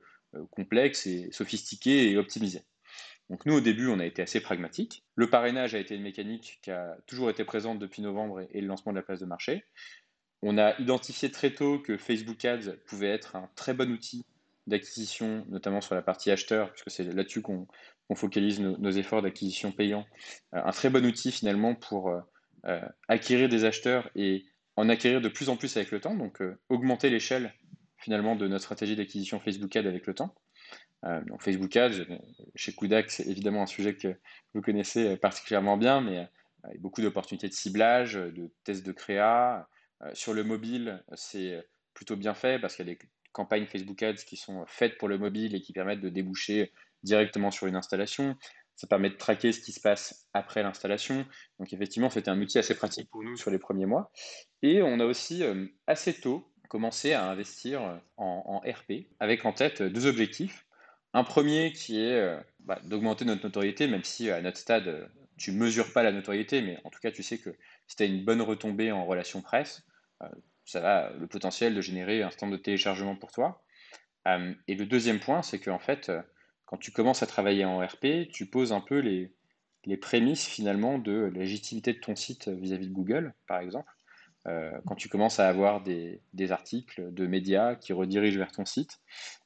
complexe 0.51 1.07
et 1.07 1.31
sophistiqué 1.31 2.11
et 2.11 2.17
optimisé. 2.17 2.63
Donc 3.31 3.47
nous, 3.47 3.55
au 3.55 3.61
début, 3.61 3.89
on 3.89 3.99
a 3.99 4.07
été 4.07 4.23
assez 4.23 4.41
pragmatique. 4.41 5.05
Le 5.15 5.31
parrainage 5.31 5.75
a 5.75 5.79
été 5.79 5.95
une 5.95 6.03
mécanique 6.03 6.59
qui 6.63 6.71
a 6.71 6.97
toujours 7.07 7.31
été 7.31 7.45
présente 7.45 7.79
depuis 7.79 8.03
novembre 8.03 8.47
et, 8.53 8.61
le 8.61 8.67
lancement 8.67 8.93
de 8.93 8.99
la 8.99 9.03
place 9.03 9.21
de 9.21 9.27
marché. 9.27 9.65
On 10.43 10.59
a 10.59 10.79
identifié 10.81 11.31
très 11.31 11.55
tôt 11.55 11.79
que 11.79 11.97
Facebook 11.97 12.45
Ads 12.45 12.77
pouvait 12.87 13.09
être 13.09 13.37
un 13.37 13.49
très 13.55 13.75
bon 13.75 13.91
outil 13.91 14.25
d'acquisition, 14.67 15.47
notamment 15.49 15.81
sur 15.81 15.95
la 15.95 16.03
partie 16.03 16.31
acheteur, 16.31 16.73
puisque 16.73 16.91
c'est 16.91 17.05
là-dessus 17.05 17.43
qu'on 17.43 17.67
focalise 18.15 18.61
nos, 18.61 18.91
efforts 18.91 19.23
d'acquisition 19.23 19.73
payant, 19.73 20.05
un 20.53 20.71
très 20.73 20.91
bon 20.91 21.05
outil 21.07 21.33
finalement 21.33 21.75
pour 21.75 22.13
acquérir 23.09 23.49
des 23.49 23.65
acheteurs 23.65 24.11
et 24.15 24.45
en 24.77 24.89
acquérir 24.89 25.21
de 25.21 25.29
plus 25.29 25.49
en 25.49 25.57
plus 25.57 25.77
avec 25.77 25.91
le 25.91 26.01
temps, 26.01 26.15
donc 26.15 26.43
augmenter 26.69 27.09
l'échelle 27.09 27.55
finalement 28.03 28.37
de 28.37 28.47
notre 28.49 28.65
stratégie 28.65 28.97
d'acquisition 28.97 29.41
Facebook 29.41 29.75
Ad 29.77 29.87
avec 29.87 30.07
le 30.07 30.15
temps. 30.15 30.35
Donc 31.27 31.43
Facebook 31.43 31.77
Ads, 31.77 32.05
chez 32.55 32.73
Kudak, 32.73 33.11
c'est 33.11 33.27
évidemment 33.27 33.63
un 33.63 33.67
sujet 33.67 33.97
que 33.97 34.17
vous 34.55 34.63
connaissez 34.63 35.17
particulièrement 35.17 35.77
bien, 35.77 36.01
mais 36.01 36.29
il 36.69 36.75
y 36.75 36.79
a 36.79 36.81
beaucoup 36.81 37.03
d'opportunités 37.03 37.49
de 37.49 37.53
ciblage, 37.53 38.15
de 38.15 38.53
tests 38.65 38.87
de 38.87 38.93
créa. 38.93 39.69
sur 40.13 40.33
le 40.33 40.45
mobile, 40.45 41.03
c'est 41.15 41.61
plutôt 41.95 42.17
bien 42.17 42.35
fait 42.35 42.61
parce 42.61 42.77
qu'il 42.77 42.87
y 42.87 42.91
a 42.91 42.95
des 42.95 42.99
campagnes 43.33 43.67
Facebook 43.67 44.03
Ads 44.03 44.25
qui 44.27 44.37
sont 44.37 44.65
faites 44.67 44.99
pour 44.99 45.09
le 45.09 45.19
mobile 45.19 45.55
et 45.55 45.61
qui 45.61 45.73
permettent 45.73 46.01
de 46.01 46.09
déboucher 46.09 46.73
directement 47.03 47.51
sur 47.51 47.67
une 47.67 47.77
installation. 47.77 48.37
Ça 48.77 48.87
permet 48.87 49.11
de 49.11 49.17
traquer 49.17 49.53
ce 49.53 49.61
qui 49.61 49.73
se 49.73 49.81
passe 49.81 50.27
après 50.33 50.63
l'installation. 50.63 51.27
Donc 51.59 51.73
effectivement, 51.73 52.11
c'était 52.11 52.31
un 52.31 52.41
outil 52.41 52.59
assez 52.59 52.75
pratique 52.75 53.11
pour 53.11 53.23
nous 53.23 53.37
sur 53.37 53.51
les 53.51 53.59
premiers 53.59 53.87
mois. 53.87 54.11
Et 54.63 54.83
on 54.83 54.99
a 55.01 55.05
aussi 55.05 55.43
euh, 55.43 55.67
assez 55.87 56.15
tôt 56.21 56.49
commencé 56.69 57.13
à 57.13 57.31
investir 57.31 58.01
en, 58.17 58.61
RP 58.61 59.09
avec 59.21 59.45
en 59.45 59.53
tête 59.53 59.83
deux 59.83 60.07
objectifs. 60.07 60.67
Un 61.15 61.25
premier 61.25 61.73
qui 61.73 62.01
est 62.01 62.19
euh, 62.19 62.41
bah, 62.61 62.81
d'augmenter 62.85 63.25
notre 63.25 63.45
notoriété, 63.45 63.87
même 63.87 64.05
si 64.05 64.31
à 64.31 64.41
notre 64.41 64.59
stade, 64.59 65.11
tu 65.37 65.53
ne 65.53 65.59
mesures 65.59 65.93
pas 65.93 66.03
la 66.03 66.13
notoriété, 66.13 66.63
mais 66.63 66.79
en 66.85 66.91
tout 66.91 67.01
cas, 67.01 67.11
tu 67.11 67.23
sais 67.23 67.39
que 67.39 67.51
si 67.87 67.97
tu 67.97 68.03
as 68.03 68.07
une 68.07 68.25
bonne 68.25 68.41
retombée 68.41 68.93
en 68.93 69.05
relation 69.05 69.43
presse, 69.43 69.85
euh, 70.23 70.29
ça 70.65 71.07
a 71.07 71.11
le 71.13 71.27
potentiel 71.27 71.75
de 71.75 71.81
générer 71.81 72.23
un 72.23 72.31
stand 72.31 72.53
de 72.53 72.57
téléchargement 72.57 73.17
pour 73.17 73.33
toi. 73.33 73.63
Euh, 74.29 74.55
et 74.69 74.75
le 74.75 74.87
deuxième 74.87 75.21
point, 75.21 75.43
c'est 75.43 75.59
qu'en 75.59 75.79
fait, 75.79 76.09
euh, 76.09 76.23
quand 76.65 76.77
tu 76.77 76.93
commences 76.93 77.23
à 77.23 77.27
travailler 77.27 77.65
en 77.65 77.85
RP, 77.85 78.29
tu 78.33 78.47
poses 78.47 78.73
un 78.73 78.81
peu 78.81 78.99
les, 78.99 79.35
prémices 79.97 80.47
finalement 80.47 80.99
de 80.99 81.31
la 81.35 81.45
de 81.45 81.93
ton 81.99 82.15
site 82.15 82.49
vis-à-vis 82.49 82.87
de 82.87 82.93
Google, 82.93 83.35
par 83.49 83.61
exemple. 83.61 83.91
Euh, 84.49 84.73
quand 84.87 84.97
tu 84.97 85.09
commences 85.09 85.39
à 85.39 85.49
avoir 85.49 85.83
des, 85.83 86.21
articles 86.51 87.13
de 87.13 87.27
médias 87.27 87.77
qui 87.77 87.93
redirigent 87.93 88.39
vers 88.39 88.53
ton 88.53 88.65
site, 88.65 89.01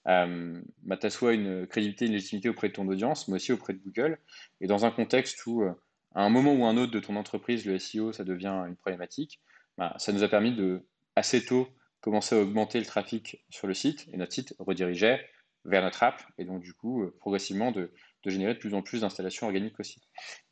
euh, 0.08 0.60
bah, 0.82 0.96
tu 0.96 1.06
as 1.06 1.10
soit 1.10 1.34
une 1.34 1.66
crédibilité, 1.66 2.06
une 2.06 2.12
légitimité 2.12 2.48
auprès 2.48 2.68
de 2.68 2.72
ton 2.72 2.88
audience, 2.88 3.28
mais 3.28 3.34
aussi 3.34 3.52
auprès 3.52 3.72
de 3.72 3.78
Google. 3.78 4.18
Et 4.60 4.66
dans 4.66 4.84
un 4.86 4.90
contexte 4.90 5.44
où, 5.46 5.62
à 5.62 6.22
un 6.22 6.30
moment 6.30 6.54
ou 6.54 6.64
un 6.64 6.76
autre 6.76 6.92
de 6.92 7.00
ton 7.00 7.16
entreprise, 7.16 7.66
le 7.66 7.78
SEO, 7.78 8.12
ça 8.12 8.24
devient 8.24 8.64
une 8.66 8.76
problématique, 8.76 9.40
bah, 9.76 9.94
ça 9.98 10.12
nous 10.12 10.22
a 10.22 10.28
permis 10.28 10.54
de 10.54 10.86
assez 11.16 11.44
tôt 11.44 11.68
commencer 12.00 12.36
à 12.36 12.38
augmenter 12.38 12.78
le 12.78 12.86
trafic 12.86 13.44
sur 13.50 13.66
le 13.66 13.74
site 13.74 14.06
et 14.12 14.16
notre 14.16 14.32
site 14.32 14.54
redirigeait 14.58 15.28
vers 15.64 15.82
notre 15.82 16.02
app 16.02 16.22
et 16.38 16.44
donc 16.44 16.62
du 16.62 16.72
coup 16.72 17.02
euh, 17.02 17.16
progressivement 17.18 17.72
de, 17.72 17.92
générer 18.24 18.54
de 18.54 18.58
plus 18.58 18.74
en 18.74 18.82
plus 18.82 19.00
d'installations 19.02 19.46
organiques 19.46 19.78
aussi. 19.78 20.00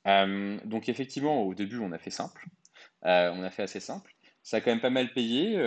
Euh, 0.07 0.59
donc 0.65 0.89
effectivement 0.89 1.43
au 1.43 1.55
début 1.55 1.79
on 1.79 1.93
a 1.93 1.99
fait 1.99 2.11
simple, 2.11 2.47
euh, 3.05 3.31
on 3.33 3.43
a 3.43 3.51
fait 3.51 3.63
assez 3.63 3.81
simple. 3.81 4.14
Ça 4.45 4.59
a 4.59 4.61
quand 4.61 4.71
même 4.71 4.81
pas 4.81 4.91
mal 4.91 5.13
payé 5.13 5.59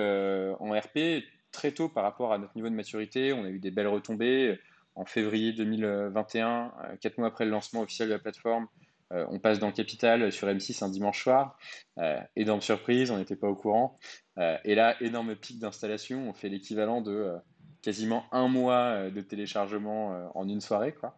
en 0.60 0.72
RP 0.72 1.24
très 1.52 1.72
tôt 1.72 1.90
par 1.90 2.04
rapport 2.04 2.32
à 2.32 2.38
notre 2.38 2.56
niveau 2.56 2.70
de 2.70 2.76
maturité. 2.76 3.34
On 3.34 3.44
a 3.44 3.50
eu 3.50 3.60
des 3.60 3.72
belles 3.72 3.88
retombées 3.88 4.58
en 4.96 5.06
février 5.06 5.52
2021, 5.52 6.72
quatre 7.02 7.18
mois 7.18 7.28
après 7.28 7.46
le 7.46 7.52
lancement 7.52 7.82
officiel 7.82 8.08
de 8.08 8.13
la 8.13 8.20
plateforme. 8.20 8.68
Euh, 9.13 9.26
on 9.30 9.40
passe 9.40 9.60
dans 9.60 9.72
Capital 9.72 10.32
sur 10.32 10.48
M6 10.48 10.84
un 10.84 10.90
dimanche 10.90 11.24
soir. 11.24 11.58
Euh, 11.98 12.20
énorme 12.36 12.62
surprise, 12.62 13.12
on 13.12 13.18
n'était 13.18 13.36
pas 13.36 13.48
au 13.48 13.56
courant. 13.56 13.98
Euh, 14.38 14.58
et 14.66 14.76
là, 14.76 15.02
énorme 15.02 15.36
pic 15.36 15.60
d'installation. 15.60 16.30
On 16.30 16.34
fait 16.34 16.50
l'équivalent 16.50 17.02
de 17.02 17.36
quasiment 17.88 18.26
un 18.34 18.50
mois 18.50 19.10
de 19.10 19.21
téléchargement 19.21 20.30
en 20.36 20.50
une 20.50 20.60
soirée. 20.60 20.93
Quoi. 20.93 21.17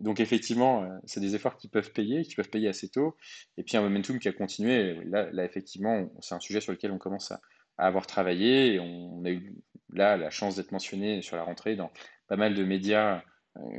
donc 0.00 0.20
effectivement, 0.20 0.88
c'est 1.06 1.18
des 1.18 1.34
efforts 1.34 1.56
qui 1.56 1.66
peuvent 1.66 1.90
payer, 1.90 2.22
qui 2.22 2.36
peuvent 2.36 2.50
payer 2.50 2.68
assez 2.68 2.88
tôt. 2.88 3.16
Et 3.56 3.64
puis 3.64 3.76
un 3.76 3.82
momentum 3.82 4.20
qui 4.20 4.28
a 4.28 4.32
continué. 4.32 5.00
Là, 5.06 5.44
effectivement, 5.44 6.08
c'est 6.20 6.36
un 6.36 6.40
sujet 6.40 6.60
sur 6.60 6.70
lequel 6.70 6.92
on 6.92 6.98
commence 6.98 7.32
à, 7.32 7.40
avoir 7.78 8.06
travaillé. 8.06 8.78
On, 8.78 9.24
a 9.24 9.30
eu 9.30 9.56
là 9.92 10.16
la 10.16 10.30
chance 10.30 10.54
d'être 10.54 10.70
mentionné 10.70 11.20
sur 11.20 11.36
la 11.36 11.42
rentrée 11.42 11.74
dans 11.74 11.90
pas 12.28 12.36
mal 12.36 12.54
de 12.54 12.62
médias 12.62 13.22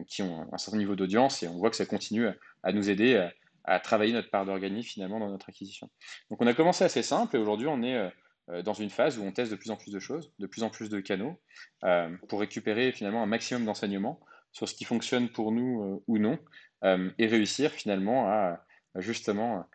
qui 0.08 0.24
ont 0.24 0.54
un 0.54 0.58
certain 0.58 0.78
niveau 0.78 0.98
d'audience. 0.98 1.42
Et 1.42 1.48
on 1.48 1.58
voit 1.58 1.70
que 1.70 1.78
ça 1.78 1.86
continue 1.86 2.28
à 2.64 2.74
nous 2.74 2.90
aider 2.90 3.14
euh, 3.16 3.28
à, 3.64 3.80
travailler 3.80 4.14
notre 4.14 4.30
part 4.30 4.46
d'organisme 4.46 4.90
finalement 4.90 5.20
dans 5.20 5.30
notre 5.30 5.50
acquisition. 5.50 5.90
Donc 6.30 6.42
on 6.42 6.48
a 6.48 6.54
commencé 6.54 6.84
assez 6.84 7.04
simple 7.04 7.36
et 7.36 7.40
aujourd'hui 7.40 7.68
on 7.68 7.82
est 7.84 7.96
euh, 7.96 8.06
euh, 8.08 8.12
dans 8.64 8.74
une 8.74 8.90
phase 8.90 9.18
où 9.18 9.24
on 9.24 9.32
teste 9.32 9.52
de 9.52 9.56
plus 9.56 9.72
en 9.72 9.78
plus 9.78 9.92
de 9.92 10.00
choses, 10.00 10.34
de 10.40 10.48
plus 10.48 10.64
en 10.64 10.70
plus 10.70 10.90
de 10.90 11.00
canaux, 11.00 11.40
pour 12.28 12.40
récupérer 12.40 12.92
finalement 12.92 13.24
un 13.24 13.28
maximum 13.28 13.66
d'enseignements 13.66 14.20
sur 14.52 14.68
ce 14.68 14.76
qui 14.76 14.84
fonctionne 14.84 15.30
pour 15.30 15.52
nous 15.52 16.04
ou 16.08 16.18
non, 16.18 16.40
et 16.84 17.28
réussir 17.28 17.72
finalement 17.72 18.30
à 18.30 18.66
justement 18.96 19.66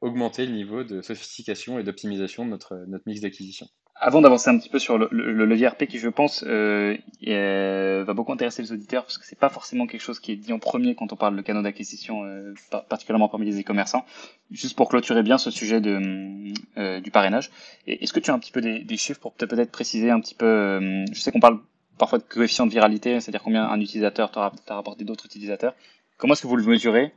augmenter 0.00 0.46
le 0.46 0.52
niveau 0.52 0.84
de 0.84 1.02
sophistication 1.02 1.78
et 1.78 1.84
d'optimisation 1.84 2.44
de 2.44 2.50
notre, 2.50 2.76
notre 2.88 3.04
mix 3.06 3.20
d'acquisition. 3.20 3.66
Avant 4.04 4.20
d'avancer 4.20 4.50
un 4.50 4.58
petit 4.58 4.68
peu 4.68 4.80
sur 4.80 4.98
le, 4.98 5.06
levier 5.12 5.68
RP 5.68 5.86
qui, 5.86 6.00
je 6.00 6.08
pense, 6.08 6.44
euh, 6.44 6.96
euh, 7.28 8.02
va 8.04 8.14
beaucoup 8.14 8.32
intéresser 8.32 8.60
les 8.60 8.72
auditeurs 8.72 9.04
parce 9.04 9.16
que 9.16 9.24
c'est 9.24 9.38
pas 9.38 9.48
forcément 9.48 9.86
quelque 9.86 10.00
chose 10.00 10.18
qui 10.18 10.32
est 10.32 10.36
dit 10.36 10.52
en 10.52 10.58
premier 10.58 10.96
quand 10.96 11.12
on 11.12 11.16
parle 11.16 11.36
de 11.36 11.40
canaux 11.40 11.62
d'acquisition, 11.62 12.24
euh, 12.24 12.52
particulièrement 12.88 13.28
parmi 13.28 13.46
les 13.46 13.60
e-commerçants. 13.60 14.04
Juste 14.50 14.74
pour 14.74 14.88
clôturer 14.88 15.22
bien 15.22 15.38
ce 15.38 15.52
sujet 15.52 15.80
de, 15.80 16.98
du 16.98 17.10
parrainage, 17.12 17.52
est-ce 17.86 18.12
que 18.12 18.18
tu 18.18 18.32
as 18.32 18.34
un 18.34 18.40
petit 18.40 18.50
peu 18.50 18.60
des, 18.60 18.96
chiffres 18.96 19.20
pour 19.20 19.34
peut-être 19.34 19.70
préciser 19.70 20.10
un 20.10 20.18
petit 20.18 20.34
peu 20.34 20.80
Je 21.12 21.20
sais 21.20 21.30
qu'on 21.30 21.38
parle 21.38 21.60
parfois 21.96 22.18
de 22.18 22.24
coefficient 22.24 22.66
de 22.66 22.72
viralité, 22.72 23.20
c'est-à-dire 23.20 23.44
combien 23.44 23.66
un 23.68 23.80
utilisateur 23.80 24.32
t'a 24.32 24.74
rapporté 24.74 25.04
d'autres 25.04 25.26
utilisateurs. 25.26 25.76
Comment 26.16 26.32
est-ce 26.32 26.42
que 26.42 26.48
vous 26.48 26.56
le 26.56 26.64
mesurez 26.64 27.12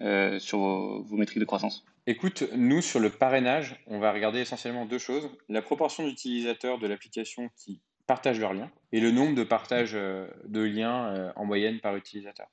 euh, 0.00 0.40
sur 0.40 0.58
vos, 0.58 1.16
métriques 1.16 1.38
de 1.38 1.44
croissance? 1.44 1.84
Écoute, 2.08 2.44
nous, 2.54 2.82
sur 2.82 3.00
le 3.00 3.10
parrainage, 3.10 3.82
on 3.88 3.98
va 3.98 4.12
regarder 4.12 4.38
essentiellement 4.38 4.86
deux 4.86 4.98
choses. 4.98 5.28
La 5.48 5.60
proportion 5.60 6.06
d'utilisateurs 6.06 6.78
de 6.78 6.86
l'application 6.86 7.50
qui 7.56 7.80
partagent 8.06 8.38
leurs 8.38 8.54
liens 8.54 8.70
et 8.92 9.00
le 9.00 9.10
nombre 9.10 9.34
de 9.34 9.42
partages 9.42 9.96
euh, 9.96 10.28
de 10.44 10.60
liens 10.60 11.08
euh, 11.08 11.32
en 11.34 11.44
moyenne 11.44 11.80
par 11.80 11.96
utilisateur. 11.96 12.46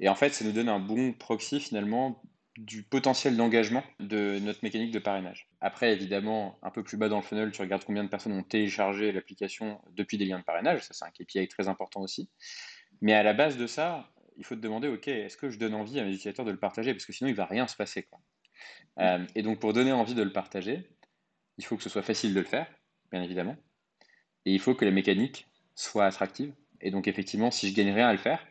Et 0.00 0.08
en 0.08 0.16
fait, 0.16 0.30
ça 0.30 0.44
nous 0.44 0.50
donne 0.50 0.68
un 0.68 0.80
bon 0.80 1.12
proxy 1.12 1.60
finalement 1.60 2.20
du 2.58 2.82
potentiel 2.82 3.36
d'engagement 3.36 3.84
de 4.00 4.40
notre 4.40 4.58
mécanique 4.64 4.90
de 4.90 4.98
parrainage. 4.98 5.48
Après, 5.60 5.92
évidemment, 5.92 6.58
un 6.64 6.70
peu 6.70 6.82
plus 6.82 6.96
bas 6.96 7.08
dans 7.08 7.18
le 7.18 7.22
funnel, 7.22 7.52
tu 7.52 7.62
regardes 7.62 7.84
combien 7.84 8.02
de 8.02 8.08
personnes 8.08 8.32
ont 8.32 8.42
téléchargé 8.42 9.12
l'application 9.12 9.80
depuis 9.92 10.18
des 10.18 10.24
liens 10.24 10.40
de 10.40 10.44
parrainage, 10.44 10.82
ça 10.82 10.94
c'est 10.94 11.04
un 11.04 11.10
KPI 11.10 11.46
très 11.46 11.68
important 11.68 12.00
aussi. 12.00 12.28
Mais 13.02 13.14
à 13.14 13.22
la 13.22 13.34
base 13.34 13.56
de 13.56 13.68
ça, 13.68 14.10
il 14.36 14.44
faut 14.44 14.56
te 14.56 14.60
demander, 14.60 14.88
OK, 14.88 15.06
est-ce 15.06 15.36
que 15.36 15.48
je 15.48 15.58
donne 15.58 15.74
envie 15.74 16.00
à 16.00 16.02
mes 16.02 16.10
utilisateurs 16.10 16.44
de 16.44 16.50
le 16.50 16.58
partager? 16.58 16.92
Parce 16.92 17.06
que 17.06 17.12
sinon, 17.12 17.28
il 17.28 17.32
ne 17.32 17.36
va 17.36 17.46
rien 17.46 17.68
se 17.68 17.76
passer. 17.76 18.08
Euh, 18.98 19.24
et 19.34 19.42
donc, 19.42 19.58
pour 19.58 19.72
donner 19.72 19.92
envie 19.92 20.14
de 20.14 20.22
le 20.22 20.32
partager, 20.32 20.88
il 21.58 21.64
faut 21.64 21.76
que 21.76 21.82
ce 21.82 21.88
soit 21.88 22.02
facile 22.02 22.34
de 22.34 22.40
le 22.40 22.46
faire, 22.46 22.66
bien 23.10 23.22
évidemment. 23.22 23.56
Et 24.46 24.52
il 24.52 24.60
faut 24.60 24.74
que 24.74 24.84
la 24.84 24.90
mécanique 24.90 25.48
soit 25.74 26.06
attractive. 26.06 26.52
Et 26.80 26.90
donc, 26.90 27.08
effectivement, 27.08 27.50
si 27.50 27.68
je 27.68 27.74
gagne 27.74 27.92
rien 27.92 28.08
à 28.08 28.12
le 28.12 28.18
faire, 28.18 28.44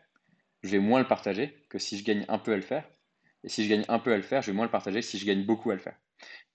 je 0.62 0.70
vais 0.70 0.78
moins 0.78 1.00
le 1.00 1.06
partager 1.06 1.56
que 1.68 1.78
si 1.78 1.98
je 1.98 2.04
gagne 2.04 2.24
un 2.28 2.38
peu 2.38 2.52
à 2.52 2.56
le 2.56 2.62
faire. 2.62 2.88
Et 3.42 3.48
si 3.48 3.64
je 3.64 3.70
gagne 3.70 3.84
un 3.88 3.98
peu 3.98 4.12
à 4.12 4.16
le 4.16 4.22
faire, 4.22 4.42
je 4.42 4.50
vais 4.50 4.56
moins 4.56 4.66
le 4.66 4.70
partager 4.70 5.02
si 5.02 5.18
je 5.18 5.26
gagne 5.26 5.44
beaucoup 5.44 5.70
à 5.70 5.74
le 5.74 5.80
faire. 5.80 5.96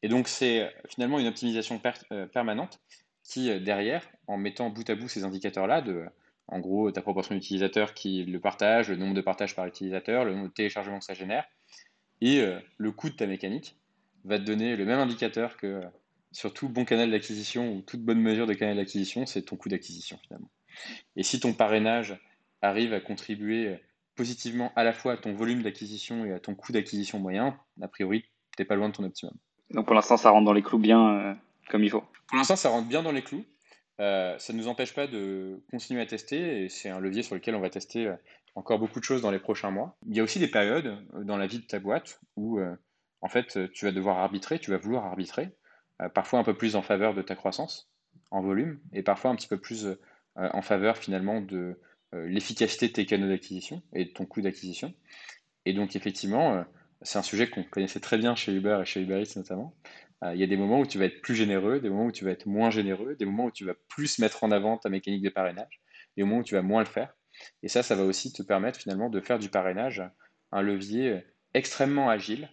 Et 0.03 0.09
donc, 0.09 0.27
c'est 0.27 0.61
euh, 0.61 0.69
finalement 0.87 1.19
une 1.19 1.27
optimisation 1.27 1.81
euh, 2.11 2.27
permanente 2.27 2.79
qui, 3.23 3.59
derrière, 3.59 4.07
en 4.27 4.37
mettant 4.37 4.69
bout 4.69 4.87
à 4.89 4.95
bout 4.95 5.09
ces 5.09 5.23
indicateurs-là 5.23 5.81
de 5.81 6.05
en 6.47 6.59
gros, 6.59 6.91
ta 6.91 7.01
proportion 7.01 7.35
d'utilisateurs 7.35 7.93
qui 7.93 8.23
le 8.23 8.39
partagent, 8.39 8.89
le 8.89 8.97
nombre 8.97 9.15
de 9.15 9.21
partages 9.21 9.55
par 9.55 9.65
utilisateur, 9.65 10.25
le 10.25 10.35
nombre 10.35 10.49
de 10.49 10.53
téléchargements 10.53 10.99
que 10.99 11.05
ça 11.05 11.13
génère, 11.13 11.45
et 12.21 12.41
euh, 12.41 12.60
le 12.78 12.91
coût 12.91 13.10
de 13.10 13.15
ta 13.15 13.28
mécanique 13.28 13.75
va 14.23 14.39
te 14.39 14.43
donner 14.43 14.75
le 14.75 14.86
même 14.86 14.99
indicateur 14.99 15.58
que 15.58 15.67
euh, 15.67 15.86
sur 16.32 16.54
tout 16.54 16.69
bon 16.69 16.86
canal 16.86 17.12
d'acquisition 17.12 17.73
ou 17.73 17.82
toute 17.82 18.01
bonne 18.01 18.19
mesure 18.19 18.47
de 18.47 18.54
canal 18.54 18.78
d'acquisition, 18.78 19.25
c'est 19.25 19.43
ton 19.43 19.56
coût 19.56 19.69
d'acquisition 19.69 20.17
finalement. 20.23 20.49
Et 21.15 21.23
si 21.23 21.39
ton 21.39 21.54
parrainage 21.54 22.19
arrive 22.62 22.93
à 22.93 22.99
contribuer 22.99 23.67
euh, 23.67 23.78
positivement 24.15 24.71
à 24.75 24.84
la 24.84 24.93
fois 24.93 25.13
à 25.13 25.17
ton 25.17 25.34
volume 25.34 25.63
d'acquisition 25.63 26.26
et 26.26 26.32
à 26.32 26.39
ton 26.39 26.55
coût 26.55 26.72
d'acquisition 26.72 27.20
moyen, 27.20 27.57
a 27.82 27.88
priori, 27.88 28.24
tu 28.55 28.61
n'es 28.61 28.66
pas 28.66 28.76
loin 28.76 28.89
de 28.89 28.93
ton 28.93 29.03
optimum. 29.03 29.34
Donc 29.72 29.86
pour 29.86 29.95
l'instant, 29.95 30.18
ça 30.18 30.30
rentre 30.30 30.45
dans 30.45 30.53
les 30.53 30.61
clous 30.61 30.80
bien 30.80 31.38
comme 31.70 31.84
il 31.84 31.89
faut. 31.89 32.03
Pour 32.28 32.38
l'instant, 32.38 32.55
ça 32.55 32.70
rentre 32.70 32.88
bien 32.88 33.03
dans 33.03 33.11
les 33.11 33.24
clous. 33.24 33.45
Euh, 33.99 34.38
ça 34.39 34.53
ne 34.53 34.57
nous 34.57 34.68
empêche 34.68 34.93
pas 34.93 35.07
de 35.07 35.61
continuer 35.72 36.01
à 36.01 36.05
tester 36.05 36.63
et 36.63 36.70
c'est 36.70 36.89
un 36.89 36.99
levier 36.99 37.24
sur 37.24 37.36
lequel 37.36 37.55
on 37.55 37.61
va 37.61 37.70
tester 37.70 38.13
encore 38.56 38.80
beaucoup 38.80 38.99
de 38.99 39.06
choses 39.06 39.22
dans 39.22 39.32
les 39.32 39.39
prochains 39.39 39.72
mois. 39.72 39.97
Il 40.08 40.16
y 40.16 40.20
a 40.20 40.24
aussi 40.24 40.39
des 40.39 40.47
périodes 40.47 40.97
euh, 41.14 41.24
dans 41.24 41.38
la 41.38 41.47
vie 41.47 41.60
de 41.60 41.66
ta 41.66 41.80
boîte 41.80 42.20
où 42.36 42.60
en 43.22 43.30
fait 43.30 43.72
tu 43.72 43.86
vas 43.86 43.91
devoir 43.91 44.18
arbitrer, 44.20 44.60
tu 44.60 44.72
vas 44.72 44.78
vouloir 44.78 45.06
arbitrer, 45.06 45.56
parfois 46.14 46.39
un 46.39 46.43
peu 46.43 46.53
plus 46.53 46.76
en 46.76 46.82
faveur 46.82 47.14
de 47.14 47.22
ta 47.22 47.36
croissance 47.36 47.89
en 48.30 48.41
volume 48.41 48.80
et 48.93 49.03
parfois 49.03 49.32
un 49.32 49.36
petit 49.36 49.47
peu 49.47 49.58
plus 49.58 49.88
en 50.36 50.62
faveur 50.62 50.97
finalement 50.97 51.41
de 51.41 51.80
l'efficacité 52.12 52.89
de 52.89 52.93
tes 52.93 53.06
canaux 53.06 53.28
d'acquisition 53.28 53.82
et 53.93 54.06
de 54.06 54.10
ton 54.12 54.26
coût 54.26 54.41
d'acquisition. 54.41 54.93
Et 55.66 55.74
donc 55.74 55.95
effectivement, 55.95 56.66
c'est 57.01 57.18
un 57.18 57.24
sujet 57.24 57.49
qu'on 57.49 57.64
connaissait 57.64 57.99
très 57.99 58.18
bien 58.18 58.36
chez 58.36 58.53
Uber 58.53 58.80
et 58.82 58.86
chez 58.86 59.01
Uber 59.01 59.24
notamment. 59.36 59.74
Euh, 60.24 60.34
il 60.34 60.39
y 60.39 60.43
a 60.43 60.47
des 60.47 60.58
moments 60.58 60.80
où 60.80 60.86
tu 60.86 60.97
vas 60.97 61.06
être 61.06 61.22
plus 61.22 61.36
généreux, 61.36 61.80
des 61.80 61.89
moments 61.89 62.06
où 62.06 62.12
tu 62.12 62.26
vas 62.26 62.32
être 62.32 62.45
moins 62.45 62.70
généreux, 62.70 63.16
des 63.16 63.26
moments 63.26 63.45
où 63.45 63.51
tu 63.51 63.66
vas 63.66 63.74
plus 63.89 64.20
mettre 64.20 64.43
en 64.43 64.51
avant 64.51 64.78
ta 64.78 64.89
mécanique 64.89 65.24
de 65.24 65.30
parrainage. 65.30 65.82
et 66.18 66.24
au 66.24 66.26
moment 66.26 66.39
où 66.39 66.43
tu 66.43 66.56
vas 66.56 66.62
moins 66.62 66.82
le 66.82 66.88
faire. 66.88 67.14
Et 67.63 67.67
ça, 67.67 67.83
ça 67.83 67.95
va 67.95 68.03
aussi 68.03 68.31
te 68.33 68.43
permettre 68.43 68.79
finalement 68.79 69.09
de 69.09 69.19
faire 69.19 69.39
du 69.39 69.49
parrainage 69.49 70.03
un 70.51 70.61
levier 70.61 71.23
extrêmement 71.53 72.09
agile 72.09 72.49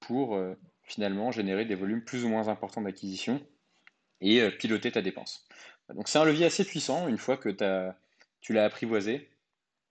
pour 0.00 0.38
finalement 0.82 1.30
générer 1.30 1.64
des 1.64 1.74
volumes 1.74 2.04
plus 2.04 2.24
ou 2.24 2.28
moins 2.28 2.48
importants 2.48 2.82
d'acquisition 2.82 3.40
et 4.20 4.48
piloter 4.50 4.92
ta 4.92 5.02
dépense. 5.02 5.46
Donc 5.94 6.08
c'est 6.08 6.18
un 6.18 6.24
levier 6.24 6.46
assez 6.46 6.64
puissant 6.64 7.08
une 7.08 7.18
fois 7.18 7.36
que 7.36 7.48
tu 8.40 8.52
l'as 8.52 8.64
apprivoisé 8.64 9.28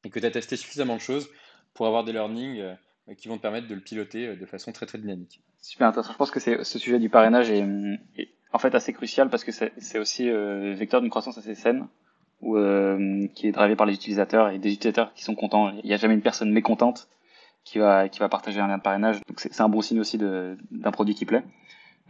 et 0.03 0.09
que 0.09 0.19
tu 0.19 0.25
as 0.25 0.31
testé 0.31 0.57
suffisamment 0.57 0.95
de 0.95 1.01
choses 1.01 1.29
pour 1.73 1.87
avoir 1.87 2.03
des 2.03 2.13
learnings 2.13 2.75
qui 3.17 3.27
vont 3.27 3.37
te 3.37 3.41
permettre 3.41 3.67
de 3.67 3.75
le 3.75 3.81
piloter 3.81 4.35
de 4.35 4.45
façon 4.45 4.71
très 4.71 4.85
très 4.85 4.97
dynamique. 4.97 5.41
Super 5.61 5.87
intéressant. 5.87 6.13
Je 6.13 6.17
pense 6.17 6.31
que 6.31 6.39
ce 6.39 6.79
sujet 6.79 6.99
du 6.99 7.09
parrainage 7.09 7.49
est, 7.49 7.63
en 8.53 8.59
fait 8.59 8.75
assez 8.75 8.93
crucial 8.93 9.29
parce 9.29 9.43
que 9.43 9.51
c'est 9.51 9.99
aussi 9.99 10.29
euh, 10.29 10.73
vecteur 10.73 11.01
d'une 11.01 11.09
croissance 11.09 11.37
assez 11.37 11.55
saine 11.55 11.87
ou 12.41 12.57
euh, 12.57 13.27
qui 13.35 13.47
est 13.47 13.51
drivé 13.51 13.75
par 13.75 13.85
les 13.85 13.93
utilisateurs 13.93 14.49
et 14.49 14.59
des 14.59 14.73
utilisateurs 14.73 15.13
qui 15.13 15.23
sont 15.23 15.35
contents. 15.35 15.71
Il 15.83 15.87
n'y 15.87 15.93
a 15.93 15.97
jamais 15.97 16.13
une 16.13 16.21
personne 16.21 16.51
mécontente 16.51 17.07
qui 17.63 17.77
va 17.77 18.09
qui 18.09 18.19
va 18.19 18.29
partager 18.29 18.59
un 18.59 18.67
lien 18.67 18.77
de 18.77 18.81
parrainage. 18.81 19.21
Donc 19.27 19.39
c'est 19.39 19.61
un 19.61 19.69
bon 19.69 19.81
signe 19.81 19.99
aussi 19.99 20.17
d'un 20.17 20.91
produit 20.91 21.15
qui 21.15 21.25
plaît. 21.25 21.43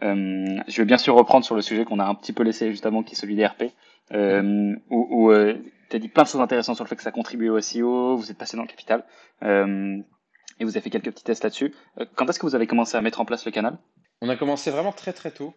Euh, 0.03 0.59
je 0.67 0.81
vais 0.81 0.85
bien 0.85 0.97
sûr 0.97 1.15
reprendre 1.15 1.45
sur 1.45 1.55
le 1.55 1.61
sujet 1.61 1.85
qu'on 1.85 1.99
a 1.99 2.05
un 2.05 2.15
petit 2.15 2.33
peu 2.33 2.43
laissé 2.43 2.71
justement, 2.71 3.03
qui 3.03 3.13
est 3.13 3.17
celui 3.17 3.35
des 3.35 3.45
RP, 3.45 3.65
euh, 4.13 4.75
où, 4.89 5.07
où 5.11 5.31
euh, 5.31 5.55
tu 5.89 5.95
as 5.95 5.99
dit 5.99 6.07
plein 6.07 6.23
de 6.23 6.27
choses 6.27 6.41
intéressantes 6.41 6.75
sur 6.75 6.83
le 6.83 6.89
fait 6.89 6.95
que 6.95 7.03
ça 7.03 7.11
contribue 7.11 7.49
au 7.49 7.59
SEO, 7.59 8.15
vous 8.15 8.31
êtes 8.31 8.37
passé 8.37 8.57
dans 8.57 8.63
le 8.63 8.69
capital, 8.69 9.05
euh, 9.43 9.97
et 10.59 10.63
vous 10.63 10.71
avez 10.71 10.81
fait 10.81 10.89
quelques 10.89 11.11
petits 11.11 11.23
tests 11.23 11.43
là-dessus. 11.43 11.73
Euh, 11.99 12.05
quand 12.15 12.29
est-ce 12.29 12.39
que 12.39 12.45
vous 12.45 12.55
avez 12.55 12.67
commencé 12.67 12.97
à 12.97 13.01
mettre 13.01 13.21
en 13.21 13.25
place 13.25 13.45
le 13.45 13.51
canal? 13.51 13.77
On 14.21 14.29
a 14.29 14.35
commencé 14.35 14.71
vraiment 14.71 14.91
très 14.91 15.13
très 15.13 15.31
tôt. 15.31 15.53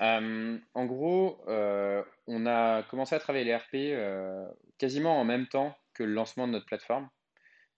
Euh, 0.00 0.58
en 0.74 0.86
gros, 0.86 1.40
on 1.46 2.46
a 2.46 2.82
commencé 2.84 3.14
à 3.14 3.18
travailler 3.18 3.44
les 3.44 3.56
RP 3.56 4.60
quasiment 4.78 5.20
en 5.20 5.24
même 5.24 5.46
temps 5.46 5.76
que 5.94 6.04
le 6.04 6.12
lancement 6.12 6.46
de 6.46 6.52
notre 6.52 6.66
plateforme, 6.66 7.08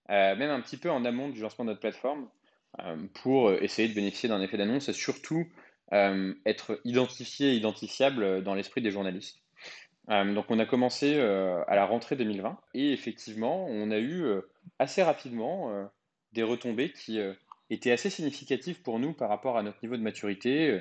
même 0.09 0.51
un 0.51 0.61
petit 0.61 0.77
peu 0.77 0.91
en 0.91 1.05
amont 1.05 1.29
du 1.29 1.41
lancement 1.41 1.65
de 1.65 1.71
notre 1.71 1.81
plateforme, 1.81 2.29
pour 3.15 3.53
essayer 3.53 3.89
de 3.89 3.95
bénéficier 3.95 4.29
d'un 4.29 4.41
effet 4.41 4.57
d'annonce 4.57 4.89
et 4.89 4.93
surtout 4.93 5.47
euh, 5.93 6.35
être 6.47 6.81
identifié 6.85 7.49
et 7.51 7.55
identifiable 7.57 8.45
dans 8.45 8.55
l'esprit 8.55 8.81
des 8.81 8.93
journalistes. 8.93 9.39
Euh, 10.09 10.35
donc 10.35 10.47
on 10.49 10.61
a 10.61 10.67
commencé 10.67 11.17
euh, 11.17 11.65
à 11.67 11.75
la 11.75 11.85
rentrée 11.85 12.15
2020 12.15 12.57
et 12.75 12.93
effectivement 12.93 13.67
on 13.67 13.91
a 13.91 13.99
eu 13.99 14.25
assez 14.79 15.03
rapidement 15.03 15.91
des 16.33 16.45
retombées 16.45 16.93
qui 16.93 17.19
étaient 17.71 17.91
assez 17.91 18.09
significatives 18.09 18.83
pour 18.83 19.01
nous 19.01 19.13
par 19.13 19.29
rapport 19.29 19.59
à 19.59 19.65
notre 19.65 19.79
niveau 19.83 19.97
de 19.97 20.03
maturité. 20.03 20.81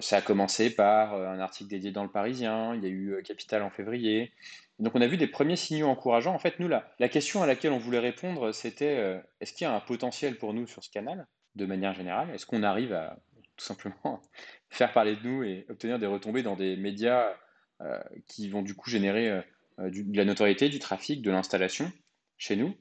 Ça 0.00 0.16
a 0.16 0.22
commencé 0.22 0.74
par 0.74 1.14
un 1.14 1.38
article 1.38 1.70
dédié 1.70 1.92
dans 1.92 2.02
le 2.02 2.10
Parisien, 2.10 2.74
il 2.74 2.82
y 2.82 2.86
a 2.86 2.90
eu 2.90 3.22
Capital 3.24 3.62
en 3.62 3.70
février. 3.70 4.32
Donc 4.78 4.94
on 4.94 5.00
a 5.00 5.06
vu 5.06 5.16
des 5.16 5.28
premiers 5.28 5.56
signaux 5.56 5.86
encourageants. 5.86 6.34
En 6.34 6.38
fait, 6.38 6.58
nous, 6.58 6.68
là, 6.68 6.92
la 6.98 7.08
question 7.08 7.42
à 7.42 7.46
laquelle 7.46 7.72
on 7.72 7.78
voulait 7.78 8.00
répondre, 8.00 8.52
c'était 8.52 9.20
est-ce 9.40 9.52
qu'il 9.52 9.64
y 9.66 9.70
a 9.70 9.74
un 9.74 9.80
potentiel 9.80 10.36
pour 10.36 10.52
nous 10.52 10.66
sur 10.66 10.82
ce 10.82 10.90
canal, 10.90 11.26
de 11.54 11.64
manière 11.64 11.94
générale? 11.94 12.30
Est-ce 12.34 12.44
qu'on 12.44 12.62
arrive 12.64 12.92
à 12.92 13.18
tout 13.56 13.64
simplement 13.64 14.20
faire 14.70 14.92
parler 14.92 15.16
de 15.16 15.22
nous 15.26 15.42
et 15.42 15.66
obtenir 15.68 15.98
des 15.98 16.06
retombées 16.06 16.42
dans 16.42 16.56
des 16.56 16.76
médias 16.76 17.34
euh, 17.82 17.98
qui 18.26 18.48
vont 18.48 18.62
du 18.62 18.74
coup 18.74 18.88
générer 18.88 19.28
euh, 19.30 19.42
euh, 19.80 19.90
de 19.90 20.16
la 20.16 20.24
notoriété, 20.24 20.68
du 20.68 20.78
trafic, 20.78 21.22
de 21.22 21.30
l'installation 21.30 21.92
chez 22.38 22.56
nous? 22.56 22.74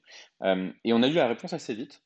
et 0.83 0.93
on 0.93 1.01
a 1.01 1.07
eu 1.07 1.13
la 1.13 1.27
réponse 1.27 1.53
assez 1.53 1.73
vite. 1.73 2.03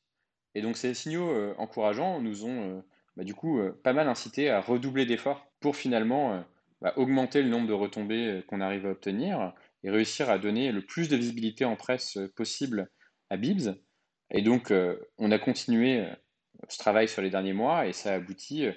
Et 0.53 0.61
donc 0.61 0.77
ces 0.77 0.93
signaux 0.93 1.55
encourageants 1.57 2.21
nous 2.21 2.45
ont 2.45 2.83
bah, 3.19 3.25
du 3.25 3.35
coup 3.35 3.59
pas 3.83 3.91
mal 3.91 4.07
incité 4.07 4.49
à 4.49 4.61
redoubler 4.61 5.05
d'efforts 5.05 5.45
pour 5.59 5.75
finalement 5.75 6.43
bah, 6.79 6.93
augmenter 6.95 7.41
le 7.41 7.49
nombre 7.49 7.67
de 7.67 7.73
retombées 7.73 8.43
qu'on 8.47 8.61
arrive 8.61 8.85
à 8.85 8.91
obtenir 8.91 9.53
et 9.83 9.89
réussir 9.89 10.29
à 10.29 10.39
donner 10.39 10.71
le 10.71 10.85
plus 10.85 11.09
de 11.09 11.17
visibilité 11.17 11.65
en 11.65 11.75
presse 11.75 12.17
possible 12.35 12.89
à 13.29 13.35
Bibs. 13.35 13.75
Et 14.31 14.41
donc 14.41 14.73
on 15.17 15.31
a 15.31 15.37
continué 15.39 16.07
ce 16.69 16.77
travail 16.77 17.09
sur 17.09 17.21
les 17.21 17.29
derniers 17.29 17.53
mois 17.53 17.87
et 17.87 17.93
ça 17.93 18.13
aboutit 18.13 18.67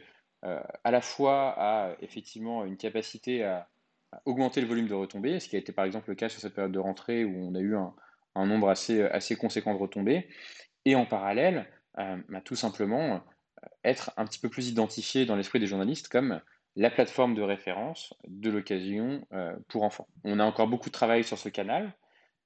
euh, 0.45 0.61
à 0.82 0.90
la 0.90 1.01
fois 1.01 1.55
à 1.57 1.97
effectivement 2.01 2.64
une 2.64 2.76
capacité 2.76 3.45
à, 3.45 3.68
augmenter 4.26 4.61
le 4.61 4.66
volume 4.66 4.88
de 4.88 4.95
retombées, 4.95 5.40
ce 5.40 5.49
qui 5.49 5.57
a 5.57 5.59
été 5.59 5.72
par 5.72 5.86
exemple 5.86 6.11
le 6.11 6.14
cas 6.14 6.28
sur 6.28 6.38
cette 6.38 6.53
période 6.53 6.72
de 6.72 6.78
rentrée 6.78 7.24
où 7.24 7.34
on 7.34 7.55
a 7.55 7.61
eu 7.61 7.74
un, 7.74 8.47
nombre 8.47 8.68
assez, 8.68 9.01
assez 9.05 9.36
conséquent 9.36 9.72
de 9.72 9.78
retombées, 9.78 10.28
et 10.84 10.95
en 10.97 11.07
parallèle, 11.07 11.66
euh, 11.99 12.18
bah, 12.28 12.43
tout 12.43 12.55
simplement 12.55 13.14
euh, 13.14 13.18
être 13.84 14.12
un 14.16 14.24
petit 14.24 14.38
peu 14.38 14.48
plus 14.48 14.68
identifié 14.68 15.26
dans 15.26 15.36
l'esprit 15.36 15.60
des 15.60 15.66
journalistes 15.66 16.08
comme 16.08 16.40
la 16.76 16.90
plateforme 16.90 17.34
de 17.34 17.42
référence 17.42 18.14
de 18.26 18.50
l'occasion 18.50 19.26
pour 19.68 19.82
enfants. 19.82 20.08
On 20.24 20.38
a 20.40 20.44
encore 20.44 20.68
beaucoup 20.68 20.88
de 20.88 20.94
travail 20.94 21.22
sur 21.22 21.38
ce 21.38 21.48
canal, 21.48 21.92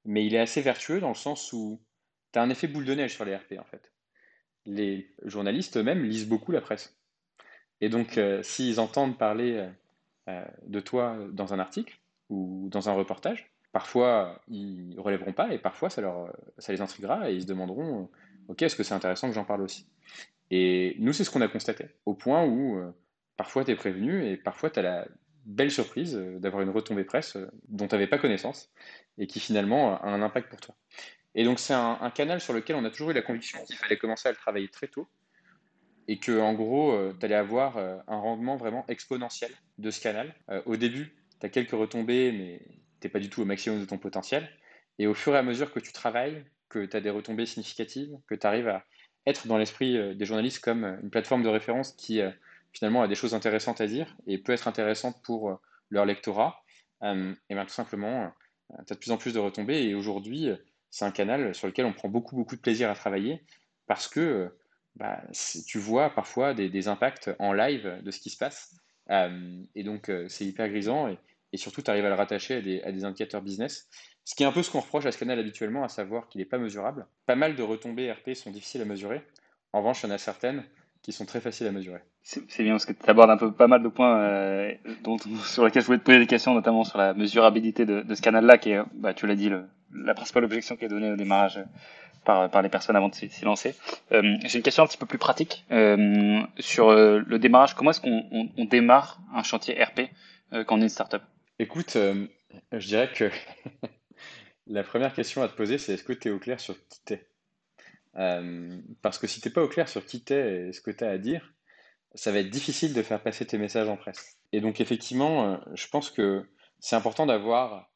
mais 0.04 0.26
il 0.26 0.34
est 0.34 0.40
assez 0.40 0.60
vertueux 0.60 1.00
dans 1.00 1.08
le 1.08 1.14
sens 1.14 1.52
où 1.52 1.80
tu 2.32 2.38
as 2.38 2.42
un 2.42 2.50
effet 2.50 2.66
boule 2.66 2.84
de 2.84 2.94
neige 2.94 3.14
sur 3.14 3.24
les 3.24 3.36
RP 3.36 3.54
en 3.60 3.64
fait 3.64 3.92
les 4.66 5.08
journalistes 5.24 5.76
eux-mêmes 5.76 6.04
lisent 6.04 6.28
beaucoup 6.28 6.52
la 6.52 6.60
presse. 6.60 6.98
Et 7.80 7.88
donc, 7.88 8.18
euh, 8.18 8.42
s'ils 8.42 8.80
entendent 8.80 9.16
parler 9.16 9.52
euh, 9.52 9.70
euh, 10.28 10.44
de 10.66 10.80
toi 10.80 11.16
dans 11.32 11.54
un 11.54 11.58
article 11.58 11.98
ou 12.28 12.68
dans 12.70 12.88
un 12.88 12.92
reportage, 12.92 13.50
parfois 13.72 14.42
ils 14.48 14.98
relèveront 14.98 15.32
pas 15.32 15.52
et 15.52 15.58
parfois 15.58 15.90
ça, 15.90 16.00
leur, 16.00 16.32
ça 16.58 16.72
les 16.72 16.80
intriguera 16.80 17.30
et 17.30 17.34
ils 17.34 17.42
se 17.42 17.46
demanderont 17.46 18.10
Ok, 18.48 18.62
est-ce 18.62 18.76
que 18.76 18.82
c'est 18.82 18.94
intéressant 18.94 19.28
que 19.28 19.34
j'en 19.34 19.44
parle 19.44 19.62
aussi? 19.62 19.86
Et 20.50 20.96
nous, 20.98 21.12
c'est 21.12 21.24
ce 21.24 21.30
qu'on 21.30 21.40
a 21.40 21.48
constaté, 21.48 21.86
au 22.04 22.14
point 22.14 22.44
où 22.44 22.80
parfois 23.36 23.64
tu 23.64 23.72
es 23.72 23.76
prévenu 23.76 24.24
et 24.26 24.36
parfois 24.36 24.70
tu 24.70 24.78
as 24.78 24.82
la 24.82 25.08
belle 25.44 25.70
surprise 25.70 26.16
d'avoir 26.16 26.62
une 26.62 26.70
retombée 26.70 27.04
presse 27.04 27.36
dont 27.68 27.86
tu 27.88 27.94
n'avais 27.94 28.06
pas 28.06 28.18
connaissance 28.18 28.72
et 29.18 29.26
qui 29.26 29.40
finalement 29.40 30.00
a 30.00 30.08
un 30.08 30.22
impact 30.22 30.48
pour 30.48 30.60
toi. 30.60 30.74
Et 31.34 31.44
donc 31.44 31.58
c'est 31.58 31.74
un, 31.74 32.10
canal 32.10 32.40
sur 32.40 32.54
lequel 32.54 32.76
on 32.76 32.84
a 32.84 32.90
toujours 32.90 33.10
eu 33.10 33.14
la 33.14 33.22
conviction 33.22 33.62
qu'il 33.64 33.76
fallait 33.76 33.98
commencer 33.98 34.28
à 34.28 34.32
le 34.32 34.36
travailler 34.36 34.68
très 34.68 34.88
tôt 34.88 35.06
et 36.08 36.18
que 36.18 36.40
en 36.40 36.54
gros, 36.54 36.92
euh, 36.92 37.14
tu 37.18 37.26
allais 37.26 37.34
avoir 37.34 37.76
euh, 37.76 37.98
un 38.08 38.16
rendement 38.16 38.56
vraiment 38.56 38.84
exponentiel 38.88 39.50
de 39.78 39.90
ce 39.90 40.00
canal. 40.00 40.34
Euh, 40.50 40.62
au 40.64 40.76
début, 40.76 41.14
tu 41.40 41.46
as 41.46 41.48
quelques 41.48 41.72
retombées, 41.72 42.32
mais 42.32 42.62
tu 43.00 43.06
n'es 43.06 43.10
pas 43.10 43.18
du 43.18 43.28
tout 43.28 43.42
au 43.42 43.44
maximum 43.44 43.80
de 43.80 43.84
ton 43.84 43.98
potentiel. 43.98 44.48
Et 44.98 45.06
au 45.06 45.14
fur 45.14 45.34
et 45.34 45.38
à 45.38 45.42
mesure 45.42 45.72
que 45.72 45.80
tu 45.80 45.92
travailles, 45.92 46.44
que 46.68 46.86
tu 46.86 46.96
as 46.96 47.00
des 47.00 47.10
retombées 47.10 47.44
significatives, 47.44 48.16
que 48.28 48.34
tu 48.34 48.46
arrives 48.46 48.68
à 48.68 48.84
être 49.26 49.46
dans 49.46 49.58
l'esprit 49.58 50.14
des 50.14 50.24
journalistes 50.24 50.62
comme 50.62 50.84
une 51.02 51.10
plateforme 51.10 51.42
de 51.42 51.48
référence 51.48 51.92
qui 51.92 52.20
finalement 52.72 53.02
a 53.02 53.08
des 53.08 53.14
choses 53.14 53.34
intéressantes 53.34 53.80
à 53.80 53.86
dire 53.86 54.16
et 54.26 54.38
peut 54.38 54.52
être 54.52 54.68
intéressante 54.68 55.20
pour 55.22 55.60
leur 55.90 56.04
lectorat, 56.04 56.62
et 57.02 57.54
bien 57.54 57.64
tout 57.64 57.70
simplement, 57.70 58.30
tu 58.86 58.92
as 58.92 58.94
de 58.94 59.00
plus 59.00 59.10
en 59.10 59.16
plus 59.16 59.34
de 59.34 59.38
retombées. 59.38 59.82
Et 59.82 59.94
aujourd'hui, 59.94 60.50
c'est 60.90 61.04
un 61.04 61.10
canal 61.10 61.54
sur 61.54 61.66
lequel 61.66 61.86
on 61.86 61.92
prend 61.92 62.08
beaucoup, 62.08 62.36
beaucoup 62.36 62.56
de 62.56 62.60
plaisir 62.60 62.90
à 62.90 62.94
travailler 62.94 63.42
parce 63.86 64.08
que 64.08 64.50
bah, 64.96 65.22
tu 65.66 65.78
vois 65.78 66.10
parfois 66.10 66.54
des, 66.54 66.88
impacts 66.88 67.30
en 67.38 67.52
live 67.52 68.00
de 68.02 68.10
ce 68.10 68.18
qui 68.18 68.30
se 68.30 68.38
passe. 68.38 68.74
Euh, 69.10 69.62
et 69.74 69.84
donc, 69.84 70.08
euh, 70.08 70.26
c'est 70.28 70.46
hyper 70.46 70.68
grisant 70.68 71.08
et, 71.08 71.18
surtout, 71.56 71.82
tu 71.82 71.90
arrives 71.90 72.04
à 72.04 72.08
le 72.08 72.14
rattacher 72.14 72.82
à 72.84 72.92
des, 72.92 73.04
indicateurs 73.04 73.42
business. 73.42 73.88
Ce 74.26 74.34
qui 74.34 74.42
est 74.42 74.46
un 74.46 74.52
peu 74.52 74.62
ce 74.62 74.70
qu'on 74.70 74.80
reproche 74.80 75.06
à 75.06 75.12
ce 75.12 75.18
canal 75.18 75.38
habituellement, 75.38 75.84
à 75.84 75.88
savoir 75.88 76.28
qu'il 76.28 76.40
n'est 76.40 76.46
pas 76.46 76.58
mesurable. 76.58 77.06
Pas 77.24 77.36
mal 77.36 77.56
de 77.56 77.62
retombées 77.62 78.12
RP 78.12 78.34
sont 78.34 78.50
difficiles 78.50 78.82
à 78.82 78.84
mesurer. 78.84 79.22
En 79.72 79.78
revanche, 79.78 80.02
il 80.02 80.08
y 80.08 80.12
en 80.12 80.14
a 80.14 80.18
certaines 80.18 80.64
qui 81.00 81.12
sont 81.12 81.24
très 81.24 81.40
faciles 81.40 81.66
à 81.68 81.72
mesurer. 81.72 82.00
C'est 82.22 82.62
bien 82.62 82.72
parce 82.72 82.84
que 82.84 82.92
tu 82.92 83.08
abordes 83.08 83.30
un 83.30 83.36
peu 83.36 83.52
pas 83.52 83.68
mal 83.68 83.82
de 83.82 83.88
points 83.88 84.18
euh, 84.18 84.74
dont, 85.02 85.16
sur 85.44 85.64
lesquels 85.64 85.82
je 85.82 85.86
voulais 85.86 85.98
te 85.98 86.04
poser 86.04 86.18
des 86.18 86.26
questions, 86.26 86.52
notamment 86.54 86.84
sur 86.84 86.98
la 86.98 87.14
mesurabilité 87.14 87.86
de, 87.86 88.04
ce 88.12 88.20
canal-là, 88.20 88.58
qui 88.58 88.72
est, 88.72 88.82
bah, 88.94 89.14
tu 89.14 89.26
l'as 89.26 89.36
dit, 89.36 89.50
la 89.94 90.14
principale 90.14 90.44
objection 90.44 90.76
qui 90.76 90.84
est 90.84 90.88
donnée 90.88 91.12
au 91.12 91.16
démarrage 91.16 91.60
par, 92.26 92.50
par 92.50 92.60
les 92.60 92.68
personnes 92.68 92.96
avant 92.96 93.08
de 93.08 93.14
s'y 93.14 93.30
lancer. 93.44 93.74
Euh, 94.12 94.36
J'ai 94.44 94.58
une 94.58 94.64
question 94.64 94.82
un 94.82 94.86
petit 94.86 94.98
peu 94.98 95.06
plus 95.06 95.18
pratique 95.18 95.64
euh, 95.70 96.42
sur 96.58 96.90
euh, 96.90 97.22
le 97.26 97.38
démarrage. 97.38 97.74
Comment 97.74 97.90
est-ce 97.90 98.02
qu'on 98.02 98.26
on, 98.30 98.48
on 98.58 98.64
démarre 98.66 99.20
un 99.34 99.42
chantier 99.42 99.82
RP 99.82 100.10
euh, 100.52 100.64
quand 100.64 100.76
on 100.76 100.80
est 100.80 100.84
une 100.84 100.88
startup? 100.90 101.22
Écoute, 101.58 101.96
je 102.72 102.86
dirais 102.86 103.08
que 103.14 103.30
la 104.66 104.82
première 104.82 105.14
question 105.14 105.42
à 105.42 105.48
te 105.48 105.54
poser, 105.54 105.78
c'est 105.78 105.94
est-ce 105.94 106.04
que 106.04 106.12
tu 106.12 106.28
es 106.28 106.30
au 106.30 106.38
clair 106.38 106.60
sur 106.60 106.76
qui 106.88 107.00
t'es? 107.04 107.28
Euh, 108.16 108.80
parce 109.02 109.18
que 109.18 109.26
si 109.26 109.40
tu 109.40 109.48
n'es 109.48 109.54
pas 109.54 109.62
au 109.62 109.68
clair 109.68 109.88
sur 109.88 110.04
qui 110.04 110.22
t'es 110.22 110.68
et 110.68 110.72
ce 110.72 110.80
que 110.80 110.90
tu 110.90 111.04
as 111.04 111.10
à 111.10 111.18
dire, 111.18 111.52
ça 112.14 112.32
va 112.32 112.38
être 112.38 112.50
difficile 112.50 112.94
de 112.94 113.02
faire 113.02 113.22
passer 113.22 113.46
tes 113.46 113.58
messages 113.58 113.88
en 113.88 113.96
presse. 113.96 114.38
Et 114.52 114.60
donc 114.60 114.80
effectivement, 114.80 115.52
euh, 115.52 115.56
je 115.74 115.86
pense 115.88 116.10
que 116.10 116.48
c'est 116.80 116.96
important 116.96 117.26
d'avoir 117.26 117.90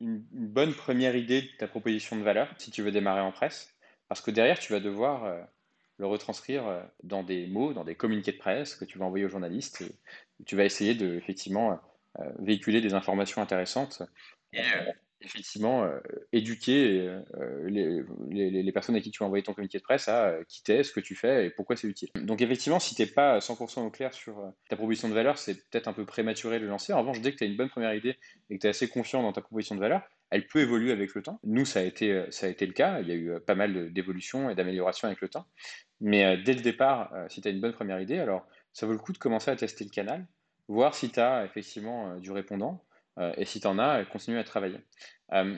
une, 0.00 0.24
bonne 0.30 0.74
première 0.74 1.16
idée 1.16 1.42
de 1.42 1.56
ta 1.58 1.66
proposition 1.66 2.16
de 2.16 2.22
valeur 2.22 2.54
si 2.58 2.70
tu 2.70 2.82
veux 2.82 2.92
démarrer 2.92 3.20
en 3.20 3.32
presse, 3.32 3.74
parce 4.08 4.20
que 4.20 4.30
derrière, 4.30 4.58
tu 4.58 4.72
vas 4.72 4.80
devoir 4.80 5.24
euh, 5.24 5.42
le 5.98 6.06
retranscrire 6.06 6.88
dans 7.02 7.24
des 7.24 7.48
mots, 7.48 7.72
dans 7.74 7.84
des 7.84 7.96
communiqués 7.96 8.32
de 8.32 8.38
presse 8.38 8.76
que 8.76 8.84
tu 8.84 8.98
vas 8.98 9.04
envoyer 9.04 9.24
aux 9.24 9.28
journalistes. 9.28 9.82
Tu 10.46 10.54
vas 10.54 10.64
essayer 10.64 10.94
de 10.94 11.16
effectivement 11.16 11.80
véhiculer 12.38 12.80
des 12.80 12.94
informations 12.94 13.42
intéressantes 13.42 14.04
effectivement 15.20 15.84
euh, 15.84 15.98
éduquer 16.32 17.18
les, 17.66 18.02
les, 18.30 18.72
personnes 18.72 18.96
à 18.96 19.00
qui 19.00 19.10
tu 19.10 19.22
as 19.22 19.26
envoyé 19.26 19.42
ton 19.42 19.52
communiqué 19.52 19.78
de 19.78 19.82
presse 19.82 20.08
à 20.08 20.38
qui 20.46 20.62
t'es, 20.62 20.82
ce 20.82 20.92
que 20.92 21.00
tu 21.00 21.14
fais 21.14 21.46
et 21.46 21.50
pourquoi 21.50 21.76
c'est 21.76 21.88
utile. 21.88 22.10
Donc 22.14 22.40
effectivement, 22.40 22.78
si 22.78 22.94
tu 22.94 23.02
n'es 23.02 23.08
pas 23.08 23.38
100% 23.38 23.84
au 23.84 23.90
clair 23.90 24.14
sur 24.14 24.52
ta 24.68 24.76
proposition 24.76 25.08
de 25.08 25.14
valeur, 25.14 25.38
c'est 25.38 25.54
peut-être 25.54 25.88
un 25.88 25.92
peu 25.92 26.04
prématuré 26.04 26.58
de 26.58 26.64
le 26.64 26.70
lancer. 26.70 26.92
En 26.92 27.00
revanche, 27.00 27.20
dès 27.20 27.32
que 27.32 27.38
tu 27.38 27.44
as 27.44 27.46
une 27.46 27.56
bonne 27.56 27.68
première 27.68 27.94
idée 27.94 28.16
et 28.50 28.56
que 28.56 28.60
tu 28.60 28.66
es 28.66 28.70
assez 28.70 28.88
confiant 28.88 29.22
dans 29.22 29.32
ta 29.32 29.40
proposition 29.40 29.74
de 29.74 29.80
valeur, 29.80 30.02
elle 30.30 30.46
peut 30.46 30.60
évoluer 30.60 30.92
avec 30.92 31.14
le 31.14 31.22
temps. 31.22 31.40
Nous, 31.44 31.64
ça 31.64 31.80
a 31.80 31.82
été, 31.82 32.24
ça 32.30 32.46
a 32.46 32.48
été 32.50 32.66
le 32.66 32.72
cas. 32.72 33.00
Il 33.00 33.08
y 33.08 33.12
a 33.12 33.14
eu 33.14 33.40
pas 33.40 33.54
mal 33.54 33.92
d'évolutions 33.92 34.50
et 34.50 34.54
d'améliorations 34.54 35.08
avec 35.08 35.20
le 35.20 35.28
temps. 35.28 35.46
Mais 36.00 36.36
dès 36.38 36.54
le 36.54 36.60
départ, 36.60 37.12
si 37.28 37.40
tu 37.40 37.48
as 37.48 37.50
une 37.50 37.60
bonne 37.60 37.72
première 37.72 38.00
idée, 38.00 38.18
alors 38.18 38.46
ça 38.72 38.86
vaut 38.86 38.92
le 38.92 38.98
coup 38.98 39.12
de 39.12 39.18
commencer 39.18 39.50
à 39.50 39.56
tester 39.56 39.84
le 39.84 39.90
canal, 39.90 40.26
voir 40.68 40.94
si 40.94 41.10
tu 41.10 41.18
as 41.18 41.44
effectivement 41.44 42.16
du 42.18 42.30
répondant 42.30 42.84
et 43.36 43.44
si 43.44 43.60
tu 43.60 43.66
en 43.66 43.78
as, 43.78 44.04
continuer 44.04 44.38
à 44.38 44.44
travailler. 44.44 44.78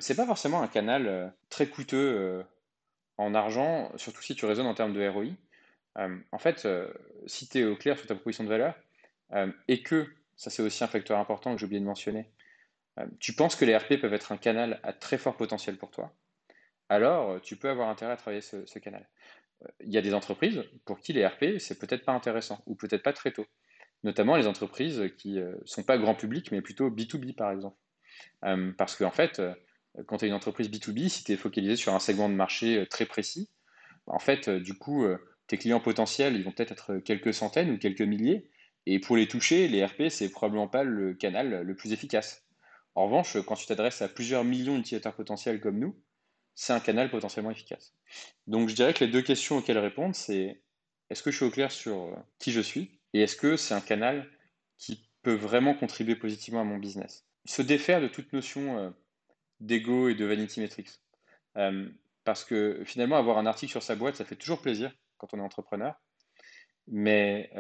c'est 0.01 0.17
pas 0.17 0.27
forcément 0.27 0.63
un 0.63 0.69
canal 0.69 1.35
très 1.49 1.67
coûteux 1.67 2.45
en 3.19 3.35
argent, 3.35 3.93
surtout 3.97 4.23
si 4.23 4.35
tu 4.35 4.47
raisonnes 4.47 4.67
en 4.67 4.75
termes 4.75 4.95
de 4.95 5.07
ROI. 5.09 5.27
en 5.97 6.39
fait, 6.39 6.67
si 7.27 7.49
tu 7.49 7.59
es 7.59 7.65
au 7.65 7.77
clair 7.77 7.99
sur 7.99 8.07
ta 8.07 8.15
proposition 8.15 8.45
de 8.45 8.49
valeur 8.49 8.75
et 9.69 9.83
que, 9.83 10.07
ça 10.37 10.51
c'est 10.51 10.63
aussi 10.63 10.83
un 10.85 10.89
facteur 10.89 11.19
important 11.19 11.53
que 11.53 11.61
j'ai 11.61 11.67
oublié 11.67 11.81
de 11.81 11.87
mentionner, 11.87 12.31
tu 13.19 13.35
penses 13.35 13.57
que 13.57 13.65
les 13.65 13.77
RP 13.77 14.01
peuvent 14.01 14.15
être 14.15 14.33
un 14.33 14.39
canal 14.39 14.81
à 14.83 14.93
très 14.93 15.19
fort 15.19 15.37
potentiel 15.37 15.77
pour 15.77 15.91
toi, 15.91 16.13
alors 16.89 17.41
tu 17.43 17.57
peux 17.57 17.69
avoir 17.69 17.89
intérêt 17.89 18.13
à 18.13 18.17
travailler 18.17 18.43
ce 18.43 18.79
canal 18.79 19.07
il 19.81 19.93
y 19.93 19.99
a 19.99 20.03
des 20.03 20.15
entreprises 20.15 20.63
pour 20.85 21.01
qui 21.01 21.13
les 21.13 21.27
RP, 21.27 21.59
c'est 21.59 21.79
peut-être 21.79 22.05
pas 22.05 22.13
intéressant, 22.13 22.63
ou 22.67 22.75
peut-être 22.75 23.03
pas 23.03 23.13
très 23.13 23.33
tôt. 23.33 23.47
Notamment 24.03 24.37
les 24.37 24.47
entreprises 24.47 25.11
qui 25.19 25.33
ne 25.35 25.43
euh, 25.43 25.63
sont 25.65 25.83
pas 25.83 25.99
grand 25.99 26.15
public, 26.15 26.51
mais 26.53 26.63
plutôt 26.63 26.91
B2B, 26.91 27.35
par 27.35 27.51
exemple. 27.51 27.77
Euh, 28.45 28.73
parce 28.77 28.97
qu'en 28.97 29.11
fait, 29.11 29.41
euh, 29.41 29.55
quand 30.07 30.19
tu 30.19 30.25
es 30.25 30.29
une 30.29 30.35
entreprise 30.35 30.71
B2B, 30.71 31.09
si 31.09 31.25
tu 31.25 31.33
es 31.33 31.37
focalisé 31.37 31.77
sur 31.77 31.95
un 31.95 31.99
segment 31.99 32.29
de 32.29 32.35
marché 32.35 32.87
très 32.89 33.07
précis, 33.07 33.51
en 34.07 34.19
fait, 34.19 34.49
du 34.49 34.75
coup, 34.75 35.05
tes 35.47 35.59
clients 35.59 35.81
potentiels, 35.81 36.35
ils 36.35 36.43
vont 36.43 36.53
peut-être 36.53 36.73
être 36.73 36.99
quelques 36.99 37.35
centaines 37.35 37.71
ou 37.71 37.79
quelques 37.79 38.01
milliers. 38.01 38.51
Et 38.87 38.99
pour 38.99 39.17
les 39.17 39.29
toucher, 39.29 39.69
les 39.69 39.85
RP, 39.85 40.09
c'est 40.09 40.31
probablement 40.31 40.69
pas 40.69 40.85
le 40.85 41.15
canal 41.15 41.63
le 41.63 41.77
plus 41.77 41.93
efficace. 41.93 42.45
En 42.95 43.05
revanche, 43.05 43.37
quand 43.43 43.55
tu 43.57 43.67
t'adresses 43.67 44.03
à 44.03 44.09
plusieurs 44.09 44.43
millions 44.43 44.77
d'utilisateurs 44.77 45.15
potentiels 45.15 45.61
comme 45.61 45.79
nous, 45.79 46.01
c'est 46.55 46.73
un 46.73 46.81
canal 46.81 47.11
potentiellement 47.11 47.51
efficace. 47.51 47.95
Donc 48.47 48.69
je 48.69 48.75
dirais 48.75 48.95
que 48.95 49.05
les 49.05 49.11
deux 49.11 49.23
questions 49.23 49.59
auxquelles 49.59 49.79
répondre, 49.79 50.15
c'est 50.15 50.63
est-ce 51.11 51.23
que 51.23 51.31
je 51.31 51.37
suis 51.37 51.47
au 51.47 51.51
clair 51.51 51.71
sur 51.71 52.17
qui 52.39 52.53
je 52.53 52.61
suis? 52.61 53.00
Et 53.13 53.23
est-ce 53.23 53.37
que 53.37 53.57
c'est 53.57 53.75
un 53.75 53.81
canal 53.81 54.29
qui 54.79 55.09
peut 55.23 55.35
vraiment 55.35 55.75
contribuer 55.75 56.17
positivement 56.17 56.61
à 56.61 56.65
mon 56.65 56.79
business? 56.79 57.27
Se 57.45 57.63
défaire 57.63 58.01
de 58.01 58.09
toute 58.09 58.33
notion 58.33 58.79
euh, 58.79 58.91
d'ego 59.61 60.09
et 60.09 60.15
de 60.15 60.25
vanity 60.25 60.61
metrics. 60.61 60.91
Euh, 61.57 61.89
parce 62.25 62.45
que 62.45 62.83
finalement, 62.85 63.17
avoir 63.17 63.39
un 63.39 63.47
article 63.47 63.73
sur 63.73 63.83
sa 63.83 63.97
boîte, 63.97 64.17
ça 64.17 64.25
fait 64.25 64.37
toujours 64.37 64.61
plaisir 64.61 64.93
quand 65.19 65.33
on 65.35 65.39
est 65.39 65.43
entrepreneur. 65.43 65.95
Mais 66.87 67.51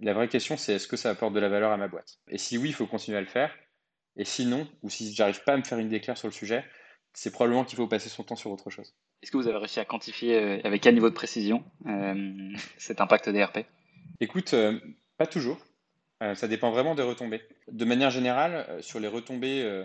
la 0.00 0.14
vraie 0.14 0.28
question, 0.28 0.56
c'est 0.56 0.74
est-ce 0.74 0.88
que 0.88 0.96
ça 0.96 1.10
apporte 1.10 1.34
de 1.34 1.40
la 1.40 1.50
valeur 1.50 1.70
à 1.70 1.76
ma 1.76 1.86
boîte? 1.86 2.18
Et 2.28 2.38
si 2.38 2.56
oui, 2.56 2.70
il 2.70 2.74
faut 2.74 2.86
continuer 2.86 3.18
à 3.18 3.20
le 3.20 3.26
faire. 3.26 3.54
Et 4.16 4.24
sinon, 4.24 4.66
ou 4.82 4.90
si 4.90 5.12
j'arrive 5.14 5.42
pas 5.44 5.52
à 5.52 5.56
me 5.56 5.62
faire 5.62 5.78
une 5.78 5.88
déclaration 5.88 6.22
sur 6.22 6.28
le 6.28 6.32
sujet, 6.32 6.64
c'est 7.12 7.30
probablement 7.30 7.64
qu'il 7.64 7.76
faut 7.76 7.86
passer 7.86 8.08
son 8.08 8.22
temps 8.24 8.36
sur 8.36 8.50
autre 8.50 8.70
chose. 8.70 8.94
Est-ce 9.22 9.30
que 9.30 9.36
vous 9.36 9.48
avez 9.48 9.58
réussi 9.58 9.80
à 9.80 9.84
quantifier 9.84 10.36
euh, 10.36 10.60
avec 10.64 10.82
quel 10.82 10.94
niveau 10.94 11.08
de 11.08 11.14
précision 11.14 11.64
euh, 11.86 12.52
cet 12.78 13.00
impact 13.00 13.28
des 13.28 13.44
RP 13.44 13.58
Écoute, 14.20 14.54
euh, 14.54 14.78
pas 15.16 15.26
toujours. 15.26 15.58
ça 16.34 16.48
dépend 16.48 16.70
vraiment 16.70 16.94
des 16.94 17.02
retombées. 17.02 17.42
De 17.72 17.84
manière 17.84 18.10
générale, 18.10 18.82
sur 18.82 19.00
les 19.00 19.08
retombées 19.08 19.84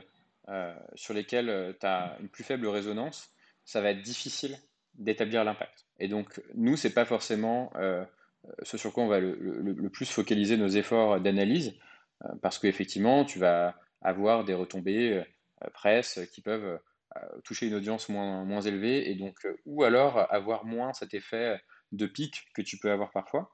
sur 0.95 1.13
lesquelles 1.13 1.75
tu 1.79 1.85
as 1.85 2.17
une 2.19 2.29
plus 2.29 2.43
faible 2.43 2.67
résonance, 2.67 3.29
ça 3.63 3.81
va 3.81 3.91
être 3.91 4.01
difficile 4.01 4.57
d'établir 4.95 5.43
l'impact. 5.43 5.85
Et 5.99 6.07
donc, 6.07 6.41
nous, 6.55 6.75
c'est 6.75 6.93
pas 6.93 7.05
forcément 7.05 7.71
ce 8.63 8.77
sur 8.77 8.91
quoi 8.91 9.03
on 9.03 9.07
va 9.07 9.19
le, 9.19 9.35
le 9.35 9.89
plus 9.89 10.09
focaliser 10.09 10.57
nos 10.57 10.67
efforts 10.67 11.21
d'analyse, 11.21 11.73
parce 12.41 12.59
qu'effectivement, 12.59 13.23
tu 13.23 13.39
vas 13.39 13.75
avoir 14.01 14.43
des 14.43 14.53
retombées 14.53 15.23
presse 15.73 16.19
qui 16.33 16.41
peuvent 16.41 16.79
toucher 17.43 17.67
une 17.67 17.75
audience 17.75 18.09
moins, 18.09 18.43
moins 18.43 18.61
élevée 18.61 19.09
et 19.09 19.15
donc 19.15 19.45
euh, 19.45 19.55
ou 19.65 19.83
alors 19.83 20.31
avoir 20.33 20.65
moins 20.65 20.93
cet 20.93 21.13
effet 21.13 21.59
de 21.91 22.05
pic 22.05 22.45
que 22.53 22.61
tu 22.61 22.77
peux 22.77 22.91
avoir 22.91 23.11
parfois. 23.11 23.51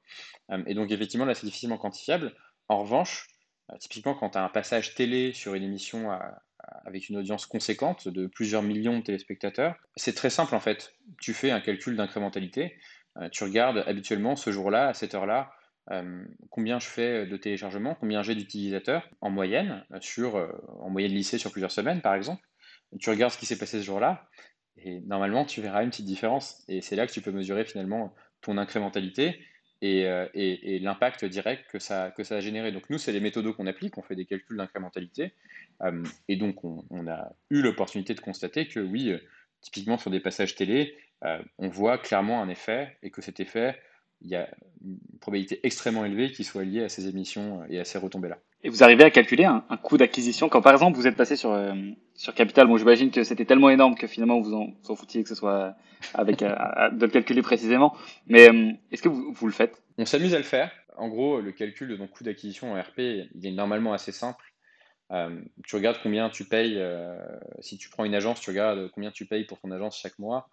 Euh, 0.51 0.63
et 0.65 0.73
donc 0.73 0.91
effectivement 0.91 1.25
là 1.25 1.34
c'est 1.34 1.45
difficilement 1.45 1.77
quantifiable. 1.77 2.34
En 2.67 2.79
revanche, 2.84 3.27
euh, 3.71 3.77
typiquement 3.77 4.13
quand 4.15 4.32
tu 4.32 4.38
as 4.38 4.43
un 4.43 4.49
passage 4.49 4.95
télé 4.95 5.34
sur 5.34 5.53
une 5.53 5.63
émission 5.63 6.09
avec 6.86 7.09
une 7.09 7.17
audience 7.17 7.47
conséquente 7.47 8.07
de 8.07 8.27
plusieurs 8.27 8.61
millions 8.61 8.99
de 8.99 9.03
téléspectateurs, 9.03 9.75
c'est 9.95 10.15
très 10.15 10.29
simple 10.29 10.55
en 10.55 10.59
fait. 10.59 10.93
Tu 11.19 11.34
fais 11.34 11.51
un 11.51 11.59
calcul 11.59 11.95
d'incrémentalité, 11.95 12.77
tu 13.32 13.43
regardes 13.43 13.84
habituellement 13.88 14.36
ce 14.36 14.51
jour-là, 14.51 14.89
à 14.89 14.93
cette 14.93 15.15
heure-là, 15.15 15.51
combien 16.51 16.77
je 16.79 16.86
fais 16.86 17.25
de 17.25 17.36
téléchargements, 17.36 17.95
combien 17.95 18.21
j'ai 18.21 18.36
d'utilisateurs 18.36 19.09
en 19.21 19.32
moyenne, 19.32 19.84
sur, 20.01 20.36
en 20.79 20.89
moyenne 20.91 21.13
lycée 21.13 21.39
sur 21.39 21.51
plusieurs 21.51 21.71
semaines 21.71 22.01
par 22.01 22.13
exemple 22.13 22.43
tu 22.99 23.09
regardes 23.09 23.34
ce 23.34 23.38
qui 23.38 23.45
s'est 23.45 23.57
passé 23.57 23.79
ce 23.79 23.86
jour-là, 23.86 24.27
et 24.78 25.01
normalement, 25.01 25.45
tu 25.45 25.61
verras 25.61 25.84
une 25.84 25.89
petite 25.89 26.05
différence. 26.05 26.63
Et 26.67 26.82
c'est 26.82 26.95
là 26.95 27.05
que 27.07 27.11
tu 27.11 27.22
peux 27.22 27.32
mesurer 27.32 27.65
finalement 27.65 28.13
ton 28.41 28.57
incrémentalité 28.57 29.39
et, 29.82 30.05
euh, 30.05 30.28
et, 30.34 30.80
l'impact 30.80 31.26
direct 31.26 31.69
que 31.69 31.80
ça, 31.80 32.11
que 32.11 32.24
ça 32.24 32.36
a 32.36 32.39
généré. 32.39 32.72
Donc 32.72 32.89
nous, 32.89 32.97
c'est 32.97 33.11
les 33.11 33.19
méthodes 33.19 33.51
qu'on 33.55 33.67
applique, 33.67 33.97
on 33.97 34.01
fait 34.01 34.15
des 34.15 34.26
calculs 34.26 34.57
d'incrémentalité. 34.57 35.34
Euh, 35.82 36.03
et 36.28 36.36
donc, 36.36 36.63
on, 36.63 37.07
a 37.07 37.34
eu 37.49 37.61
l'opportunité 37.61 38.13
de 38.13 38.19
constater 38.19 38.67
que 38.67 38.80
oui, 38.80 39.09
euh, 39.09 39.17
typiquement 39.61 39.97
sur 39.97 40.11
des 40.11 40.19
passages 40.19 40.55
télé, 40.55 40.95
on 41.59 41.69
voit 41.69 41.99
clairement 41.99 42.41
un 42.41 42.49
effet 42.49 42.97
et 43.03 43.11
que 43.11 43.22
cet 43.22 43.39
effet, 43.39 43.80
il 44.22 44.32
y 44.32 44.36
a 44.36 44.49
une 44.84 44.97
probabilité 45.19 45.59
extrêmement 45.61 46.03
élevée 46.03 46.32
qu'il 46.32 46.45
soit 46.45 46.63
lié 46.63 46.84
à 46.84 46.89
ces 46.89 47.07
émissions 47.07 47.63
et 47.69 47.80
à 47.80 47.84
ces 47.84 47.99
retombées-là. 47.99 48.39
Et 48.64 48.70
vous 48.70 48.84
arrivez 48.84 49.03
à 49.03 49.09
calculer 49.09 49.45
un, 49.45 49.64
coût 49.82 49.97
d'acquisition 49.97 50.47
quand 50.47 50.62
par 50.62 50.74
exemple 50.74 50.95
vous 50.95 51.07
êtes 51.07 51.16
passé 51.16 51.36
sur 51.36 51.51
euh, 51.51 51.74
sur 52.14 52.36
Capital. 52.36 52.68
Bon, 52.68 52.78
j'imagine 52.78 53.09
que 53.09 53.24
c'était 53.24 53.45
tellement 53.45 53.72
énorme 53.72 53.95
que 53.95 54.05
finalement 54.05 54.39
vous 54.39 54.53
en, 54.53 54.68
vous 54.84 54.91
en 54.91 54.95
foutiez 54.95 55.24
que 55.24 55.30
ce 55.30 55.36
soit 55.36 55.76
avec 56.14 56.43
euh, 56.43 56.55
de 56.91 57.05
le 57.05 57.12
calculer 57.12 57.41
précisément. 57.41 57.95
Mais 58.28 58.49
euh, 58.49 58.72
est-ce 58.91 59.01
que 59.01 59.09
vous, 59.09 59.34
vous, 59.34 59.47
le 59.47 59.53
faites? 59.53 59.82
On 59.97 60.05
s'amuse 60.05 60.36
à 60.36 60.38
le 60.38 60.43
faire. 60.43 60.72
En 60.95 61.09
gros, 61.09 61.41
le 61.41 61.51
calcul 61.51 61.88
de 61.88 61.95
ton 61.95 62.07
coût 62.07 62.24
d'acquisition 62.24 62.74
en 62.74 62.80
RP, 62.80 62.99
il 63.34 63.45
est 63.47 63.51
normalement 63.51 63.93
assez 63.93 64.12
simple. 64.12 64.53
tu 65.66 65.76
regardes 65.76 65.97
combien 66.03 66.30
tu 66.30 66.43
payes. 66.43 66.80
si 67.62 67.78
tu 67.80 67.89
prends 67.89 68.05
une 68.05 68.14
agence, 68.14 68.41
tu 68.41 68.51
regardes 68.51 68.91
combien 68.91 69.09
tu 69.09 69.26
payes 69.26 69.45
pour 69.45 69.59
ton 69.59 69.72
agence 69.72 69.97
chaque 69.97 70.20
mois, 70.20 70.49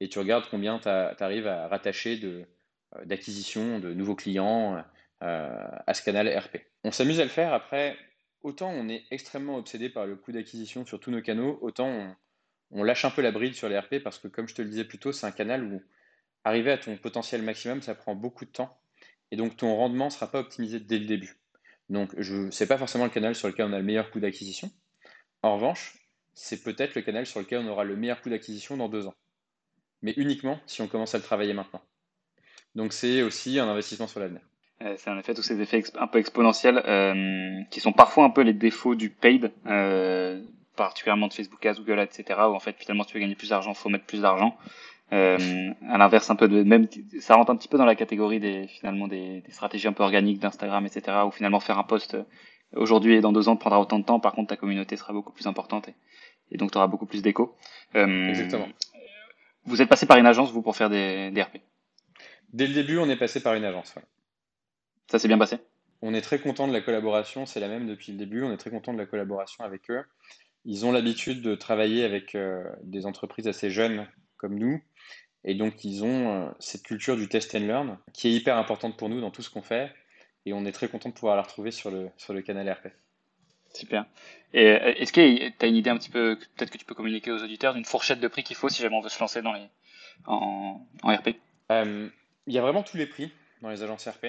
et 0.00 0.08
tu 0.08 0.18
regardes 0.18 0.46
combien 0.50 0.78
tu 0.78 0.88
arrives 0.88 1.48
à 1.48 1.68
rattacher 1.68 2.16
de 2.16 2.44
d'acquisition 3.04 3.80
de 3.80 3.92
nouveaux 3.92 4.14
clients 4.14 4.82
euh, 5.22 5.68
à 5.86 5.94
ce 5.94 6.02
canal 6.02 6.28
RP. 6.28 6.58
On 6.82 6.90
s'amuse 6.90 7.20
à 7.20 7.22
le 7.22 7.30
faire. 7.30 7.52
Après, 7.52 7.96
autant 8.42 8.70
on 8.70 8.88
est 8.88 9.04
extrêmement 9.12 9.56
obsédé 9.56 9.88
par 9.88 10.04
le 10.04 10.16
coût 10.16 10.32
d'acquisition 10.32 10.84
sur 10.84 10.98
tous 10.98 11.12
nos 11.12 11.22
canaux, 11.22 11.58
autant 11.62 12.16
on, 12.72 12.82
lâche 12.82 13.04
un 13.04 13.10
peu 13.10 13.22
la 13.22 13.30
bride 13.30 13.54
sur 13.54 13.68
les 13.68 13.78
RP 13.78 13.98
parce 14.02 14.18
que, 14.18 14.26
comme 14.26 14.48
je 14.48 14.54
te 14.54 14.62
le 14.62 14.68
disais 14.68 14.84
plus 14.84 14.98
tôt, 14.98 15.12
c'est 15.12 15.26
un 15.26 15.30
canal 15.30 15.62
où 15.62 15.80
arriver 16.42 16.72
à 16.72 16.78
ton 16.78 16.96
potentiel 16.96 17.42
maximum, 17.42 17.82
ça 17.82 17.94
prend 17.94 18.16
beaucoup 18.16 18.44
de 18.44 18.50
temps. 18.50 18.76
Et 19.30 19.36
donc, 19.36 19.56
ton 19.56 19.74
rendement 19.76 20.06
ne 20.06 20.10
sera 20.10 20.30
pas 20.30 20.40
optimisé 20.40 20.80
dès 20.80 20.98
le 20.98 21.06
début. 21.06 21.36
Donc, 21.88 22.14
je 22.18 22.34
n'est 22.36 22.66
pas 22.66 22.78
forcément 22.78 23.04
le 23.04 23.10
canal 23.10 23.34
sur 23.34 23.48
lequel 23.48 23.66
on 23.66 23.72
a 23.72 23.78
le 23.78 23.84
meilleur 23.84 24.10
coût 24.10 24.18
d'acquisition. 24.18 24.70
En 25.42 25.54
revanche, 25.54 25.98
c'est 26.34 26.62
peut-être 26.62 26.94
le 26.94 27.02
canal 27.02 27.26
sur 27.26 27.40
lequel 27.40 27.60
on 27.60 27.68
aura 27.68 27.84
le 27.84 27.96
meilleur 27.96 28.20
coût 28.22 28.30
d'acquisition 28.30 28.76
dans 28.76 28.88
deux 28.88 29.06
ans. 29.06 29.14
Mais 30.00 30.14
uniquement 30.16 30.58
si 30.66 30.82
on 30.82 30.88
commence 30.88 31.14
à 31.14 31.18
le 31.18 31.24
travailler 31.24 31.52
maintenant. 31.52 31.82
Donc, 32.74 32.92
c'est 32.92 33.22
aussi 33.22 33.58
un 33.58 33.68
investissement 33.68 34.08
sur 34.08 34.18
l'avenir. 34.18 34.40
Euh, 34.82 34.94
c'est 34.98 35.10
en 35.10 35.18
effet 35.18 35.34
tous 35.34 35.42
ces 35.42 35.60
effets 35.60 35.82
un 35.98 36.06
peu 36.06 36.18
exponentiels 36.18 36.82
euh, 36.86 37.60
qui 37.70 37.80
sont 37.80 37.92
parfois 37.92 38.24
un 38.24 38.30
peu 38.30 38.42
les 38.42 38.52
défauts 38.52 38.94
du 38.94 39.10
paid, 39.10 39.52
euh, 39.66 40.42
particulièrement 40.76 41.28
de 41.28 41.32
Facebook 41.32 41.64
Ads, 41.64 41.74
Google 41.74 42.00
Ads, 42.00 42.18
etc. 42.18 42.40
Où 42.40 42.54
en 42.54 42.60
fait 42.60 42.76
finalement 42.78 43.04
tu 43.04 43.14
veux 43.14 43.20
gagner 43.20 43.34
plus 43.34 43.50
d'argent, 43.50 43.74
faut 43.74 43.88
mettre 43.88 44.06
plus 44.06 44.22
d'argent. 44.22 44.56
Euh, 45.12 45.70
à 45.90 45.98
l'inverse 45.98 46.30
un 46.30 46.36
peu 46.36 46.48
de 46.48 46.62
même, 46.62 46.88
ça 47.20 47.34
rentre 47.34 47.50
un 47.50 47.56
petit 47.56 47.68
peu 47.68 47.76
dans 47.76 47.84
la 47.84 47.94
catégorie 47.94 48.40
des 48.40 48.66
finalement 48.66 49.08
des, 49.08 49.42
des 49.42 49.52
stratégies 49.52 49.86
un 49.86 49.92
peu 49.92 50.02
organiques 50.02 50.38
d'Instagram, 50.38 50.86
etc. 50.86 51.18
Où 51.26 51.30
finalement 51.30 51.60
faire 51.60 51.78
un 51.78 51.84
post 51.84 52.16
aujourd'hui 52.74 53.14
et 53.14 53.20
dans 53.20 53.32
deux 53.32 53.48
ans 53.48 53.56
te 53.56 53.60
prendra 53.60 53.78
autant 53.78 53.98
de 53.98 54.04
temps. 54.04 54.20
Par 54.20 54.32
contre 54.32 54.48
ta 54.48 54.56
communauté 54.56 54.96
sera 54.96 55.12
beaucoup 55.12 55.32
plus 55.32 55.46
importante 55.46 55.88
et, 55.88 55.94
et 56.50 56.56
donc 56.56 56.72
tu 56.72 56.78
auras 56.78 56.86
beaucoup 56.86 57.06
plus 57.06 57.22
d'écho. 57.22 57.56
Euh, 57.94 58.28
Exactement. 58.28 58.68
Vous 59.64 59.80
êtes 59.80 59.88
passé 59.88 60.06
par 60.06 60.16
une 60.16 60.26
agence 60.26 60.50
vous 60.50 60.62
pour 60.62 60.76
faire 60.76 60.90
des, 60.90 61.30
des 61.30 61.42
RP 61.42 61.58
Dès 62.52 62.66
le 62.66 62.74
début 62.74 62.98
on 62.98 63.08
est 63.08 63.16
passé 63.16 63.42
par 63.42 63.54
une 63.54 63.64
agence. 63.64 63.94
Ouais. 63.96 64.02
Ça 65.12 65.18
s'est 65.18 65.28
bien 65.28 65.36
passé 65.36 65.58
On 66.00 66.14
est 66.14 66.22
très 66.22 66.38
content 66.38 66.66
de 66.66 66.72
la 66.72 66.80
collaboration, 66.80 67.44
c'est 67.44 67.60
la 67.60 67.68
même 67.68 67.86
depuis 67.86 68.12
le 68.12 68.18
début, 68.18 68.44
on 68.44 68.50
est 68.50 68.56
très 68.56 68.70
content 68.70 68.94
de 68.94 68.98
la 68.98 69.04
collaboration 69.04 69.62
avec 69.62 69.90
eux. 69.90 70.02
Ils 70.64 70.86
ont 70.86 70.92
l'habitude 70.92 71.42
de 71.42 71.54
travailler 71.54 72.04
avec 72.04 72.34
euh, 72.34 72.64
des 72.82 73.04
entreprises 73.04 73.46
assez 73.46 73.68
jeunes 73.68 74.08
comme 74.38 74.58
nous, 74.58 74.82
et 75.44 75.54
donc 75.54 75.84
ils 75.84 76.02
ont 76.02 76.32
euh, 76.32 76.50
cette 76.60 76.82
culture 76.82 77.14
du 77.18 77.28
test 77.28 77.54
and 77.54 77.66
learn 77.66 77.98
qui 78.14 78.28
est 78.28 78.30
hyper 78.30 78.56
importante 78.56 78.96
pour 78.96 79.10
nous 79.10 79.20
dans 79.20 79.30
tout 79.30 79.42
ce 79.42 79.50
qu'on 79.50 79.60
fait, 79.60 79.92
et 80.46 80.54
on 80.54 80.64
est 80.64 80.72
très 80.72 80.88
content 80.88 81.10
de 81.10 81.14
pouvoir 81.14 81.36
la 81.36 81.42
retrouver 81.42 81.72
sur 81.72 81.90
le, 81.90 82.08
sur 82.16 82.32
le 82.32 82.40
canal 82.40 82.70
RP. 82.70 82.88
Super. 83.74 84.06
Et 84.54 84.64
est-ce 84.64 85.12
que 85.12 85.50
tu 85.50 85.54
as 85.60 85.66
une 85.66 85.76
idée 85.76 85.90
un 85.90 85.98
petit 85.98 86.08
peu, 86.08 86.38
peut-être 86.56 86.70
que 86.70 86.78
tu 86.78 86.86
peux 86.86 86.94
communiquer 86.94 87.32
aux 87.32 87.42
auditeurs, 87.42 87.74
d'une 87.74 87.84
fourchette 87.84 88.20
de 88.20 88.28
prix 88.28 88.44
qu'il 88.44 88.56
faut 88.56 88.70
si 88.70 88.80
jamais 88.80 88.96
on 88.96 89.02
veut 89.02 89.10
se 89.10 89.20
lancer 89.20 89.42
dans 89.42 89.52
les, 89.52 89.68
en, 90.24 90.80
en 91.02 91.14
RP 91.14 91.36
Il 91.68 92.10
y 92.54 92.56
a 92.56 92.62
vraiment 92.62 92.82
tous 92.82 92.96
les 92.96 93.06
prix 93.06 93.30
dans 93.62 93.70
les 93.70 93.82
agences 93.82 94.06
RP. 94.06 94.26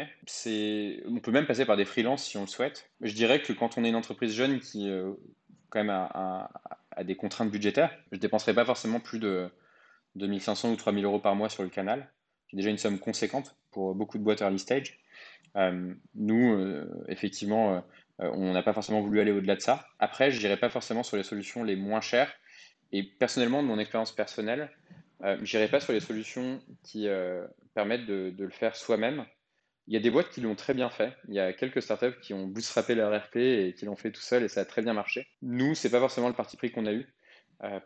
On 1.07 1.19
peut 1.19 1.31
même 1.31 1.45
passer 1.45 1.65
par 1.65 1.75
des 1.75 1.85
freelances 1.85 2.23
si 2.23 2.37
on 2.37 2.41
le 2.41 2.47
souhaite. 2.47 2.89
Je 3.01 3.13
dirais 3.13 3.41
que 3.41 3.51
quand 3.51 3.77
on 3.77 3.83
est 3.83 3.89
une 3.89 3.95
entreprise 3.95 4.33
jeune 4.33 4.59
qui, 4.59 4.89
quand 5.69 5.79
même, 5.79 5.89
a, 5.89 6.49
des 7.03 7.15
contraintes 7.15 7.49
budgétaires, 7.49 7.91
je 8.11 8.17
ne 8.17 8.21
dépenserai 8.21 8.53
pas 8.53 8.63
forcément 8.63 8.99
plus 8.99 9.19
de 9.19 9.49
2500 10.15 10.71
ou 10.71 10.75
3000 10.75 11.03
euros 11.03 11.19
par 11.19 11.35
mois 11.35 11.49
sur 11.49 11.63
le 11.63 11.69
canal, 11.69 12.11
qui 12.47 12.55
est 12.55 12.57
déjà 12.57 12.69
une 12.69 12.77
somme 12.77 12.99
conséquente 12.99 13.55
pour 13.71 13.95
beaucoup 13.95 14.19
de 14.19 14.23
boîtes 14.23 14.41
early 14.41 14.59
stage. 14.59 14.99
Euh, 15.55 15.93
nous, 16.15 16.53
euh, 16.53 17.03
effectivement, 17.07 17.83
euh, 18.21 18.29
on 18.33 18.53
n'a 18.53 18.63
pas 18.63 18.73
forcément 18.73 19.01
voulu 19.01 19.19
aller 19.19 19.31
au-delà 19.31 19.55
de 19.55 19.61
ça. 19.61 19.87
Après, 19.99 20.31
je 20.31 20.39
n'irai 20.39 20.57
pas 20.57 20.69
forcément 20.69 21.03
sur 21.03 21.17
les 21.17 21.23
solutions 21.23 21.63
les 21.63 21.75
moins 21.75 22.01
chères. 22.01 22.31
Et 22.91 23.03
personnellement, 23.03 23.63
de 23.63 23.67
mon 23.67 23.79
expérience 23.79 24.11
personnelle, 24.11 24.69
je 25.21 25.57
n'irai 25.57 25.67
pas 25.67 25.79
sur 25.79 25.93
les 25.93 25.99
solutions 25.99 26.61
qui 26.83 27.07
permettent 27.73 28.05
de, 28.05 28.33
le 28.37 28.49
faire 28.49 28.75
soi-même. 28.75 29.25
Il 29.87 29.93
y 29.93 29.97
a 29.97 29.99
des 29.99 30.09
boîtes 30.09 30.29
qui 30.29 30.41
l'ont 30.41 30.55
très 30.55 30.73
bien 30.73 30.89
fait. 30.89 31.13
Il 31.27 31.33
y 31.33 31.39
a 31.39 31.51
quelques 31.53 31.81
startups 31.81 32.19
qui 32.21 32.33
ont 32.33 32.47
bootstrappé 32.47 32.95
leur 32.95 33.13
RP 33.13 33.35
et 33.37 33.73
qui 33.77 33.85
l'ont 33.85 33.95
fait 33.95 34.11
tout 34.11 34.21
seul 34.21 34.43
et 34.43 34.47
ça 34.47 34.61
a 34.61 34.65
très 34.65 34.81
bien 34.81 34.93
marché. 34.93 35.27
Nous, 35.41 35.75
c'est 35.75 35.89
pas 35.89 35.99
forcément 35.99 36.29
le 36.29 36.35
parti 36.35 36.55
pris 36.55 36.71
qu'on 36.71 36.85
a 36.85 36.93
eu 36.93 37.05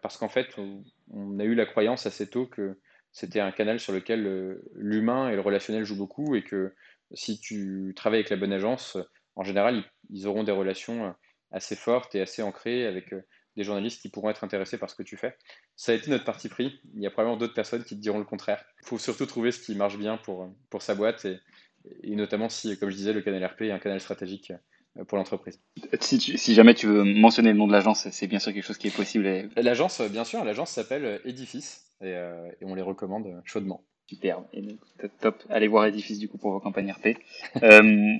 parce 0.01 0.17
qu'en 0.17 0.29
fait, 0.29 0.47
on, 0.57 1.39
a 1.39 1.43
eu 1.43 1.53
la 1.53 1.67
croyance 1.67 2.07
assez 2.07 2.27
tôt 2.27 2.47
que 2.47 2.79
c'était 3.11 3.39
un 3.39 3.51
canal 3.51 3.79
sur 3.79 3.93
lequel 3.93 4.59
l'humain 4.73 5.29
et 5.29 5.35
le 5.35 5.41
relationnel 5.41 5.85
jouent 5.85 5.97
beaucoup 5.97 6.35
et 6.35 6.43
que 6.43 6.73
si 7.13 7.39
tu 7.39 7.93
travailles 7.95 8.19
avec 8.19 8.29
la 8.29 8.37
bonne 8.37 8.53
agence, 8.53 8.97
en 9.35 9.43
général, 9.43 9.83
ils, 10.09 10.27
auront 10.27 10.43
des 10.43 10.51
relations 10.51 11.05
euh, 11.05 11.11
assez 11.51 11.75
fortes 11.75 12.15
et 12.15 12.21
assez 12.21 12.41
ancrées 12.41 12.85
avec 12.85 13.13
euh, 13.13 13.21
des 13.57 13.63
journalistes 13.63 14.01
qui 14.01 14.09
pourront 14.09 14.29
être 14.29 14.43
intéressés 14.43 14.77
par 14.77 14.89
ce 14.89 14.95
que 14.95 15.03
tu 15.03 15.17
fais. 15.17 15.35
Ça 15.75 15.91
a 15.91 15.95
été 15.95 16.09
notre 16.09 16.23
parti 16.23 16.47
pris. 16.47 16.79
Il 16.93 17.01
y 17.01 17.07
a 17.07 17.09
probablement 17.09 17.37
d'autres 17.37 17.55
personnes 17.55 17.83
qui 17.83 17.95
te 17.95 18.01
diront 18.01 18.19
le 18.19 18.23
contraire. 18.23 18.63
Il 18.83 18.87
faut 18.87 18.99
surtout 18.99 19.25
trouver 19.25 19.51
ce 19.51 19.59
qui 19.59 19.75
marche 19.75 19.97
bien 19.97 20.17
pour, 20.17 20.47
pour 20.69 20.83
sa 20.83 20.95
boîte 20.95 21.25
et, 21.25 21.39
et 22.03 22.15
notamment 22.15 22.49
si, 22.49 22.77
comme 22.77 22.89
je 22.89 22.95
disais, 22.95 23.13
le 23.13 23.21
canal 23.21 23.43
RP 23.43 23.63
est 23.63 23.71
un 23.71 23.79
canal 23.79 23.99
stratégique 23.99 24.53
euh, 24.97 25.03
pour 25.05 25.17
l'entreprise. 25.17 25.59
Si, 25.99 26.19
si, 26.19 26.53
jamais 26.53 26.75
tu 26.75 26.85
veux 26.85 27.03
mentionner 27.03 27.51
le 27.51 27.57
nom 27.57 27.67
de 27.67 27.73
l'agence, 27.73 28.07
c'est 28.11 28.27
bien 28.27 28.39
sûr 28.39 28.53
quelque 28.53 28.65
chose 28.65 28.77
qui 28.77 28.87
est 28.87 28.95
possible. 28.95 29.49
L'agence, 29.55 30.01
bien 30.01 30.23
sûr, 30.23 30.45
l'agence 30.45 30.69
s'appelle 30.69 31.19
Edifice 31.25 31.91
et, 32.01 32.11
et, 32.11 32.65
on 32.65 32.75
les 32.75 32.83
recommande 32.83 33.41
chaudement. 33.43 33.83
Superbe. 34.07 34.45
top. 35.19 35.43
Allez 35.49 35.67
voir 35.67 35.85
Edifice 35.85 36.17
du 36.17 36.29
coup 36.29 36.37
pour 36.37 36.51
vos 36.51 36.61
campagnes 36.61 36.91
RP. 36.91 37.17
euh, 37.61 38.17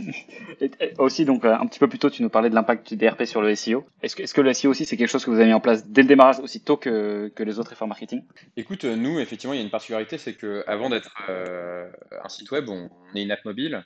aussi, 0.98 1.24
donc 1.24 1.46
un 1.46 1.66
petit 1.66 1.80
peu 1.80 1.88
plus 1.88 1.98
tôt, 1.98 2.10
tu 2.10 2.22
nous 2.24 2.30
parlais 2.30 2.50
de 2.50 2.56
l'impact 2.56 2.94
des 2.94 3.08
RP 3.08 3.24
sur 3.24 3.42
le 3.42 3.56
SEO. 3.56 3.86
Est-ce 4.02 4.34
que, 4.34 4.42
le 4.42 4.54
SEO 4.54 4.72
aussi, 4.72 4.84
c'est 4.84 4.98
quelque 4.98 5.10
chose 5.10 5.24
que 5.24 5.30
vous 5.32 5.38
avez 5.38 5.46
mis 5.46 5.54
en 5.54 5.62
place 5.62 5.88
dès 5.88 6.02
le 6.02 6.10
démarrage, 6.10 6.40
aussi 6.40 6.62
tôt 6.62 6.76
que, 6.76 7.32
que 7.34 7.44
les 7.44 7.58
autres 7.58 7.72
efforts 7.72 7.88
marketing? 7.88 8.22
Écoute, 8.58 8.84
nous, 8.84 9.20
effectivement, 9.20 9.54
il 9.54 9.58
y 9.58 9.62
a 9.62 9.64
une 9.64 9.72
particularité, 9.72 10.18
c'est 10.18 10.34
que 10.34 10.66
avant 10.68 10.90
d'être 10.90 11.16
euh, 11.30 11.90
un 12.22 12.28
site 12.28 12.52
web, 12.52 12.68
on, 12.68 12.90
est 13.16 13.24
une 13.24 13.32
app 13.32 13.46
mobile. 13.46 13.86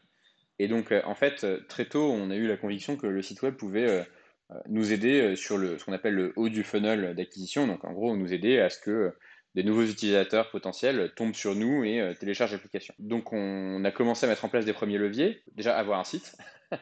Et 0.57 0.67
donc, 0.67 0.91
euh, 0.91 1.01
en 1.05 1.13
fait, 1.13 1.45
très 1.67 1.85
tôt, 1.85 2.11
on 2.11 2.31
a 2.31 2.35
eu 2.35 2.47
la 2.47 2.57
conviction 2.57 2.97
que 2.97 3.05
le 3.05 3.21
site 3.21 3.43
web 3.43 3.53
pouvait 3.53 3.87
euh, 3.87 4.55
nous 4.69 4.91
aider 4.91 5.35
sur 5.35 5.59
le, 5.59 5.77
ce 5.77 5.85
qu'on 5.85 5.93
appelle 5.93 6.15
le 6.15 6.33
haut 6.35 6.49
du 6.49 6.63
funnel 6.63 7.13
d'acquisition. 7.13 7.67
Donc, 7.67 7.85
en 7.85 7.93
gros, 7.93 8.17
nous 8.17 8.33
aider 8.33 8.59
à 8.59 8.71
ce 8.71 8.79
que 8.79 9.13
des 9.55 9.63
nouveaux 9.63 9.83
utilisateurs 9.83 10.49
potentiels 10.49 11.11
tombent 11.15 11.35
sur 11.35 11.55
nous 11.55 11.83
et 11.83 11.99
euh, 11.99 12.13
téléchargent 12.13 12.53
l'application. 12.53 12.93
Donc 12.99 13.33
on 13.33 13.83
a 13.83 13.91
commencé 13.91 14.25
à 14.25 14.29
mettre 14.29 14.45
en 14.45 14.49
place 14.49 14.65
des 14.65 14.73
premiers 14.73 14.97
leviers. 14.97 15.43
Déjà 15.53 15.77
avoir 15.77 15.99
un 15.99 16.03
site, 16.03 16.37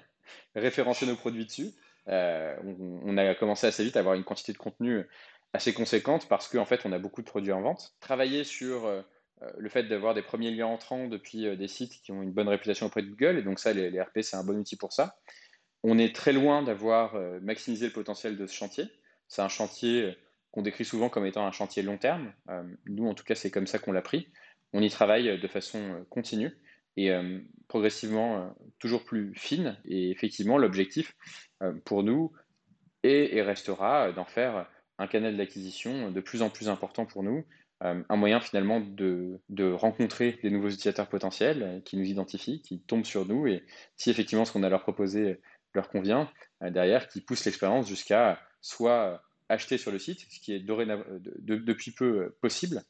référencer 0.56 1.06
nos 1.06 1.16
produits 1.16 1.46
dessus. 1.46 1.72
Euh, 2.08 2.56
on, 3.04 3.18
a 3.18 3.36
commencé 3.36 3.68
assez 3.68 3.84
vite 3.84 3.96
à 3.96 4.00
avoir 4.00 4.16
une 4.16 4.24
quantité 4.24 4.52
de 4.52 4.58
contenu 4.58 5.04
assez 5.54 5.74
conséquente 5.74 6.28
parce 6.28 6.48
qu'en 6.48 6.66
fait 6.66 6.82
on 6.86 6.92
a 6.92 7.00
beaucoup 7.00 7.22
de 7.22 7.28
produits 7.28 7.52
en 7.52 7.62
vente. 7.62 7.96
Travailler 8.00 8.44
sur 8.44 8.86
euh, 8.86 9.02
le 9.58 9.70
fait 9.70 9.84
d'avoir 9.84 10.14
des 10.14 10.22
premiers 10.22 10.52
liens 10.52 10.68
entrants 10.68 11.08
depuis 11.08 11.56
des 11.58 11.68
sites 11.68 12.02
qui 12.02 12.12
ont 12.12 12.22
une 12.22 12.32
bonne 12.32 12.50
réputation 12.50 12.88
auprès 12.88 13.02
de 13.02 13.10
Google 13.10 13.38
et 13.38 13.42
donc 13.42 13.60
ça 13.60 13.74
les 13.74 14.00
RP 14.00 14.20
c'est 14.22 14.36
un 14.36 14.44
bon 14.44 14.58
outil 14.58 14.76
pour 14.76 14.94
ça. 14.94 15.18
On 15.82 15.98
est 15.98 16.14
très 16.14 16.34
loin 16.34 16.62
d'avoir 16.62 17.16
maximisé 17.42 17.86
le 17.86 17.94
potentiel 17.94 18.38
de 18.38 18.46
ce 18.48 18.54
chantier. 18.54 18.86
C'est 19.28 19.42
un 19.42 19.48
chantier 19.48 20.18
qu'on 20.52 20.62
décrit 20.62 20.86
souvent 20.86 21.10
comme 21.10 21.26
étant 21.26 21.46
un 21.46 21.52
chantier 21.52 21.84
long 21.84 21.98
terme. 21.98 22.34
Euh, 22.50 22.64
nous, 22.86 23.08
en 23.08 23.14
tout 23.14 23.24
cas, 23.24 23.36
c'est 23.36 23.52
comme 23.52 23.68
ça 23.68 23.80
qu'on 23.80 23.92
l'a 23.92 24.02
pris. 24.02 24.28
On 24.74 24.82
y 24.82 24.90
travaille 24.90 25.40
de 25.40 25.48
façon 25.48 25.80
euh, 25.80 26.04
continue 26.10 26.52
et 26.98 27.12
euh, 27.12 27.40
progressivement 27.68 28.54
toujours 28.80 29.06
plus 29.06 29.34
fine. 29.36 29.78
Et 29.86 30.10
effectivement, 30.12 30.58
l'objectif 30.58 31.16
pour 31.86 32.04
nous 32.04 32.34
est 33.04 33.36
et 33.36 33.42
restera 33.42 34.12
d'en 34.12 34.26
faire 34.26 34.68
un 34.98 35.08
canal 35.08 35.38
d'acquisition 35.38 36.12
de 36.12 36.20
plus 36.20 36.42
en 36.42 36.50
plus 36.50 36.68
important 36.68 37.06
pour 37.06 37.24
nous, 37.24 37.46
un 37.80 38.16
moyen 38.18 38.42
finalement 38.42 38.82
de, 38.82 39.40
de, 39.48 39.72
rencontrer 39.72 40.40
des 40.44 40.50
nouveaux 40.50 40.68
utilisateurs 40.68 41.08
potentiels 41.08 41.82
qui 41.86 41.96
nous 41.96 42.06
identifient, 42.06 42.62
qui 42.62 42.82
tombent 42.82 43.06
sur 43.06 43.26
nous 43.26 43.48
et 43.48 43.64
si 43.96 44.10
effectivement 44.10 44.44
ce 44.44 44.52
qu'on 44.52 44.64
a 44.64 44.70
leur 44.70 44.82
proposer 44.82 45.40
leur 45.74 45.90
convient, 45.90 46.30
derrière, 46.62 47.08
qui 47.08 47.22
pousse 47.22 47.46
l'expérience 47.46 47.88
jusqu'à 47.88 48.42
soit 48.62 49.22
acheter 49.50 49.78
sur 49.78 49.92
le 49.92 50.00
site, 50.00 50.26
ce 50.30 50.40
qui 50.40 50.54
est 50.54 50.70
euh, 50.70 51.20
depuis 51.44 51.92
peu 51.92 52.06
euh, 52.06 52.38
possible 52.42 52.84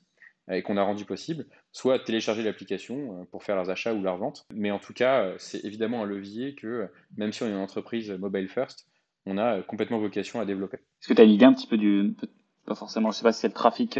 euh, 0.49 0.55
et 0.55 0.61
qu'on 0.61 0.77
a 0.77 0.83
rendu 0.83 1.05
possible, 1.05 1.45
soit 1.71 1.99
télécharger 1.99 2.43
l'application 2.43 3.25
pour 3.31 3.43
faire 3.43 3.55
leurs 3.55 3.69
achats 3.69 3.93
ou 3.93 4.01
leurs 4.01 4.17
ventes. 4.17 4.45
Mais 4.53 4.71
en 4.71 4.79
tout 4.79 4.93
cas, 4.93 5.33
c'est 5.37 5.63
évidemment 5.63 6.03
un 6.03 6.05
levier 6.05 6.55
que, 6.55 6.89
même 7.17 7.31
si 7.31 7.43
on 7.43 7.47
est 7.47 7.51
une 7.51 7.57
entreprise 7.57 8.11
mobile 8.11 8.49
first, 8.49 8.87
on 9.25 9.37
a 9.37 9.61
complètement 9.61 9.99
vocation 9.99 10.39
à 10.39 10.45
développer. 10.45 10.77
Est-ce 10.77 11.07
que 11.07 11.13
tu 11.13 11.21
as 11.21 11.25
une 11.25 11.31
idée 11.31 11.45
un 11.45 11.53
petit 11.53 11.67
peu 11.67 11.77
du, 11.77 12.15
pas 12.69 12.75
forcément, 12.75 13.11
je 13.11 13.17
sais 13.17 13.23
pas 13.23 13.33
si 13.33 13.41
c'est 13.41 13.47
le 13.47 13.53
trafic 13.53 13.99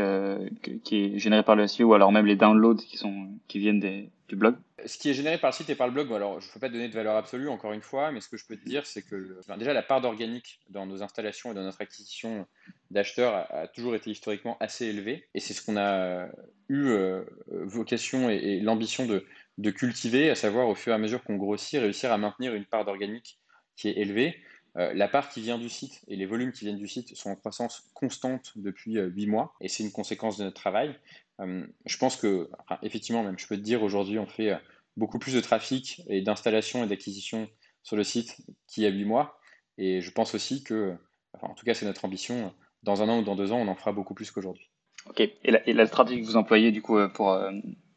qui 0.84 1.04
est 1.04 1.20
généré 1.20 1.44
par 1.44 1.58
le 1.58 1.68
SEO 1.68 1.90
ou 1.90 1.94
alors 1.94 2.12
même 2.12 2.26
les 2.26 2.38
downloads 2.38 2.78
qui, 2.78 2.98
sont, 2.98 3.30
qui 3.48 3.60
viennent 3.60 3.82
du 3.82 4.36
blog 4.36 4.56
ce 4.86 4.98
qui 4.98 5.10
est 5.10 5.14
généré 5.14 5.38
par 5.38 5.52
le 5.52 5.56
site 5.56 5.70
et 5.70 5.76
par 5.76 5.88
le 5.88 5.94
blog, 5.94 6.12
alors 6.14 6.40
je 6.40 6.48
ne 6.48 6.54
peux 6.54 6.60
pas 6.60 6.70
donner 6.70 6.88
de 6.88 6.94
valeur 6.94 7.16
absolue 7.16 7.50
encore 7.50 7.74
une 7.74 7.82
fois, 7.82 8.12
mais 8.12 8.22
ce 8.22 8.30
que 8.30 8.38
je 8.38 8.46
peux 8.46 8.56
te 8.56 8.66
dire, 8.66 8.86
c'est 8.86 9.02
que 9.02 9.40
déjà 9.58 9.74
la 9.74 9.84
part 9.84 10.02
d'organique 10.02 10.60
dans 10.70 10.86
nos 10.86 11.04
installations 11.04 11.52
et 11.52 11.56
dans 11.56 11.64
notre 11.64 11.82
acquisition 11.82 12.46
d'acheteurs 12.92 13.48
a, 13.50 13.68
toujours 13.68 13.96
été 13.96 14.12
historiquement 14.12 14.58
assez 14.60 14.86
élevée. 14.86 15.28
Et 15.34 15.40
c'est 15.40 15.54
ce 15.54 15.66
qu'on 15.66 15.78
a 15.78 16.28
eu 16.70 16.88
euh, 16.90 17.24
vocation 17.48 18.30
et, 18.30 18.60
l'ambition 18.60 19.06
de, 19.06 19.26
de, 19.58 19.72
cultiver, 19.72 20.30
à 20.30 20.36
savoir 20.36 20.68
au 20.68 20.76
fur 20.76 20.92
et 20.92 20.96
à 20.96 21.00
mesure 21.00 21.24
qu'on 21.24 21.36
grossit, 21.36 21.80
réussir 21.80 22.12
à 22.12 22.18
maintenir 22.18 22.54
une 22.54 22.66
part 22.66 22.86
d'organique 22.86 23.40
qui 23.76 23.90
est 23.90 23.98
élevée. 23.98 24.36
Euh, 24.80 24.94
la 24.94 25.10
part 25.10 25.30
qui 25.30 25.42
vient 25.42 25.58
du 25.58 25.68
site 25.68 26.02
et 26.08 26.16
les 26.16 26.26
volumes 26.26 26.54
qui 26.54 26.64
viennent 26.64 26.78
du 26.78 26.88
site 26.88 27.16
sont 27.16 27.30
en 27.30 27.36
croissance 27.36 27.90
constante 27.94 28.54
depuis 28.56 28.98
euh, 28.98 29.12
mois 29.28 29.54
et 29.60 29.68
c'est 29.68 29.84
une 29.84 29.92
conséquence 29.92 30.38
de 30.38 30.46
notre 30.46 30.56
travail. 30.56 30.96
Euh, 31.42 31.66
je 31.86 31.98
pense 31.98 32.16
que, 32.16 32.50
effectivement, 32.82 33.24
même 33.24 33.38
je 33.38 33.48
peux 33.48 33.58
te 33.58 33.62
dire, 33.62 33.84
aujourd'hui, 33.84 34.20
on 34.20 34.26
fait 34.26 34.58
beaucoup 34.96 35.20
plus 35.20 35.34
de 35.34 35.42
trafic 35.42 36.02
et 36.08 36.22
d'installation 36.22 36.84
et 36.84 36.88
d'acquisition 36.88 37.50
sur 37.84 37.98
le 37.98 38.04
site 38.04 38.38
qu'il 38.68 38.84
y 38.84 38.86
a 38.86 38.90
huit 38.90 39.06
mois. 39.06 39.40
Et 39.78 40.02
je 40.02 40.12
pense 40.12 40.34
aussi 40.34 40.64
que, 40.64 40.96
en 41.42 41.54
tout 41.56 41.66
cas, 41.66 41.74
c'est 41.74 41.86
notre 41.86 42.06
ambition, 42.06 42.54
dans 42.84 43.02
un 43.02 43.10
an 43.10 43.20
ou 43.20 43.24
dans 43.24 43.36
deux 43.36 43.52
ans, 43.52 43.60
on 43.60 43.68
en 43.68 43.76
fera 43.76 43.92
beaucoup 43.92 44.14
plus 44.14 44.32
qu'aujourd'hui. 44.32 44.70
Ok. 45.08 45.22
Et 45.22 45.74
la, 45.74 45.88
stratégie 45.88 46.22
que 46.22 46.26
vous 46.26 46.36
employez, 46.36 46.72
du 46.72 46.82
coup, 46.82 46.98
pour, 47.14 47.38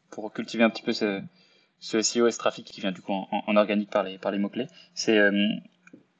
pour 0.09 0.31
cultiver 0.31 0.63
un 0.63 0.69
petit 0.69 0.83
peu 0.83 0.93
ce, 0.93 1.21
ce 1.79 2.01
SEO 2.01 2.27
et 2.27 2.31
ce 2.31 2.37
trafic 2.37 2.65
qui 2.65 2.79
vient, 2.79 2.93
du 2.93 3.01
coup, 3.01 3.11
en, 3.11 3.55
organique 3.57 3.89
par 3.89 4.03
les, 4.03 4.17
par 4.17 4.31
les 4.31 4.39
mots-clés, 4.39 4.67
c'est 4.93 5.19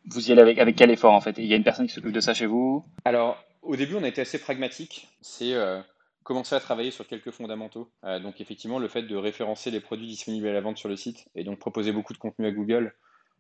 vous 0.06 0.30
y 0.30 0.32
allez 0.32 0.60
avec, 0.60 0.76
quel 0.76 0.92
effort 0.92 1.14
en 1.14 1.22
fait? 1.22 1.38
Il 1.38 1.46
y 1.46 1.54
a 1.54 1.56
une 1.56 1.64
personne 1.64 1.88
qui 1.88 1.94
s'occupe 1.94 2.12
de 2.12 2.20
ça 2.20 2.34
chez 2.34 2.46
vous? 2.46 2.86
Alors, 3.06 3.44
au 3.62 3.76
début, 3.76 3.96
on 3.96 4.04
a 4.04 4.08
été 4.08 4.22
assez 4.22 4.40
pragmatique. 4.40 5.08
C'est 5.22 5.54
euh, 5.54 5.82
commencer 6.24 6.56
à 6.56 6.60
travailler 6.60 6.92
sur 6.92 7.08
quelques 7.08 7.32
fondamentaux. 7.32 7.92
Euh, 8.04 8.20
donc, 8.20 8.42
effectivement, 8.42 8.80
le 8.80 8.88
fait 8.88 9.04
de 9.04 9.16
référencer 9.16 9.72
les 9.72 9.80
produits 9.80 10.08
disponibles 10.08 10.48
à 10.48 10.54
la 10.54 10.62
vente 10.62 10.78
sur 10.78 10.90
le 10.90 10.96
site 10.96 11.28
et 11.36 11.44
donc 11.44 11.60
proposer 11.60 11.92
beaucoup 11.92 12.14
de 12.14 12.18
contenu 12.18 12.46
à 12.46 12.52
Google, 12.52 12.94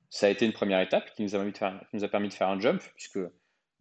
ça 0.09 0.27
a 0.27 0.29
été 0.29 0.45
une 0.45 0.53
première 0.53 0.79
étape 0.79 1.13
qui 1.15 1.23
nous 1.23 1.35
a 1.35 1.39
permis 2.07 2.29
de 2.29 2.33
faire, 2.33 2.49
un 2.49 2.59
jump, 2.59 2.81
puisque 2.95 3.19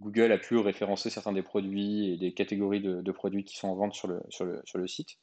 Google 0.01 0.33
a 0.33 0.39
pu 0.39 0.57
référencer 0.57 1.11
certains 1.11 1.33
des 1.33 1.43
produits 1.43 2.13
et 2.13 2.17
des 2.17 2.33
catégories 2.33 2.81
de, 2.81 3.13
produits 3.13 3.45
qui 3.45 3.57
sont 3.57 3.69
en 3.69 3.77
vente 3.77 3.95
sur 3.95 4.09
le 4.09 4.87
site. 4.87 5.19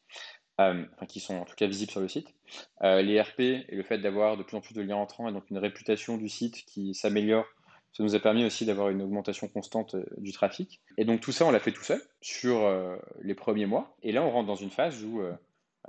Euh, 0.60 0.84
qui 1.08 1.22
sont 1.22 1.36
en 1.36 1.46
tout 1.46 1.56
cas 1.56 1.68
visibles 1.68 1.92
sur 1.92 2.02
le 2.02 2.10
site. 2.10 2.36
Euh, 2.84 3.02
les 3.02 3.22
RP 3.22 3.40
et 3.40 3.76
le 3.76 3.84
fait 3.84 3.98
d'avoir 3.98 4.36
de 4.36 4.44
plus 4.44 4.58
en 4.58 4.62
plus 4.62 4.74
de 4.74 4.82
liens 4.82 4.98
entrants 4.98 5.30
et 5.30 5.32
donc 5.32 5.50
une 5.50 5.58
réputation 5.58 6.18
du 6.18 6.28
site 6.28 6.66
qui 6.66 6.94
s'améliore, 6.94 7.46
ça 7.94 8.04
nous 8.04 8.14
a 8.14 8.20
permis 8.20 8.44
aussi 8.44 8.66
d'avoir 8.66 8.90
une 8.90 9.02
augmentation 9.02 9.48
constante 9.48 9.96
euh, 9.96 10.04
du 10.18 10.34
trafic. 10.34 10.82
Et 10.98 11.06
donc 11.06 11.22
tout 11.22 11.32
ça, 11.32 11.46
on 11.46 11.52
l'a 11.52 11.62
fait 11.62 11.72
tout 11.72 11.84
seul 11.84 12.02
sur 12.20 12.70
les 13.22 13.36
premiers 13.36 13.68
mois. 13.68 13.96
Et 14.04 14.12
là, 14.12 14.22
on 14.22 14.32
rentre 14.32 14.48
dans 14.48 14.56
une 14.56 14.70
phase 14.70 15.02
où 15.06 15.22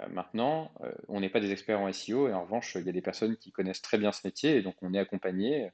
maintenant, 0.09 0.71
on 1.09 1.21
n'est 1.21 1.29
pas 1.29 1.41
des 1.41 1.51
experts 1.51 1.81
en 1.81 1.93
SEO 1.93 2.29
et 2.29 2.33
en 2.33 2.45
revanche, 2.45 2.77
il 2.77 2.87
y 2.87 2.89
a 2.89 2.93
des 2.93 3.03
personnes 3.03 3.37
qui 3.37 3.51
connaissent 3.51 3.83
très 3.83 3.99
bien 3.99 4.13
ce 4.13 4.21
métier 4.25 4.57
et 4.57 4.63
donc 4.63 4.77
on 4.83 4.95
est 4.95 4.99
accompagné 4.99 5.69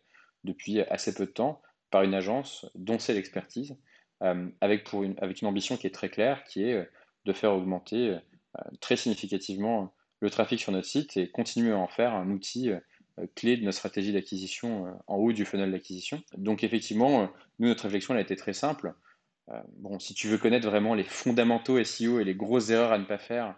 depuis 0.44 0.80
assez 0.80 1.14
peu 1.14 1.26
de 1.26 1.30
temps 1.30 1.60
par 1.90 2.02
une 2.02 2.14
agence 2.14 2.66
dont 2.74 2.98
c'est 2.98 3.12
l'expertise, 3.12 3.76
avec, 4.20 4.84
pour 4.84 5.02
une, 5.02 5.14
avec 5.18 5.42
une 5.42 5.48
ambition 5.48 5.76
qui 5.76 5.86
est 5.86 5.94
très 5.94 6.08
claire, 6.08 6.44
qui 6.44 6.62
est 6.64 6.88
de 7.26 7.32
faire 7.34 7.52
augmenter 7.52 8.18
très 8.80 8.96
significativement 8.96 9.92
le 10.20 10.30
trafic 10.30 10.60
sur 10.60 10.72
notre 10.72 10.86
site 10.86 11.16
et 11.16 11.30
continuer 11.30 11.72
à 11.72 11.78
en 11.78 11.88
faire 11.88 12.14
un 12.14 12.30
outil 12.30 12.70
clé 13.34 13.56
de 13.56 13.64
notre 13.64 13.78
stratégie 13.78 14.12
d'acquisition 14.12 14.98
en 15.06 15.16
haut 15.16 15.32
du 15.32 15.44
funnel 15.44 15.72
d'acquisition. 15.72 16.22
Donc 16.36 16.64
effectivement, 16.64 17.30
nous, 17.58 17.68
notre 17.68 17.84
réflexion 17.84 18.14
a 18.14 18.20
été 18.20 18.36
très 18.36 18.52
simple. 18.52 18.94
si 19.98 20.14
tu 20.14 20.28
veux 20.28 20.38
connaître 20.38 20.66
vraiment 20.68 20.94
les 20.94 21.04
fondamentaux 21.04 21.82
SEO 21.82 22.20
et 22.20 22.24
les 22.24 22.34
grosses 22.34 22.70
erreurs 22.70 22.92
à 22.92 22.98
ne 22.98 23.04
pas 23.04 23.18
faire, 23.18 23.54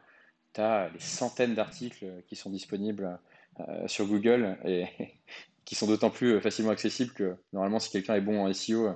tu 0.54 0.60
as 0.60 0.90
les 0.92 1.00
centaines 1.00 1.54
d'articles 1.54 2.06
qui 2.26 2.36
sont 2.36 2.50
disponibles 2.50 3.18
sur 3.86 4.06
Google 4.06 4.58
et 4.64 4.86
qui 5.64 5.74
sont 5.74 5.86
d'autant 5.86 6.10
plus 6.10 6.40
facilement 6.40 6.70
accessibles 6.70 7.12
que 7.12 7.36
normalement 7.52 7.78
si 7.78 7.90
quelqu'un 7.90 8.14
est 8.14 8.22
bon 8.22 8.44
en 8.44 8.52
SEO, 8.52 8.88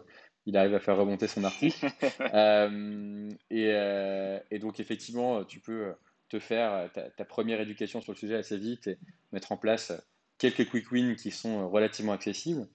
il 0.46 0.56
arrive 0.56 0.74
à 0.74 0.80
faire 0.80 0.96
remonter 0.96 1.28
son 1.28 1.44
article. 1.44 1.86
et, 3.50 4.58
donc 4.58 4.80
effectivement, 4.80 5.44
tu 5.44 5.60
peux 5.60 5.92
te 6.28 6.38
faire 6.38 6.90
ta, 6.92 7.24
première 7.24 7.60
éducation 7.60 8.00
sur 8.00 8.12
le 8.12 8.18
sujet 8.18 8.36
assez 8.36 8.56
vite 8.56 8.86
et 8.86 8.98
mettre 9.32 9.52
en 9.52 9.56
place 9.56 9.92
quelques 10.38 10.68
quick 10.70 10.90
wins 10.90 11.14
qui 11.14 11.30
sont 11.30 11.68
relativement 11.68 12.12
accessibles. 12.12 12.66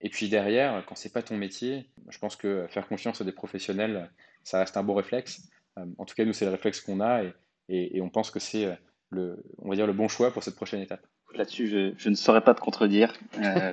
Et 0.00 0.08
puis 0.08 0.28
derrière, 0.28 0.84
quand 0.86 0.96
c'est 0.96 1.12
pas 1.12 1.22
ton 1.22 1.36
métier, 1.36 1.86
je 2.08 2.18
pense 2.18 2.34
que 2.34 2.66
faire 2.68 2.88
confiance 2.88 3.20
à 3.20 3.24
des 3.24 3.32
professionnels, 3.32 4.10
ça 4.42 4.58
reste 4.58 4.76
un 4.76 4.82
bon 4.82 4.94
réflexe. 4.94 5.48
En 5.76 6.04
tout 6.04 6.14
cas, 6.16 6.24
nous, 6.24 6.32
c'est 6.32 6.44
le 6.44 6.50
réflexe 6.50 6.80
qu'on 6.80 7.00
a 7.00 7.22
et, 7.22 7.32
et, 7.68 8.00
on 8.00 8.08
pense 8.08 8.30
que 8.30 8.40
c'est 8.40 8.76
le, 9.10 9.44
on 9.58 9.68
va 9.68 9.76
dire, 9.76 9.86
le 9.86 9.92
bon 9.92 10.08
choix 10.08 10.32
pour 10.32 10.42
cette 10.42 10.56
prochaine 10.56 10.80
étape. 10.80 11.06
Là-dessus, 11.34 11.68
je, 11.68 11.92
je, 11.98 12.08
ne 12.08 12.14
saurais 12.14 12.40
pas 12.40 12.54
te 12.54 12.60
contredire, 12.60 13.12
euh, 13.38 13.70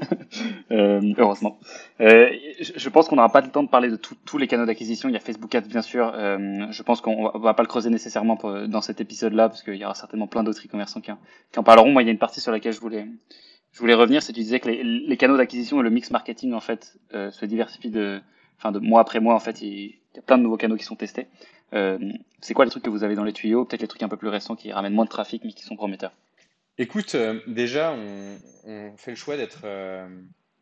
euh, 0.72 1.12
heureusement. 1.18 1.58
Euh, 2.00 2.30
je, 2.60 2.72
je, 2.74 2.88
pense 2.88 3.08
qu'on 3.08 3.16
n'aura 3.16 3.30
pas 3.30 3.42
le 3.42 3.50
temps 3.50 3.62
de 3.62 3.68
parler 3.68 3.90
de 3.90 3.96
tous 3.96 4.38
les 4.38 4.46
canaux 4.46 4.64
d'acquisition. 4.64 5.10
Il 5.10 5.12
y 5.12 5.16
a 5.16 5.20
Facebook 5.20 5.54
Ads, 5.54 5.68
bien 5.68 5.82
sûr. 5.82 6.10
Euh, 6.14 6.66
je 6.70 6.82
pense 6.82 7.02
qu'on 7.02 7.24
va, 7.24 7.38
va 7.38 7.54
pas 7.54 7.62
le 7.62 7.68
creuser 7.68 7.90
nécessairement 7.90 8.38
pour, 8.38 8.68
dans 8.68 8.80
cet 8.80 9.02
épisode-là, 9.02 9.50
parce 9.50 9.62
qu'il 9.62 9.74
y 9.74 9.84
aura 9.84 9.94
certainement 9.94 10.26
plein 10.26 10.42
d'autres 10.42 10.64
e-commerçants 10.64 11.02
qui, 11.02 11.12
qui, 11.52 11.58
en 11.58 11.62
parleront. 11.62 11.90
Moi, 11.90 12.02
il 12.02 12.06
y 12.06 12.08
a 12.08 12.12
une 12.12 12.18
partie 12.18 12.40
sur 12.40 12.52
laquelle 12.52 12.72
je 12.72 12.80
voulais, 12.80 13.06
je 13.72 13.78
voulais 13.78 13.94
revenir, 13.94 14.22
c'est 14.22 14.32
que 14.32 14.38
tu 14.38 14.42
disais 14.42 14.58
que 14.58 14.70
les, 14.70 14.82
les 14.82 15.16
canaux 15.18 15.36
d'acquisition 15.36 15.78
et 15.80 15.82
le 15.82 15.90
mix 15.90 16.10
marketing, 16.10 16.54
en 16.54 16.60
fait, 16.60 16.96
euh, 17.12 17.30
se 17.30 17.44
diversifient 17.44 17.90
de, 17.90 18.22
enfin, 18.56 18.72
de 18.72 18.78
mois 18.78 19.02
après 19.02 19.20
mois. 19.20 19.34
En 19.34 19.40
fait, 19.40 19.60
il, 19.60 19.68
il 19.68 20.16
y 20.16 20.18
a 20.20 20.22
plein 20.22 20.38
de 20.38 20.42
nouveaux 20.42 20.56
canaux 20.56 20.76
qui 20.76 20.84
sont 20.84 20.96
testés. 20.96 21.26
C'est 22.40 22.54
quoi 22.54 22.64
les 22.64 22.70
trucs 22.70 22.82
que 22.82 22.90
vous 22.90 23.04
avez 23.04 23.14
dans 23.14 23.24
les 23.24 23.32
tuyaux? 23.32 23.64
Peut-être 23.64 23.82
les 23.82 23.88
trucs 23.88 24.02
un 24.02 24.08
peu 24.08 24.16
plus 24.16 24.28
récents 24.28 24.56
qui 24.56 24.72
ramènent 24.72 24.94
moins 24.94 25.04
de 25.04 25.10
trafic, 25.10 25.42
mais 25.44 25.52
qui 25.52 25.64
sont 25.64 25.76
prometteurs. 25.76 26.12
Écoute, 26.78 27.14
euh, 27.14 27.40
déjà, 27.46 27.92
on, 27.92 28.96
fait 28.96 29.10
le 29.10 29.16
choix 29.16 29.36
d'être 29.36 29.60
euh, 29.64 30.08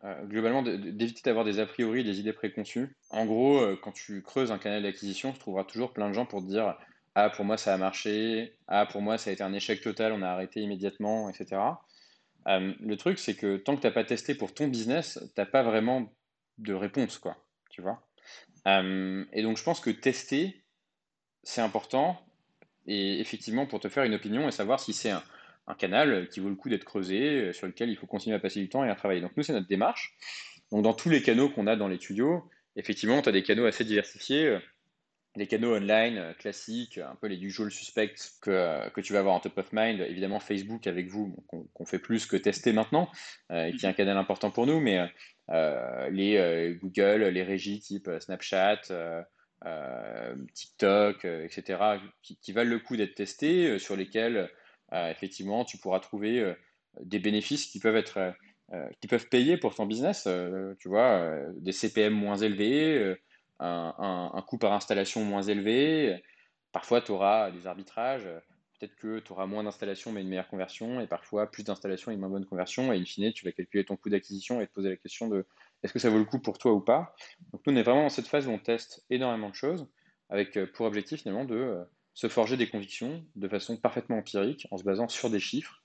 euh, 0.05 0.25
globalement 0.25 0.63
d'éviter 0.63 1.21
d'avoir 1.25 1.45
des 1.45 1.61
a 1.61 1.67
priori, 1.67 2.03
des 2.03 2.19
idées 2.19 2.33
préconçues. 2.33 2.97
En 3.11 3.27
gros, 3.27 3.77
quand 3.83 3.93
tu 3.93 4.23
creuses 4.23 4.51
un 4.51 4.59
canal 4.59 4.83
d'acquisition, 4.83 5.33
tu 5.33 5.39
trouveras 5.39 5.65
toujours 5.65 5.93
plein 5.93 6.09
de 6.09 6.15
gens 6.15 6.27
pour 6.27 6.41
te 6.41 6.47
dire 6.47 6.77
Ah, 7.15 7.31
pour 7.31 7.45
moi, 7.45 7.57
ça 7.57 7.75
a 7.75 7.77
marché. 7.77 8.57
Ah, 8.67 8.87
pour 8.87 9.03
moi, 9.03 9.19
ça 9.19 9.31
a 9.31 9.33
été 9.33 9.43
un 9.43 9.53
échec 9.53 9.81
total, 9.83 10.13
on 10.13 10.23
a 10.23 10.29
arrêté 10.29 10.61
immédiatement, 10.61 11.29
etc. 11.31 11.61
le 12.47 12.95
truc, 12.97 13.19
c'est 13.19 13.35
que 13.35 13.57
tant 13.57 13.77
que 13.77 13.83
tu 13.83 13.87
n'as 13.87 13.93
pas 13.93 14.05
testé 14.05 14.35
pour 14.35 14.53
ton 14.53 14.67
business, 14.67 15.19
tu 15.21 15.41
n'as 15.41 15.47
pas 15.47 15.63
vraiment 15.63 16.13
de 16.59 16.75
réponse, 16.75 17.19
quoi. 17.19 17.37
Tu 17.71 17.83
vois? 17.83 18.03
Et 18.67 19.43
donc, 19.43 19.57
je 19.59 19.63
pense 19.63 19.81
que 19.81 19.91
tester, 19.91 20.65
c'est 21.45 21.61
important. 21.61 22.21
Et 22.87 23.21
effectivement, 23.21 23.67
pour 23.67 23.79
te 23.79 23.89
faire 23.89 24.05
une 24.05 24.15
opinion 24.15 24.49
et 24.49 24.51
savoir 24.51 24.81
si 24.81 24.93
c'est 24.93 25.11
un 25.11 25.23
un 25.71 25.75
canal 25.75 26.29
qui 26.29 26.41
vaut 26.41 26.49
le 26.49 26.57
coup 26.57 26.68
d'être 26.68 26.85
creusé, 26.85 27.49
euh, 27.49 27.53
sur 27.53 27.66
lequel 27.66 27.91
il 27.91 27.97
faut 27.97 28.07
continuer 28.07 28.37
à 28.37 28.41
passer 28.41 28.61
du 28.61 28.68
temps 28.68 28.85
et 28.85 28.91
à 28.91 28.95
travailler. 28.95 29.21
Donc 29.21 29.33
nous, 29.37 29.43
c'est 29.43 29.53
notre 29.53 29.68
démarche. 29.68 30.14
Donc 30.71 30.83
dans 30.83 30.95
tous 30.95 31.09
les 31.09 31.23
canaux 31.23 31.49
qu'on 31.49 31.66
a 31.66 31.77
dans 31.77 31.89
les 31.89 31.97
studios, 31.97 32.49
effectivement, 32.77 33.23
tu 33.23 33.29
as 33.29 33.33
des 33.33 33.43
canaux 33.43 33.66
assez 33.66 33.85
diversifiés. 33.85 34.59
Les 35.37 35.47
canaux 35.47 35.77
online 35.77 36.18
euh, 36.18 36.35
classiques, 36.35 36.99
un 36.99 37.14
peu 37.21 37.29
les 37.29 37.41
usual 37.41 37.71
suspects 37.71 38.16
que, 38.43 38.51
euh, 38.51 38.91
que 38.91 39.01
tu 39.01 39.12
vas 39.12 39.21
avoir 39.21 39.35
en 39.35 39.41
top 39.41 39.59
of 39.59 39.73
mind, 39.73 40.01
évidemment 40.01 40.41
Facebook 40.41 40.87
avec 40.89 41.07
vous, 41.07 41.37
qu'on 41.73 41.87
fait 41.87 42.01
plus 42.01 42.27
que 42.27 42.37
tester 42.37 42.73
maintenant, 42.73 43.09
et 43.53 43.73
qui 43.73 43.87
est 43.87 43.89
un 43.89 43.93
canal 43.93 44.16
important 44.16 44.51
pour 44.51 44.66
nous, 44.66 44.81
mais 44.81 45.09
les 46.11 46.77
Google, 46.81 47.29
les 47.29 47.43
régies 47.45 47.79
type 47.79 48.11
Snapchat, 48.18 48.83
TikTok, 50.53 51.25
etc., 51.25 51.79
qui, 52.23 52.37
qui, 52.37 52.53
valent 52.53 52.71
le 52.71 52.81
coup 52.81 52.97
d'être 52.97 53.14
testés, 53.14 53.79
sur 53.79 53.97
lesquels 53.97 54.37
euh, 54.37 54.47
effectivement, 54.93 55.64
tu 55.64 55.78
pourras 55.78 56.01
trouver 56.01 56.41
euh, 56.41 56.55
des 57.01 57.18
bénéfices 57.18 57.66
qui 57.66 57.78
peuvent 57.80 57.97
être 57.97 58.34
euh, 58.72 58.88
qui 59.01 59.09
peuvent 59.09 59.28
payer 59.28 59.57
pour 59.57 59.74
ton 59.74 59.86
business, 59.86 60.28
tu 60.78 60.88
vois, 60.88 61.28
des 61.57 61.72
CPM 61.72 62.12
moins 62.12 62.36
élevés, 62.36 63.16
un, 63.59 64.30
un, 64.32 64.43
coût 64.43 64.59
par 64.59 64.72
installation 64.72 65.24
moins 65.24 65.43
élevé. 65.43 66.22
Parfois, 66.70 67.01
tu 67.01 67.11
auras 67.11 67.51
des 67.51 67.66
arbitrages. 67.66 68.28
Peut-être 68.78 68.95
que 68.95 69.18
tu 69.18 69.32
auras 69.32 69.47
moins 69.47 69.64
d'installations 69.64 70.12
mais 70.12 70.20
une 70.20 70.28
meilleure 70.28 70.47
conversion, 70.47 71.01
et 71.01 71.09
parfois 71.09 71.51
plus 71.51 71.64
d'installations 71.64 72.12
et 72.12 72.14
une 72.14 72.20
moins 72.20 72.28
bonne 72.28 72.47
conversion. 72.47 72.93
Et 72.93 72.97
in 72.97 73.05
fine, 73.05 73.32
tu 73.32 73.45
vas 73.45 73.51
calculer 73.51 73.84
ton 73.84 73.97
coût 73.97 74.09
d'acquisition 74.09 74.61
et 74.61 74.68
te 74.68 74.72
poser 74.72 74.91
la 74.91 74.97
question 74.97 75.26
de 75.26 75.45
est-ce 75.82 75.93
que 75.93 75.99
ça 75.99 76.09
vaut 76.09 76.18
le 76.18 76.24
coup 76.24 76.38
pour 76.38 76.57
toi 76.59 76.72
ou 76.72 76.80
pas? 76.80 77.16
Donc, 77.53 77.62
nous, 77.66 77.72
on 77.72 77.76
est 77.76 77.82
vraiment 77.82 78.05
dans 78.05 78.09
cette 78.09 78.28
phase 78.28 78.47
où 78.47 78.51
on 78.53 78.59
teste 78.59 79.05
énormément 79.11 79.51
de 79.51 79.55
choses, 79.57 79.88
avec 80.28 80.57
pour 80.74 80.86
objectif 80.86 81.22
finalement 81.22 81.45
de 81.45 81.84
se 82.15 82.29
forger 82.29 82.57
des 82.57 82.69
convictions 82.69 83.25
de 83.37 83.49
façon 83.49 83.77
parfaitement 83.77 84.19
empirique, 84.19 84.67
en 84.71 84.77
se 84.77 84.85
basant 84.85 85.09
sur 85.09 85.31
des 85.31 85.41
chiffres. 85.41 85.83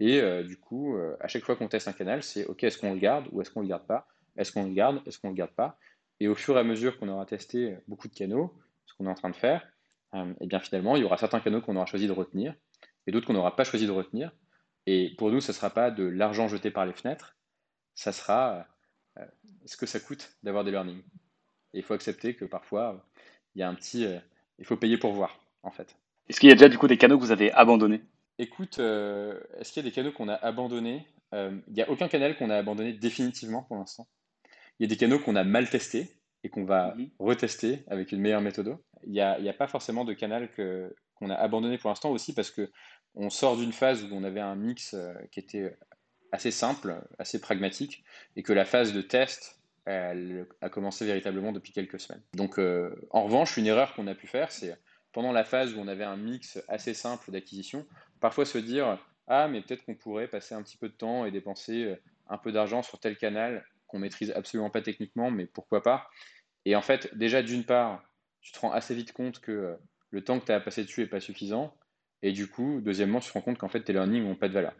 Et 0.00 0.20
euh, 0.20 0.42
du 0.42 0.56
coup, 0.56 0.96
euh, 0.96 1.16
à 1.20 1.28
chaque 1.28 1.44
fois 1.44 1.56
qu'on 1.56 1.68
teste 1.68 1.88
un 1.88 1.92
canal, 1.92 2.22
c'est 2.22 2.44
OK, 2.46 2.64
est-ce 2.64 2.78
qu'on 2.78 2.92
le 2.92 2.98
garde 2.98 3.28
ou 3.32 3.40
est-ce 3.40 3.50
qu'on 3.50 3.60
ne 3.60 3.66
le 3.66 3.70
garde 3.70 3.86
pas? 3.86 4.06
Est-ce 4.36 4.52
qu'on 4.52 4.64
le 4.64 4.72
garde? 4.72 5.02
Est-ce 5.06 5.18
qu'on 5.18 5.28
ne 5.28 5.32
le 5.32 5.36
garde 5.36 5.52
pas? 5.52 5.78
Et 6.20 6.28
au 6.28 6.34
fur 6.34 6.56
et 6.56 6.60
à 6.60 6.64
mesure 6.64 6.98
qu'on 6.98 7.08
aura 7.08 7.26
testé 7.26 7.76
beaucoup 7.88 8.08
de 8.08 8.14
canaux, 8.14 8.54
ce 8.86 8.94
qu'on 8.94 9.06
est 9.06 9.10
en 9.10 9.14
train 9.14 9.30
de 9.30 9.36
faire, 9.36 9.66
et 10.14 10.18
euh, 10.18 10.34
eh 10.40 10.46
bien 10.46 10.60
finalement, 10.60 10.96
il 10.96 11.02
y 11.02 11.04
aura 11.04 11.16
certains 11.16 11.40
canaux 11.40 11.60
qu'on 11.60 11.76
aura 11.76 11.86
choisi 11.86 12.06
de 12.06 12.12
retenir 12.12 12.54
et 13.06 13.12
d'autres 13.12 13.26
qu'on 13.26 13.32
n'aura 13.32 13.56
pas 13.56 13.64
choisi 13.64 13.86
de 13.86 13.90
retenir. 13.90 14.30
Et 14.86 15.14
pour 15.16 15.30
nous, 15.30 15.40
ce 15.40 15.52
ne 15.52 15.54
sera 15.54 15.70
pas 15.70 15.90
de 15.90 16.04
l'argent 16.04 16.48
jeté 16.48 16.70
par 16.70 16.86
les 16.86 16.92
fenêtres, 16.92 17.36
ça 17.94 18.12
sera 18.12 18.66
ce 19.66 19.76
que 19.76 19.86
ça 19.86 20.00
coûte 20.00 20.36
d'avoir 20.42 20.64
des 20.64 20.70
learnings. 20.70 21.02
Et 21.72 21.78
il 21.78 21.82
faut 21.82 21.94
accepter 21.94 22.34
que 22.34 22.44
parfois, 22.44 23.08
il 23.54 23.60
y 23.60 23.62
a 23.62 23.68
un 23.68 23.74
petit... 23.74 24.06
il 24.58 24.64
faut 24.64 24.76
payer 24.76 24.98
pour 24.98 25.12
voir 25.12 25.41
en 25.62 25.70
fait. 25.70 25.96
Est-ce 26.28 26.40
qu'il 26.40 26.48
y 26.48 26.52
a 26.52 26.54
déjà 26.54 26.68
du 26.68 26.78
coup 26.78 26.86
des 26.86 26.98
canaux 26.98 27.18
que 27.18 27.22
vous 27.22 27.32
avez 27.32 27.52
abandonnés? 27.52 28.02
Écoute, 28.38 28.78
euh, 28.78 29.38
est-ce 29.58 29.72
qu'il 29.72 29.82
y 29.82 29.86
a 29.86 29.88
des 29.88 29.94
canaux 29.94 30.12
qu'on 30.12 30.28
a 30.28 30.34
abandonnés? 30.34 31.06
Euh, 31.34 31.58
Il 31.68 31.74
n'y 31.74 31.82
a 31.82 31.90
aucun 31.90 32.08
canal 32.08 32.36
qu'on 32.36 32.50
a 32.50 32.56
abandonné 32.56 32.92
définitivement 32.92 33.62
pour 33.62 33.76
l'instant. 33.76 34.06
Il 34.78 34.84
y 34.84 34.86
a 34.86 34.88
des 34.88 34.96
canaux 34.96 35.18
qu'on 35.18 35.36
a 35.36 35.44
mal 35.44 35.68
testés 35.68 36.08
et 36.44 36.48
qu'on 36.48 36.64
va 36.64 36.94
mhm. 36.96 37.10
retester 37.18 37.84
avec 37.88 38.12
une 38.12 38.20
meilleure 38.20 38.40
méthode. 38.40 38.76
Il 39.04 39.12
n'y 39.12 39.20
a, 39.20 39.32
a, 39.34 39.52
pas 39.52 39.66
forcément 39.66 40.04
de 40.04 40.12
canal 40.12 40.48
qu'on 40.54 41.30
a 41.30 41.34
abandonné 41.34 41.78
pour 41.78 41.90
l'instant 41.90 42.10
aussi 42.10 42.34
parce 42.34 42.50
que 42.50 42.70
on 43.14 43.28
sort 43.28 43.56
d'une 43.56 43.72
phase 43.72 44.04
où 44.04 44.08
on 44.12 44.24
avait 44.24 44.40
un 44.40 44.56
mix 44.56 44.94
euh, 44.94 45.12
qui 45.30 45.40
était 45.40 45.76
assez 46.32 46.50
simple, 46.50 46.96
assez 47.18 47.40
pragmatique, 47.40 48.04
et 48.36 48.42
que 48.42 48.54
la 48.54 48.64
phase 48.64 48.94
de 48.94 49.02
test 49.02 49.58
elle 49.84 50.46
a 50.60 50.70
commencé 50.70 51.04
véritablement 51.04 51.52
depuis 51.52 51.72
quelques 51.72 52.00
semaines. 52.00 52.22
Donc, 52.34 52.58
en 52.58 53.24
revanche, 53.24 53.56
une 53.56 53.66
erreur 53.66 53.94
qu'on 53.94 54.06
a 54.06 54.14
pu 54.14 54.28
faire, 54.28 54.52
c'est 54.52 54.78
pendant 55.12 55.32
la 55.32 55.44
phase 55.44 55.74
où 55.74 55.78
on 55.78 55.88
avait 55.88 56.04
un 56.04 56.16
mix 56.16 56.62
assez 56.68 56.94
simple 56.94 57.30
d'acquisition, 57.30 57.86
parfois 58.20 58.44
se 58.44 58.58
dire 58.58 58.98
ah 59.28 59.48
mais 59.48 59.62
peut-être 59.62 59.84
qu'on 59.84 59.94
pourrait 59.94 60.28
passer 60.28 60.54
un 60.54 60.62
petit 60.62 60.76
peu 60.76 60.88
de 60.88 60.94
temps 60.94 61.24
et 61.24 61.30
dépenser 61.30 61.84
euh, 61.84 61.96
un 62.28 62.38
peu 62.38 62.52
d'argent 62.52 62.82
sur 62.82 62.98
tel 62.98 63.16
canal 63.16 63.64
qu'on 63.86 63.98
maîtrise 63.98 64.32
absolument 64.32 64.70
pas 64.70 64.82
techniquement, 64.82 65.30
mais 65.30 65.46
pourquoi 65.46 65.82
pas? 65.82 66.08
Et 66.64 66.76
en 66.76 66.82
fait, 66.82 67.14
déjà 67.16 67.42
d'une 67.42 67.64
part, 67.64 68.02
tu 68.40 68.52
te 68.52 68.58
rends 68.58 68.72
assez 68.72 68.94
vite 68.94 69.12
compte 69.12 69.40
que 69.40 69.52
euh, 69.52 69.76
le 70.10 70.24
temps 70.24 70.40
que 70.40 70.46
tu 70.46 70.52
as 70.52 70.60
passé 70.60 70.82
dessus 70.84 71.02
est 71.02 71.06
pas 71.06 71.20
suffisant, 71.20 71.74
et 72.22 72.32
du 72.32 72.48
coup, 72.48 72.80
deuxièmement, 72.80 73.20
tu 73.20 73.28
te 73.28 73.32
rends 73.32 73.42
compte 73.42 73.58
qu'en 73.58 73.68
fait 73.68 73.82
tes 73.82 73.92
learnings 73.92 74.24
n'ont 74.24 74.36
pas 74.36 74.48
de 74.48 74.54
valeur. 74.54 74.74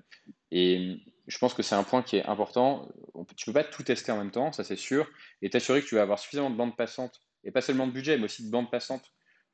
Et 0.51 1.01
je 1.26 1.39
pense 1.39 1.55
que 1.55 1.62
c'est 1.62 1.74
un 1.74 1.83
point 1.83 2.03
qui 2.03 2.16
est 2.16 2.26
important. 2.26 2.89
Tu 3.37 3.47
peux 3.47 3.53
pas 3.53 3.64
tout 3.64 3.83
tester 3.83 4.12
en 4.12 4.18
même 4.18 4.30
temps, 4.30 4.53
ça 4.53 4.64
c'est 4.64 4.76
sûr, 4.76 5.09
et 5.41 5.51
t'assurer 5.51 5.83
que 5.83 5.87
tu 5.87 5.97
vas 5.97 6.03
avoir 6.03 6.18
suffisamment 6.18 6.51
de 6.51 6.57
bandes 6.57 6.76
passantes, 6.76 7.20
et 7.45 7.51
pas 7.51 7.61
seulement 7.61 7.87
de 7.87 7.93
budget, 7.93 8.16
mais 8.16 8.24
aussi 8.24 8.47
de 8.47 8.51
bandes 8.51 8.70
passantes 8.70 9.12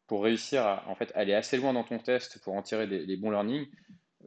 pour 0.09 0.24
réussir 0.24 0.66
à 0.66 0.88
en 0.88 0.96
fait, 0.96 1.12
aller 1.14 1.34
assez 1.34 1.56
loin 1.56 1.72
dans 1.72 1.84
ton 1.84 1.98
test 1.98 2.40
pour 2.42 2.54
en 2.54 2.62
tirer 2.62 2.86
des, 2.86 3.16
bons 3.16 3.30
learnings, 3.30 3.66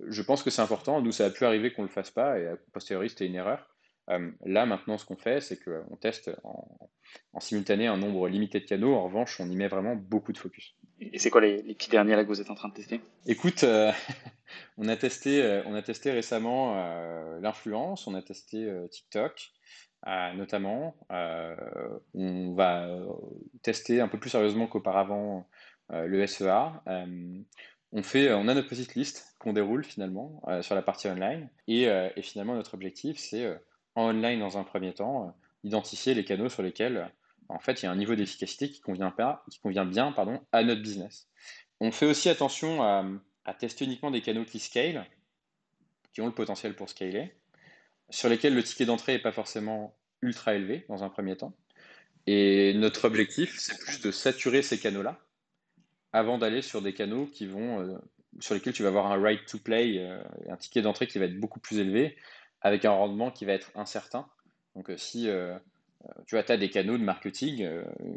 je 0.07 0.21
pense 0.21 0.43
que 0.43 0.49
c'est 0.49 0.61
important. 0.61 1.01
Nous, 1.01 1.11
ça 1.11 1.25
a 1.25 1.29
pu 1.29 1.43
arriver 1.43 1.73
qu'on 1.73 1.81
ne 1.81 1.87
le 1.87 1.93
fasse 1.93 2.11
pas 2.11 2.39
et 2.39 2.47
a 2.47 2.55
posteriori, 2.71 3.09
c'était 3.09 3.25
une 3.25 3.35
erreur. 3.35 3.67
Euh, 4.09 4.31
là, 4.45 4.65
maintenant, 4.65 4.97
ce 4.97 5.05
qu'on 5.05 5.15
fait, 5.15 5.41
c'est 5.41 5.59
qu'on 5.63 5.95
teste 5.95 6.31
en, 6.43 7.39
simultané 7.39 7.87
un 7.87 7.97
nombre 7.97 8.27
limité 8.29 8.59
de 8.59 8.65
canaux. 8.65 8.93
En 8.93 9.03
revanche, 9.05 9.39
on 9.39 9.49
y 9.49 9.55
met 9.55 9.67
vraiment 9.67 9.95
beaucoup 9.95 10.31
de 10.31 10.37
focus. 10.37 10.75
Et 10.99 11.17
c'est 11.17 11.29
quoi 11.29 11.41
les, 11.41 11.61
les, 11.63 11.73
petits 11.73 11.89
derniers 11.89 12.15
là 12.15 12.23
que 12.23 12.29
vous 12.29 12.41
êtes 12.41 12.51
en 12.51 12.55
train 12.55 12.69
de 12.69 12.75
tester? 12.75 13.01
Écoute, 13.25 13.63
euh, 13.63 13.91
on, 14.77 14.87
a 14.87 14.95
testé, 14.95 15.41
euh, 15.41 15.63
on 15.65 15.73
a 15.73 15.81
testé 15.81 16.11
récemment 16.11 16.75
l'influence, 17.39 18.05
on 18.07 18.13
a 18.13 18.21
testé 18.21 18.71
TikTok. 18.91 19.51
notamment, 20.35 20.95
on 22.13 22.53
va 22.53 22.87
tester 23.63 23.99
un 24.01 24.07
peu 24.07 24.19
plus 24.19 24.29
sérieusement 24.29 24.67
qu'auparavant 24.67 25.39
euh, 25.39 25.41
le 25.91 26.25
SEA. 26.25 26.81
Euh, 26.87 27.39
on, 27.91 28.03
fait, 28.03 28.33
on 28.33 28.47
a 28.47 28.53
notre 28.53 28.69
petite 28.69 28.95
liste 28.95 29.35
qu'on 29.39 29.53
déroule 29.53 29.83
finalement 29.83 30.41
euh, 30.47 30.61
sur 30.61 30.75
la 30.75 30.81
partie 30.81 31.07
online. 31.07 31.49
Et, 31.67 31.87
finalement, 32.21 32.55
notre 32.55 32.73
objectif, 32.73 33.17
c'est 33.17 33.47
en 33.95 34.09
online 34.09 34.39
dans 34.39 34.57
un 34.57 34.63
premier 34.63 34.93
temps, 34.93 35.35
identifier 35.63 36.13
les 36.13 36.23
canaux 36.23 36.49
sur 36.49 36.63
lesquels 36.63 37.11
en 37.49 37.59
fait, 37.59 37.81
il 37.81 37.85
y 37.85 37.87
a 37.87 37.91
un 37.91 37.95
niveau 37.97 38.15
d'efficacité 38.15 38.69
qui 38.69 38.79
convient, 38.79 39.11
pas, 39.11 39.43
qui 39.51 39.59
convient 39.59 39.85
bien 39.85 40.13
pardon, 40.13 40.39
à 40.53 40.63
notre 40.63 40.81
business. 40.81 41.27
On 41.81 41.91
fait 41.91 42.05
aussi 42.05 42.29
attention 42.29 42.81
à, 42.83 43.53
tester 43.59 43.83
uniquement 43.83 44.11
des 44.11 44.21
canaux 44.21 44.45
qui 44.45 44.59
scale. 44.59 45.05
qui 46.13 46.21
ont 46.21 46.25
le 46.27 46.33
potentiel 46.33 46.75
pour 46.75 46.89
scaler, 46.89 47.33
sur 48.09 48.29
lesquels 48.29 48.55
le 48.55 48.63
ticket 48.63 48.85
d'entrée 48.85 49.13
n'est 49.13 49.21
pas 49.21 49.31
forcément 49.31 49.93
ultra 50.21 50.55
élevé 50.55 50.85
dans 50.87 51.03
un 51.03 51.09
premier 51.09 51.35
temps. 51.35 51.53
Et 52.27 52.73
notre 52.75 53.05
objectif, 53.05 53.57
c'est 53.59 53.77
plus 53.77 53.99
de 54.01 54.11
saturer 54.11 54.61
ces 54.61 54.79
canaux-là 54.79 55.19
avant 56.13 56.37
d'aller 56.37 56.61
sur 56.61 56.81
des 56.81 56.93
canaux 56.93 57.25
qui 57.27 57.47
vont, 57.47 57.81
euh, 57.81 57.97
sur 58.39 58.53
lesquels 58.53 58.73
tu 58.73 58.83
vas 58.83 58.89
avoir 58.89 59.11
un 59.11 59.21
right 59.21 59.45
to 59.45 59.57
play, 59.57 59.99
euh, 59.99 60.21
un 60.49 60.57
ticket 60.57 60.81
d'entrée 60.81 61.07
qui 61.07 61.19
va 61.19 61.25
être 61.25 61.39
beaucoup 61.39 61.59
plus 61.59 61.79
élevé, 61.79 62.17
avec 62.61 62.85
un 62.85 62.91
rendement 62.91 63.31
qui 63.31 63.45
va 63.45 63.53
être 63.53 63.71
incertain. 63.75 64.27
Donc 64.75 64.89
euh, 64.89 64.97
si 64.97 65.29
tu 66.25 66.37
as 66.37 66.57
des 66.57 66.69
canaux 66.69 66.97
de 66.97 67.03
marketing 67.03 67.69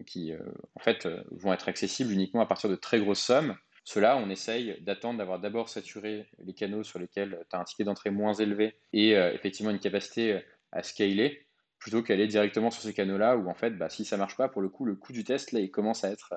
qui 0.06 0.32
en 0.74 0.80
fait 0.80 1.06
vont 1.32 1.52
être 1.52 1.68
accessibles 1.68 2.12
uniquement 2.12 2.40
à 2.40 2.46
partir 2.46 2.70
de 2.70 2.76
très 2.76 2.98
grosses 2.98 3.20
sommes, 3.20 3.56
cela, 3.84 4.16
on 4.16 4.30
essaye 4.30 4.80
d'attendre 4.80 5.18
d'avoir 5.18 5.38
d'abord 5.38 5.68
saturé 5.68 6.26
les 6.42 6.54
canaux 6.54 6.82
sur 6.82 6.98
lesquels 6.98 7.44
tu 7.50 7.56
as 7.56 7.60
un 7.60 7.64
ticket 7.64 7.84
d'entrée 7.84 8.08
moins 8.08 8.32
élevé 8.32 8.74
et 8.94 9.10
effectivement 9.10 9.70
une 9.70 9.80
capacité 9.80 10.40
à 10.72 10.82
scaler 10.82 11.46
plutôt 11.78 12.02
qu'aller 12.02 12.26
directement 12.26 12.70
sur 12.70 12.82
ces 12.82 12.94
canaux-là 12.94 13.36
où 13.36 13.50
en 13.50 13.54
fait, 13.54 13.72
bah, 13.72 13.90
si 13.90 14.06
ça 14.06 14.16
marche 14.16 14.38
pas, 14.38 14.48
pour 14.48 14.62
le 14.62 14.70
coup, 14.70 14.86
le 14.86 14.94
coût 14.94 15.12
du 15.12 15.22
test, 15.22 15.52
là, 15.52 15.60
il 15.60 15.70
commence 15.70 16.04
à 16.04 16.10
être 16.10 16.32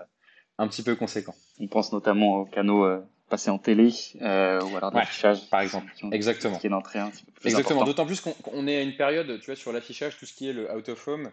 un 0.58 0.68
petit 0.68 0.84
peu 0.84 0.95
conséquent. 0.95 1.36
On 1.60 1.68
pense 1.68 1.91
notamment 1.91 2.38
aux 2.38 2.45
canaux 2.45 2.86
euh, 2.86 2.99
passés 3.30 3.49
en 3.49 3.58
télé 3.58 3.93
euh, 4.22 4.62
ou 4.62 4.78
alors 4.78 4.91
d'affichage. 4.91 5.49
par 5.49 5.62
exemple. 5.62 5.91
Exactement. 6.12 6.58
Qui 6.58 6.68
est 6.68 6.70
d'entrée 6.70 6.99
un 6.99 7.10
petit 7.10 7.26
peu 7.26 7.32
plus 7.32 7.49
Exactement. 7.49 7.84
D'autant 7.84 8.05
plus 8.05 8.22
qu'on 8.22 8.68
est 8.68 8.78
à 8.78 8.82
une 8.82 8.95
période, 8.95 9.39
tu 9.39 9.45
vois, 9.47 9.55
sur 9.55 9.72
l'affichage, 9.72 10.18
tout 10.18 10.26
ce 10.26 10.34
qui 10.34 10.49
est 10.49 10.53
le 10.53 10.72
out 10.74 10.89
of 10.89 11.08
home, 11.08 11.32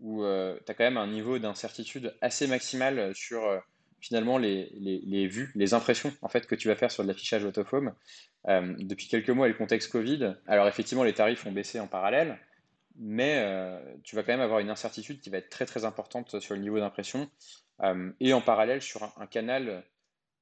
où 0.00 0.22
euh, 0.24 0.58
tu 0.64 0.70
as 0.70 0.74
quand 0.74 0.84
même 0.84 0.98
un 0.98 1.06
niveau 1.06 1.38
d'incertitude 1.38 2.14
assez 2.20 2.46
maximal 2.46 3.14
sur 3.14 3.42
finalement 4.00 4.38
les, 4.38 4.70
les, 4.78 5.02
les, 5.04 5.26
vues, 5.26 5.50
les 5.56 5.74
impressions 5.74 6.12
en 6.22 6.28
fait 6.28 6.46
que 6.46 6.54
tu 6.54 6.68
vas 6.68 6.76
faire 6.76 6.90
sur 6.90 7.02
de 7.02 7.08
l'affichage 7.08 7.44
out 7.44 7.58
of 7.58 7.72
home. 7.72 7.92
depuis 8.46 9.08
quelques 9.08 9.30
mois 9.30 9.46
et 9.46 9.50
le 9.50 9.56
contexte 9.56 9.90
Covid, 9.90 10.34
alors 10.46 10.68
effectivement 10.68 11.02
les 11.02 11.14
tarifs 11.14 11.44
ont 11.46 11.52
baissé 11.52 11.80
en 11.80 11.88
parallèle, 11.88 12.38
mais 12.98 13.80
tu 14.02 14.16
vas 14.16 14.22
quand 14.22 14.32
même 14.32 14.40
avoir 14.40 14.60
une 14.60 14.70
incertitude 14.70 15.20
qui 15.20 15.30
va 15.30 15.38
être 15.38 15.48
très 15.48 15.66
très 15.66 15.84
importante 15.84 16.40
sur 16.40 16.54
le 16.54 16.60
niveau 16.60 16.78
d'impression. 16.78 17.30
Euh, 17.82 18.12
et 18.20 18.32
en 18.32 18.40
parallèle, 18.40 18.82
sur 18.82 19.02
un, 19.18 19.26
canal 19.26 19.84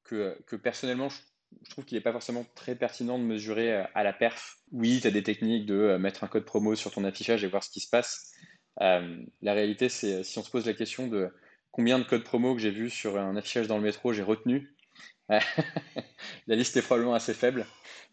que, 0.04 0.38
que, 0.46 0.56
personnellement, 0.56 1.08
je, 1.08 1.70
trouve 1.70 1.84
qu'il 1.84 1.96
n'est 1.96 2.02
pas 2.02 2.12
forcément 2.12 2.46
très 2.54 2.74
pertinent 2.74 3.18
de 3.18 3.24
mesurer 3.24 3.74
euh, 3.74 3.84
à 3.94 4.02
la 4.04 4.12
perf. 4.12 4.58
Oui, 4.72 5.00
tu 5.00 5.06
as 5.06 5.10
des 5.10 5.22
techniques 5.22 5.66
de 5.66 5.74
euh, 5.74 5.98
mettre 5.98 6.24
un 6.24 6.28
code 6.28 6.44
promo 6.44 6.74
sur 6.74 6.90
ton 6.90 7.04
affichage 7.04 7.44
et 7.44 7.48
voir 7.48 7.62
ce 7.62 7.70
qui 7.70 7.80
se 7.80 7.90
passe. 7.90 8.32
la 8.78 9.52
réalité, 9.52 9.88
c'est 9.88 10.22
si 10.24 10.38
on 10.38 10.42
se 10.42 10.50
pose 10.50 10.66
la 10.66 10.74
question 10.74 11.06
de 11.06 11.30
combien 11.70 11.98
de 11.98 12.04
codes 12.04 12.24
promo 12.24 12.54
que 12.54 12.60
j'ai 12.60 12.70
vu 12.70 12.90
sur 12.90 13.18
un 13.18 13.36
affichage 13.36 13.68
dans 13.68 13.76
le 13.76 13.82
métro, 13.82 14.12
j'ai 14.12 14.22
retenu, 14.22 14.74
la 15.28 16.56
liste 16.56 16.76
est 16.76 16.82
probablement 16.82 17.14
assez 17.14 17.34
faible. 17.34 17.66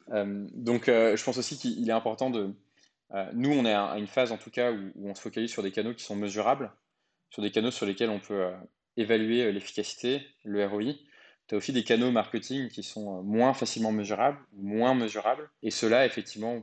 donc, 0.07 0.85
je 0.87 1.23
pense 1.23 1.37
aussi 1.37 1.57
qu'il 1.57 1.87
est 1.87 1.93
important 1.93 2.29
de. 2.29 2.53
Nous, 3.33 3.51
on 3.51 3.65
est 3.65 3.73
à 3.73 3.97
une 3.97 4.07
phase 4.07 4.31
en 4.31 4.37
tout 4.37 4.49
cas 4.49 4.71
où, 4.71 4.91
on 5.03 5.13
se 5.13 5.21
focalise 5.21 5.51
sur 5.51 5.61
des 5.61 5.71
canaux 5.71 5.93
qui 5.93 6.03
sont 6.03 6.15
mesurables, 6.15 6.71
sur 7.29 7.41
des 7.41 7.51
canaux 7.51 7.71
sur 7.71 7.85
lesquels 7.85 8.09
on 8.09 8.19
peut 8.19 8.51
évaluer 8.97 9.43
euh, 9.43 9.51
l'efficacité, 9.51 10.21
le 10.43 10.65
ROI. 10.65 10.93
Tu 11.47 11.55
as 11.55 11.57
aussi 11.57 11.73
des 11.73 11.83
canaux 11.83 12.11
marketing 12.11 12.69
qui 12.69 12.83
sont 12.83 13.19
euh, 13.19 13.21
moins 13.21 13.53
facilement 13.53 13.91
mesurables, 13.91 14.37
moins 14.53 14.93
mesurables, 14.93 15.49
et 15.61 15.71
ceux-là, 15.71 16.05
effectivement, 16.05 16.55
ne 16.55 16.61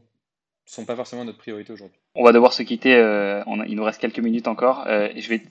sont 0.67 0.85
pas 0.85 0.97
forcément 0.97 1.25
notre 1.25 1.39
priorité 1.39 1.73
aujourd'hui. 1.73 1.99
On 2.15 2.25
va 2.25 2.33
devoir 2.33 2.53
se 2.53 2.63
quitter, 2.63 2.95
euh, 2.95 3.43
il 3.67 3.77
nous 3.77 3.85
reste 3.85 4.01
quelques 4.01 4.19
minutes 4.19 4.49
encore, 4.49 4.85
je 4.87 5.29
vais 5.29 5.43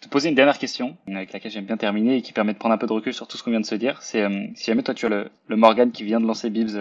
te 0.00 0.08
poser 0.08 0.28
une 0.28 0.34
dernière 0.34 0.58
question, 0.58 0.96
avec 1.08 1.32
laquelle 1.32 1.50
j'aime 1.50 1.66
bien 1.66 1.76
terminer, 1.76 2.16
et 2.16 2.22
qui 2.22 2.32
permet 2.32 2.52
de 2.52 2.58
prendre 2.58 2.74
un 2.74 2.78
peu 2.78 2.86
de 2.86 2.92
recul 2.92 3.12
sur 3.12 3.26
tout 3.26 3.36
ce 3.36 3.42
qu'on 3.42 3.50
vient 3.50 3.60
de 3.60 3.66
se 3.66 3.74
dire. 3.74 4.00
C'est 4.02 4.24
si 4.54 4.64
jamais 4.64 4.82
toi 4.82 4.94
tu 4.94 5.06
as 5.06 5.08
le, 5.08 5.30
le 5.48 5.56
Morgan 5.56 5.90
qui 5.90 6.04
vient 6.04 6.20
de 6.20 6.26
lancer 6.26 6.50
Bibs 6.50 6.76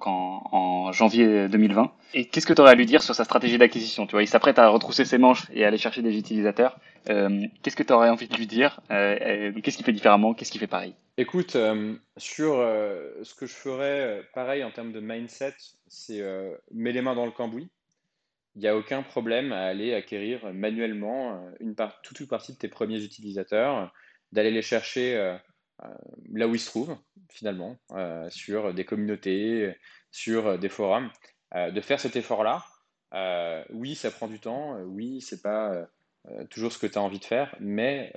en, 0.00 0.92
janvier 0.92 1.48
2020. 1.48 1.92
Et 2.14 2.26
qu'est-ce 2.26 2.46
que 2.46 2.52
tu 2.52 2.60
aurais 2.60 2.72
à 2.72 2.74
lui 2.74 2.86
dire 2.86 3.02
sur 3.02 3.14
sa 3.14 3.24
stratégie 3.24 3.58
d'acquisition? 3.58 4.06
Tu 4.06 4.12
vois, 4.12 4.22
il 4.22 4.28
s'apprête 4.28 4.58
à 4.58 4.68
retrousser 4.68 5.04
ses 5.04 5.18
manches 5.18 5.46
et 5.52 5.64
à 5.64 5.68
aller 5.68 5.78
chercher 5.78 6.02
des 6.02 6.18
utilisateurs. 6.18 6.78
Euh, 7.08 7.46
qu'est-ce 7.62 7.76
que 7.76 7.82
tu 7.82 7.92
aurais 7.92 8.10
envie 8.10 8.28
de 8.28 8.36
lui 8.36 8.46
dire? 8.46 8.80
Euh, 8.90 9.52
Qu'est-ce 9.62 9.76
qu'il 9.76 9.86
fait 9.86 9.92
différemment? 9.92 10.34
Qu'est-ce 10.34 10.50
qu'il 10.50 10.60
fait 10.60 10.66
pareil? 10.66 10.94
Écoute, 11.16 11.56
euh, 11.56 11.94
sur 12.16 12.54
ce 13.22 13.34
que 13.34 13.46
je 13.46 13.54
ferais 13.54 14.22
pareil 14.34 14.64
en 14.64 14.70
termes 14.70 14.92
de 14.92 15.00
mindset, 15.00 15.54
c'est 15.88 16.22
mets 16.72 16.92
les 16.92 17.02
mains 17.02 17.14
dans 17.14 17.26
le 17.26 17.32
cambouis. 17.32 17.70
Il 18.54 18.60
n'y 18.60 18.68
a 18.68 18.76
aucun 18.76 19.02
problème 19.02 19.52
à 19.52 19.62
aller 19.62 19.94
acquérir 19.94 20.52
manuellement 20.52 21.40
une 21.58 21.74
part, 21.74 22.02
toute 22.02 22.20
une 22.20 22.26
partie 22.26 22.52
de 22.52 22.58
tes 22.58 22.68
premiers 22.68 23.02
utilisateurs, 23.02 23.90
d'aller 24.32 24.50
les 24.50 24.62
chercher 24.62 25.14
euh, 25.16 25.36
là 26.32 26.48
où 26.48 26.54
il 26.54 26.60
se 26.60 26.66
trouve, 26.66 26.96
finalement, 27.30 27.76
euh, 27.92 28.28
sur 28.30 28.74
des 28.74 28.84
communautés, 28.84 29.74
sur 30.10 30.58
des 30.58 30.68
forums, 30.68 31.10
euh, 31.54 31.70
de 31.70 31.80
faire 31.80 32.00
cet 32.00 32.16
effort-là. 32.16 32.64
oui, 33.70 33.94
ça 33.94 34.10
prend 34.10 34.28
du 34.28 34.40
temps, 34.40 34.78
oui, 34.82 35.20
c'est 35.20 35.42
pas 35.42 35.86
toujours 36.50 36.72
ce 36.72 36.78
que 36.78 36.86
tu 36.86 36.98
as 36.98 37.02
envie 37.02 37.18
de 37.18 37.24
faire, 37.24 37.54
mais, 37.60 38.12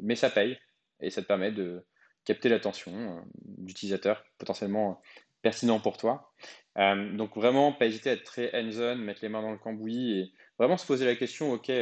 mais 0.00 0.16
ça 0.16 0.30
paye 0.30 0.58
et 1.00 1.10
ça 1.10 1.22
te 1.22 1.26
permet 1.26 1.50
de 1.50 1.84
capter 2.24 2.48
l'attention 2.48 3.24
d'utilisateurs 3.44 4.24
potentiellement 4.38 5.02
pertinents 5.42 5.80
pour 5.80 5.96
toi. 5.96 6.32
donc 6.76 7.34
vraiment, 7.34 7.72
pas 7.72 7.86
hésiter 7.86 8.10
à 8.10 8.12
être 8.12 8.22
très 8.22 8.54
hands-on, 8.54 8.96
mettre 8.96 9.20
les 9.22 9.28
mains 9.28 9.42
dans 9.42 9.50
le 9.50 9.58
cambouis 9.58 10.20
et 10.20 10.32
vraiment 10.58 10.76
se 10.76 10.86
poser 10.86 11.04
la 11.04 11.16
question, 11.16 11.52
ok, 11.52 11.72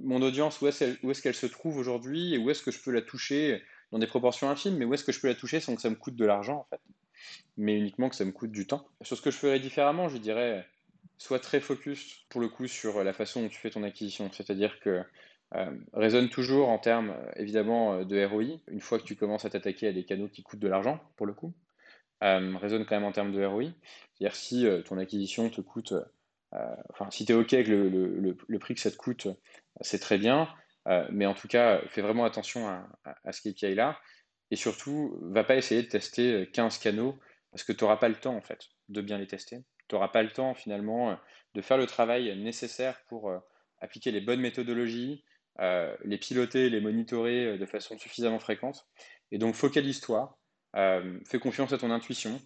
mon 0.00 0.22
audience, 0.22 0.60
où 0.60 0.68
est-ce 0.68 1.22
qu'elle 1.22 1.34
se 1.34 1.46
trouve 1.46 1.76
aujourd'hui 1.78 2.34
et 2.34 2.38
où 2.38 2.50
est-ce 2.50 2.62
que 2.62 2.70
je 2.70 2.80
peux 2.82 2.90
la 2.90 3.02
toucher 3.02 3.62
dans 3.92 3.98
des 3.98 4.06
proportions 4.06 4.48
infimes, 4.50 4.76
mais 4.76 4.84
où 4.84 4.94
est-ce 4.94 5.04
que 5.04 5.12
je 5.12 5.20
peux 5.20 5.28
la 5.28 5.34
toucher 5.34 5.60
sans 5.60 5.74
que 5.74 5.82
ça 5.82 5.90
me 5.90 5.96
coûte 5.96 6.16
de 6.16 6.24
l'argent, 6.24 6.58
en 6.58 6.64
fait? 6.64 6.80
Mais 7.56 7.76
uniquement 7.76 8.08
que 8.08 8.16
ça 8.16 8.24
me 8.24 8.32
coûte 8.32 8.50
du 8.50 8.66
temps. 8.66 8.86
Sur 9.02 9.16
ce 9.16 9.22
que 9.22 9.30
je 9.30 9.36
ferais 9.36 9.60
différemment, 9.60 10.08
je 10.08 10.18
dirais, 10.18 10.66
sois 11.18 11.38
très 11.38 11.60
focus, 11.60 12.24
pour 12.28 12.40
le 12.40 12.48
coup, 12.48 12.66
sur 12.66 13.02
la 13.04 13.12
façon 13.12 13.42
dont 13.42 13.48
tu 13.48 13.58
fais 13.58 13.70
ton 13.70 13.82
acquisition. 13.82 14.30
C'est-à-dire 14.32 14.80
que 14.80 15.02
euh, 15.54 15.70
raisonne 15.92 16.28
toujours 16.28 16.68
en 16.68 16.78
termes, 16.78 17.10
euh, 17.10 17.30
évidemment, 17.36 17.94
euh, 17.94 18.04
de 18.04 18.24
ROI, 18.24 18.58
une 18.68 18.80
fois 18.80 18.98
que 18.98 19.04
tu 19.04 19.14
commences 19.14 19.44
à 19.44 19.50
t'attaquer 19.50 19.86
à 19.86 19.92
des 19.92 20.04
canaux 20.04 20.28
qui 20.28 20.42
coûtent 20.42 20.58
de 20.60 20.68
l'argent, 20.68 21.00
pour 21.16 21.26
le 21.26 21.32
coup. 21.32 21.52
Euh, 22.22 22.56
raisonne 22.56 22.86
quand 22.86 22.96
même 22.96 23.04
en 23.04 23.12
termes 23.12 23.32
de 23.32 23.44
ROI. 23.44 23.70
C'est-à-dire 24.14 24.36
si 24.36 24.66
ton 24.86 24.98
acquisition 24.98 25.50
te 25.50 25.60
coûte, 25.60 25.94
enfin, 26.90 27.10
si 27.10 27.24
tu 27.24 27.32
es 27.32 27.34
OK 27.34 27.52
avec 27.52 27.68
le, 27.68 27.88
le, 27.88 28.58
prix 28.58 28.74
que 28.74 28.80
ça 28.80 28.90
te 28.90 28.96
coûte, 28.96 29.26
c'est 29.80 29.98
très 29.98 30.16
bien. 30.16 30.48
Euh, 30.88 31.06
mais 31.10 31.26
en 31.26 31.34
tout 31.34 31.48
cas, 31.48 31.80
fais 31.88 32.02
vraiment 32.02 32.24
attention 32.24 32.68
à, 32.68 32.86
à, 33.24 33.32
ce 33.32 33.48
KPI-là. 33.48 33.98
Et 34.50 34.56
surtout, 34.56 35.18
va 35.22 35.44
pas 35.44 35.56
essayer 35.56 35.82
de 35.82 35.88
tester 35.88 36.48
15 36.52 36.78
canaux 36.78 37.18
parce 37.50 37.64
que 37.64 37.72
tu 37.72 37.84
n'auras 37.84 37.96
pas 37.96 38.08
le 38.08 38.16
temps 38.16 38.36
en 38.36 38.42
fait 38.42 38.68
de 38.88 39.00
bien 39.00 39.18
les 39.18 39.26
tester. 39.26 39.64
Tu 39.88 39.94
n'auras 39.94 40.08
pas 40.08 40.22
le 40.22 40.30
temps 40.30 40.54
finalement 40.54 41.18
de 41.54 41.62
faire 41.62 41.78
le 41.78 41.86
travail 41.86 42.36
nécessaire 42.38 43.00
pour 43.08 43.30
euh, 43.30 43.38
appliquer 43.80 44.10
les 44.10 44.20
bonnes 44.20 44.40
méthodologies, 44.40 45.24
euh, 45.60 45.96
les 46.04 46.18
piloter, 46.18 46.68
les 46.68 46.80
monitorer 46.80 47.56
de 47.56 47.66
façon 47.66 47.98
suffisamment 47.98 48.38
fréquente. 48.38 48.86
Et 49.30 49.38
donc 49.38 49.54
focalise-toi, 49.54 50.38
fais 50.74 51.38
confiance 51.40 51.72
à 51.72 51.78
ton 51.78 51.90
intuition. 51.90 52.40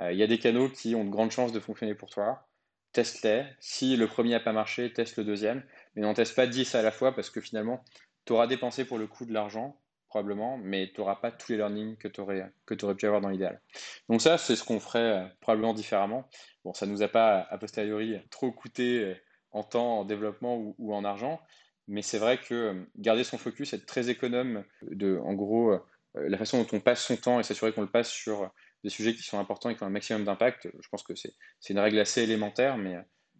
Il 0.00 0.16
y 0.16 0.22
a 0.22 0.26
des 0.26 0.38
canaux 0.38 0.68
qui 0.68 0.94
ont 0.94 1.04
de 1.04 1.10
grandes 1.10 1.30
chances 1.30 1.52
de 1.52 1.60
fonctionner 1.60 1.94
pour 1.94 2.10
toi 2.10 2.48
teste-les. 2.94 3.44
Si 3.60 3.96
le 3.96 4.06
premier 4.06 4.30
n'a 4.30 4.40
pas 4.40 4.52
marché, 4.52 4.90
teste 4.90 5.18
le 5.18 5.24
deuxième. 5.24 5.62
Mais 5.94 6.02
n'en 6.02 6.14
teste 6.14 6.34
pas 6.34 6.46
10 6.46 6.74
à 6.74 6.82
la 6.82 6.90
fois 6.90 7.14
parce 7.14 7.30
que 7.30 7.40
finalement, 7.40 7.84
tu 8.24 8.32
auras 8.32 8.46
dépensé 8.46 8.84
pour 8.84 8.98
le 8.98 9.06
coût 9.06 9.24
de 9.24 9.32
l'argent, 9.32 9.78
probablement, 10.14 10.58
mais 10.58 10.92
tu 10.94 11.00
n'auras 11.00 11.16
pas 11.16 11.32
tous 11.32 11.50
les 11.50 11.58
learnings 11.58 11.96
que 11.96 12.06
tu 12.06 12.20
aurais, 12.20 12.48
aurais 12.82 12.94
pu 12.94 13.04
avoir 13.04 13.20
dans 13.20 13.30
l'idéal. 13.30 13.60
Donc 14.08 14.22
ça, 14.22 14.38
c'est 14.38 14.54
ce 14.54 14.62
qu'on 14.62 14.78
ferait 14.78 15.00
euh, 15.00 15.26
probablement 15.40 15.74
différemment. 15.74 16.28
Bon, 16.64 16.72
ça 16.72 16.86
ne 16.86 16.92
nous 16.92 17.02
a 17.02 17.08
pas, 17.08 17.40
a 17.50 17.58
posteriori, 17.58 18.20
trop 18.30 18.52
coûté 18.52 19.00
euh, 19.00 19.14
en 19.50 19.64
temps, 19.64 19.98
en 19.98 20.04
développement 20.04 20.74
ou, 20.78 20.94
en 20.94 21.04
argent, 21.04 21.40
mais 21.88 22.00
c'est 22.00 22.18
vrai 22.18 22.38
que 22.38 22.54
euh, 22.54 22.84
garder 22.96 23.24
son 23.24 23.38
focus, 23.38 23.72
être 23.72 23.86
très 23.86 24.08
économe 24.08 24.64
de, 24.82 25.18
en 25.18 25.34
gros, 25.34 25.76
la 26.14 26.38
façon 26.38 26.62
dont 26.62 26.68
on 26.76 26.80
passe 26.80 27.04
son 27.04 27.16
temps 27.16 27.40
et 27.40 27.42
s'assurer 27.42 27.72
qu'on 27.72 27.82
le 27.82 27.90
passe 27.90 28.08
sur 28.08 28.48
des 28.84 28.90
sujets 28.90 29.14
qui 29.14 29.22
sont 29.22 29.40
importants 29.40 29.70
et 29.70 29.74
qui 29.74 29.82
ont 29.82 29.86
un 29.88 29.90
maximum 29.90 30.24
d'impact. 30.24 30.68
Je 30.80 30.88
pense 30.90 31.02
que 31.02 31.14
c'est 31.16 31.32
une 31.70 31.80
règle 31.80 31.98
assez 31.98 32.22
élémentaire, 32.22 32.78
mais, 32.78 32.94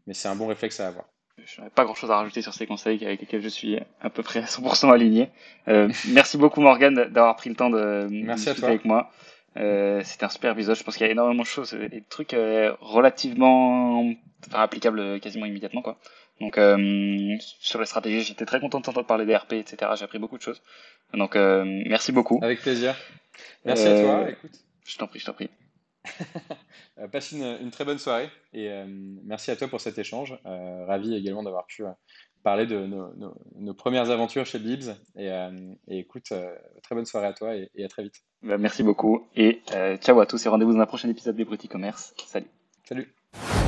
mais 0.09 0.14
c'est 0.14 0.26
un 0.26 0.34
bon 0.34 0.48
réflexe 0.48 0.80
à 0.80 0.88
avoir. 0.88 1.07
Je 1.39 1.61
n'aurais 1.61 1.70
pas 1.70 1.85
grand 1.85 1.95
chose 1.95 2.11
à 2.11 2.16
rajouter 2.16 2.43
sur 2.43 2.55
ces 2.55 2.66
conseils 2.66 3.05
avec 3.05 3.20
lesquels 3.20 3.43
je 3.43 3.49
suis 3.49 3.78
à 4.01 4.11
peu 4.11 4.22
près 4.22 4.41
100% 4.43 4.93
aligné. 4.93 5.30
Euh, 5.68 5.89
merci 6.09 6.37
beaucoup 6.37 6.61
Morgan 6.61 6.95
d'avoir 6.95 7.37
pris 7.37 7.51
le 7.51 7.57
temps 7.57 7.70
de 7.70 8.07
discuter 8.35 8.64
avec 8.64 8.85
moi. 8.85 9.11
Euh, 9.57 10.01
C'était 10.05 10.24
un 10.24 10.28
super 10.28 10.53
épisode. 10.53 10.76
Je 10.76 10.82
pense 10.82 10.97
qu'il 10.97 11.07
y 11.07 11.09
a 11.09 11.12
énormément 11.12 11.43
de 11.43 11.47
choses, 11.49 11.74
des 11.74 12.03
trucs 12.03 12.35
euh, 12.35 12.74
relativement 12.80 14.12
applicables 14.53 15.20
quasiment 15.20 15.47
immédiatement. 15.47 15.82
Quoi. 15.82 15.99
Donc 16.41 16.59
euh, 16.59 17.37
sur 17.39 17.80
les 17.80 17.87
stratégies, 17.87 18.22
j'étais 18.22 18.45
très 18.45 18.61
content 18.61 18.80
d'entendre 18.80 19.07
parler 19.07 19.26
des 19.26 19.37
RP, 19.37 19.55
etc. 19.55 19.93
J'ai 19.97 20.05
appris 20.05 20.18
beaucoup 20.18 20.37
de 20.37 20.43
choses. 20.43 20.62
Donc 21.12 21.37
euh, 21.37 21.64
merci 21.87 22.12
beaucoup. 22.12 22.41
Avec 22.43 22.61
plaisir. 22.61 22.97
Merci 23.64 23.87
à 23.87 24.01
toi. 24.01 24.30
Écoute. 24.30 24.51
Je 24.87 24.99
t'en 24.99 25.07
prie, 25.07 25.18
je 25.20 25.26
t'en 25.26 25.32
prie. 25.32 25.49
Euh, 27.00 27.09
passe 27.09 27.32
une, 27.32 27.70
très 27.72 27.84
bonne 27.84 27.98
soirée 27.98 28.30
et 28.52 28.70
euh, 28.70 28.84
merci 29.24 29.50
à 29.50 29.57
toi 29.57 29.66
pour 29.66 29.80
cet 29.80 29.98
échange. 29.98 30.38
Euh, 30.46 30.84
ravi 30.86 31.12
également 31.12 31.42
d'avoir 31.42 31.66
pu 31.66 31.82
parler 32.44 32.66
de 32.66 32.86
nos, 32.86 33.74
premières 33.74 34.11
aventures 34.11 34.46
chez 34.46 34.61
Bibs. 34.61 34.94
Et, 35.16 35.28
écoute, 35.88 36.32
très 36.84 36.94
bonne 36.94 37.05
soirée 37.05 37.26
à 37.26 37.32
toi 37.32 37.57
et, 37.57 37.84
à 37.84 37.88
très 37.88 38.05
vite. 38.05 38.22
Bah, 38.42 38.59
merci 38.59 38.84
beaucoup 38.84 39.26
et 39.34 39.61
ciao 39.96 40.20
à 40.20 40.26
tous 40.26 40.46
et 40.46 40.48
rendez-vous 40.48 40.74
dans 40.74 40.80
un 40.80 40.86
prochain 40.86 41.09
épisode 41.09 41.34
des 41.34 41.44
Brutis 41.44 41.68
Commerce. 41.68 42.14
Salut. 42.26 42.46
Salut. 42.84 43.12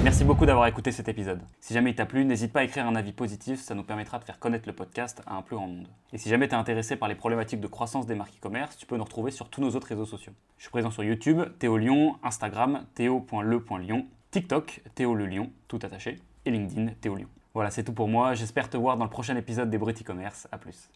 Merci 0.05 0.25
beaucoup 0.25 0.47
d'avoir 0.47 0.67
écouté 0.67 0.93
cet 0.93 1.09
épisode. 1.09 1.41
Si 1.61 1.75
jamais 1.75 1.91
il 1.91 1.97
t'a 1.97 2.07
plu, 2.07 2.25
n'hésite 2.25 2.53
pas 2.53 2.61
à 2.61 2.65
écrire 2.65 2.87
un 2.87 2.95
avis 2.95 3.13
positif, 3.13 3.61
ça 3.61 3.75
nous 3.75 3.83
permettra 3.83 4.19
de 4.19 4.25
faire 4.25 4.39
connaître 4.39 4.69
le 4.69 4.73
podcast 4.73 5.21
à 5.27 5.35
un 5.35 5.43
plus 5.43 5.57
grand 5.57 5.67
monde. 5.67 5.89
Et 6.13 6.19
si 6.19 6.29
jamais 6.29 6.47
tu 6.47 6.55
es 6.55 6.59
intéressé 6.59 6.95
par 6.97 7.09
les 7.09 7.17
problématiques 7.17 7.61
de 7.61 7.67
croissance 7.67 8.07
des 8.07 8.15
marques 8.15 8.37
e-commerce, 8.37 8.77
tu 8.77 8.87
peux 8.87 8.97
nous 8.97 9.05
retrouver 9.05 9.33
sur 9.33 9.49
tous 9.49 9.61
nos 9.61 9.71
autres 9.71 9.89
réseaux 9.89 10.07
sociaux. 10.07 10.33
Je 10.59 10.63
suis 10.63 10.71
présent 10.71 10.91
sur 10.91 11.03
YouTube, 11.03 11.43
Théo 11.59 11.77
Lyon, 11.77 12.17
Instagram, 12.23 12.87
théo.le.lyon, 12.95 14.07
TikTok, 14.31 14.83
Théo 14.95 15.15
le 15.15 15.27
Lyon, 15.27 15.51
tout 15.67 15.81
attaché, 15.83 16.21
et 16.45 16.51
LinkedIn, 16.51 16.93
Théo 17.01 17.17
Lyon. 17.17 17.29
Voilà, 17.55 17.71
c'est 17.71 17.83
tout 17.83 17.95
pour 17.95 18.07
moi. 18.07 18.35
J'espère 18.35 18.71
te 18.71 18.77
voir 18.77 18.97
dans 18.97 19.05
le 19.05 19.11
prochain 19.11 19.35
épisode 19.35 19.71
des 19.71 19.79
Brut 19.79 20.01
e-commerce. 20.01 20.47
A 20.53 20.59
plus. 20.59 20.91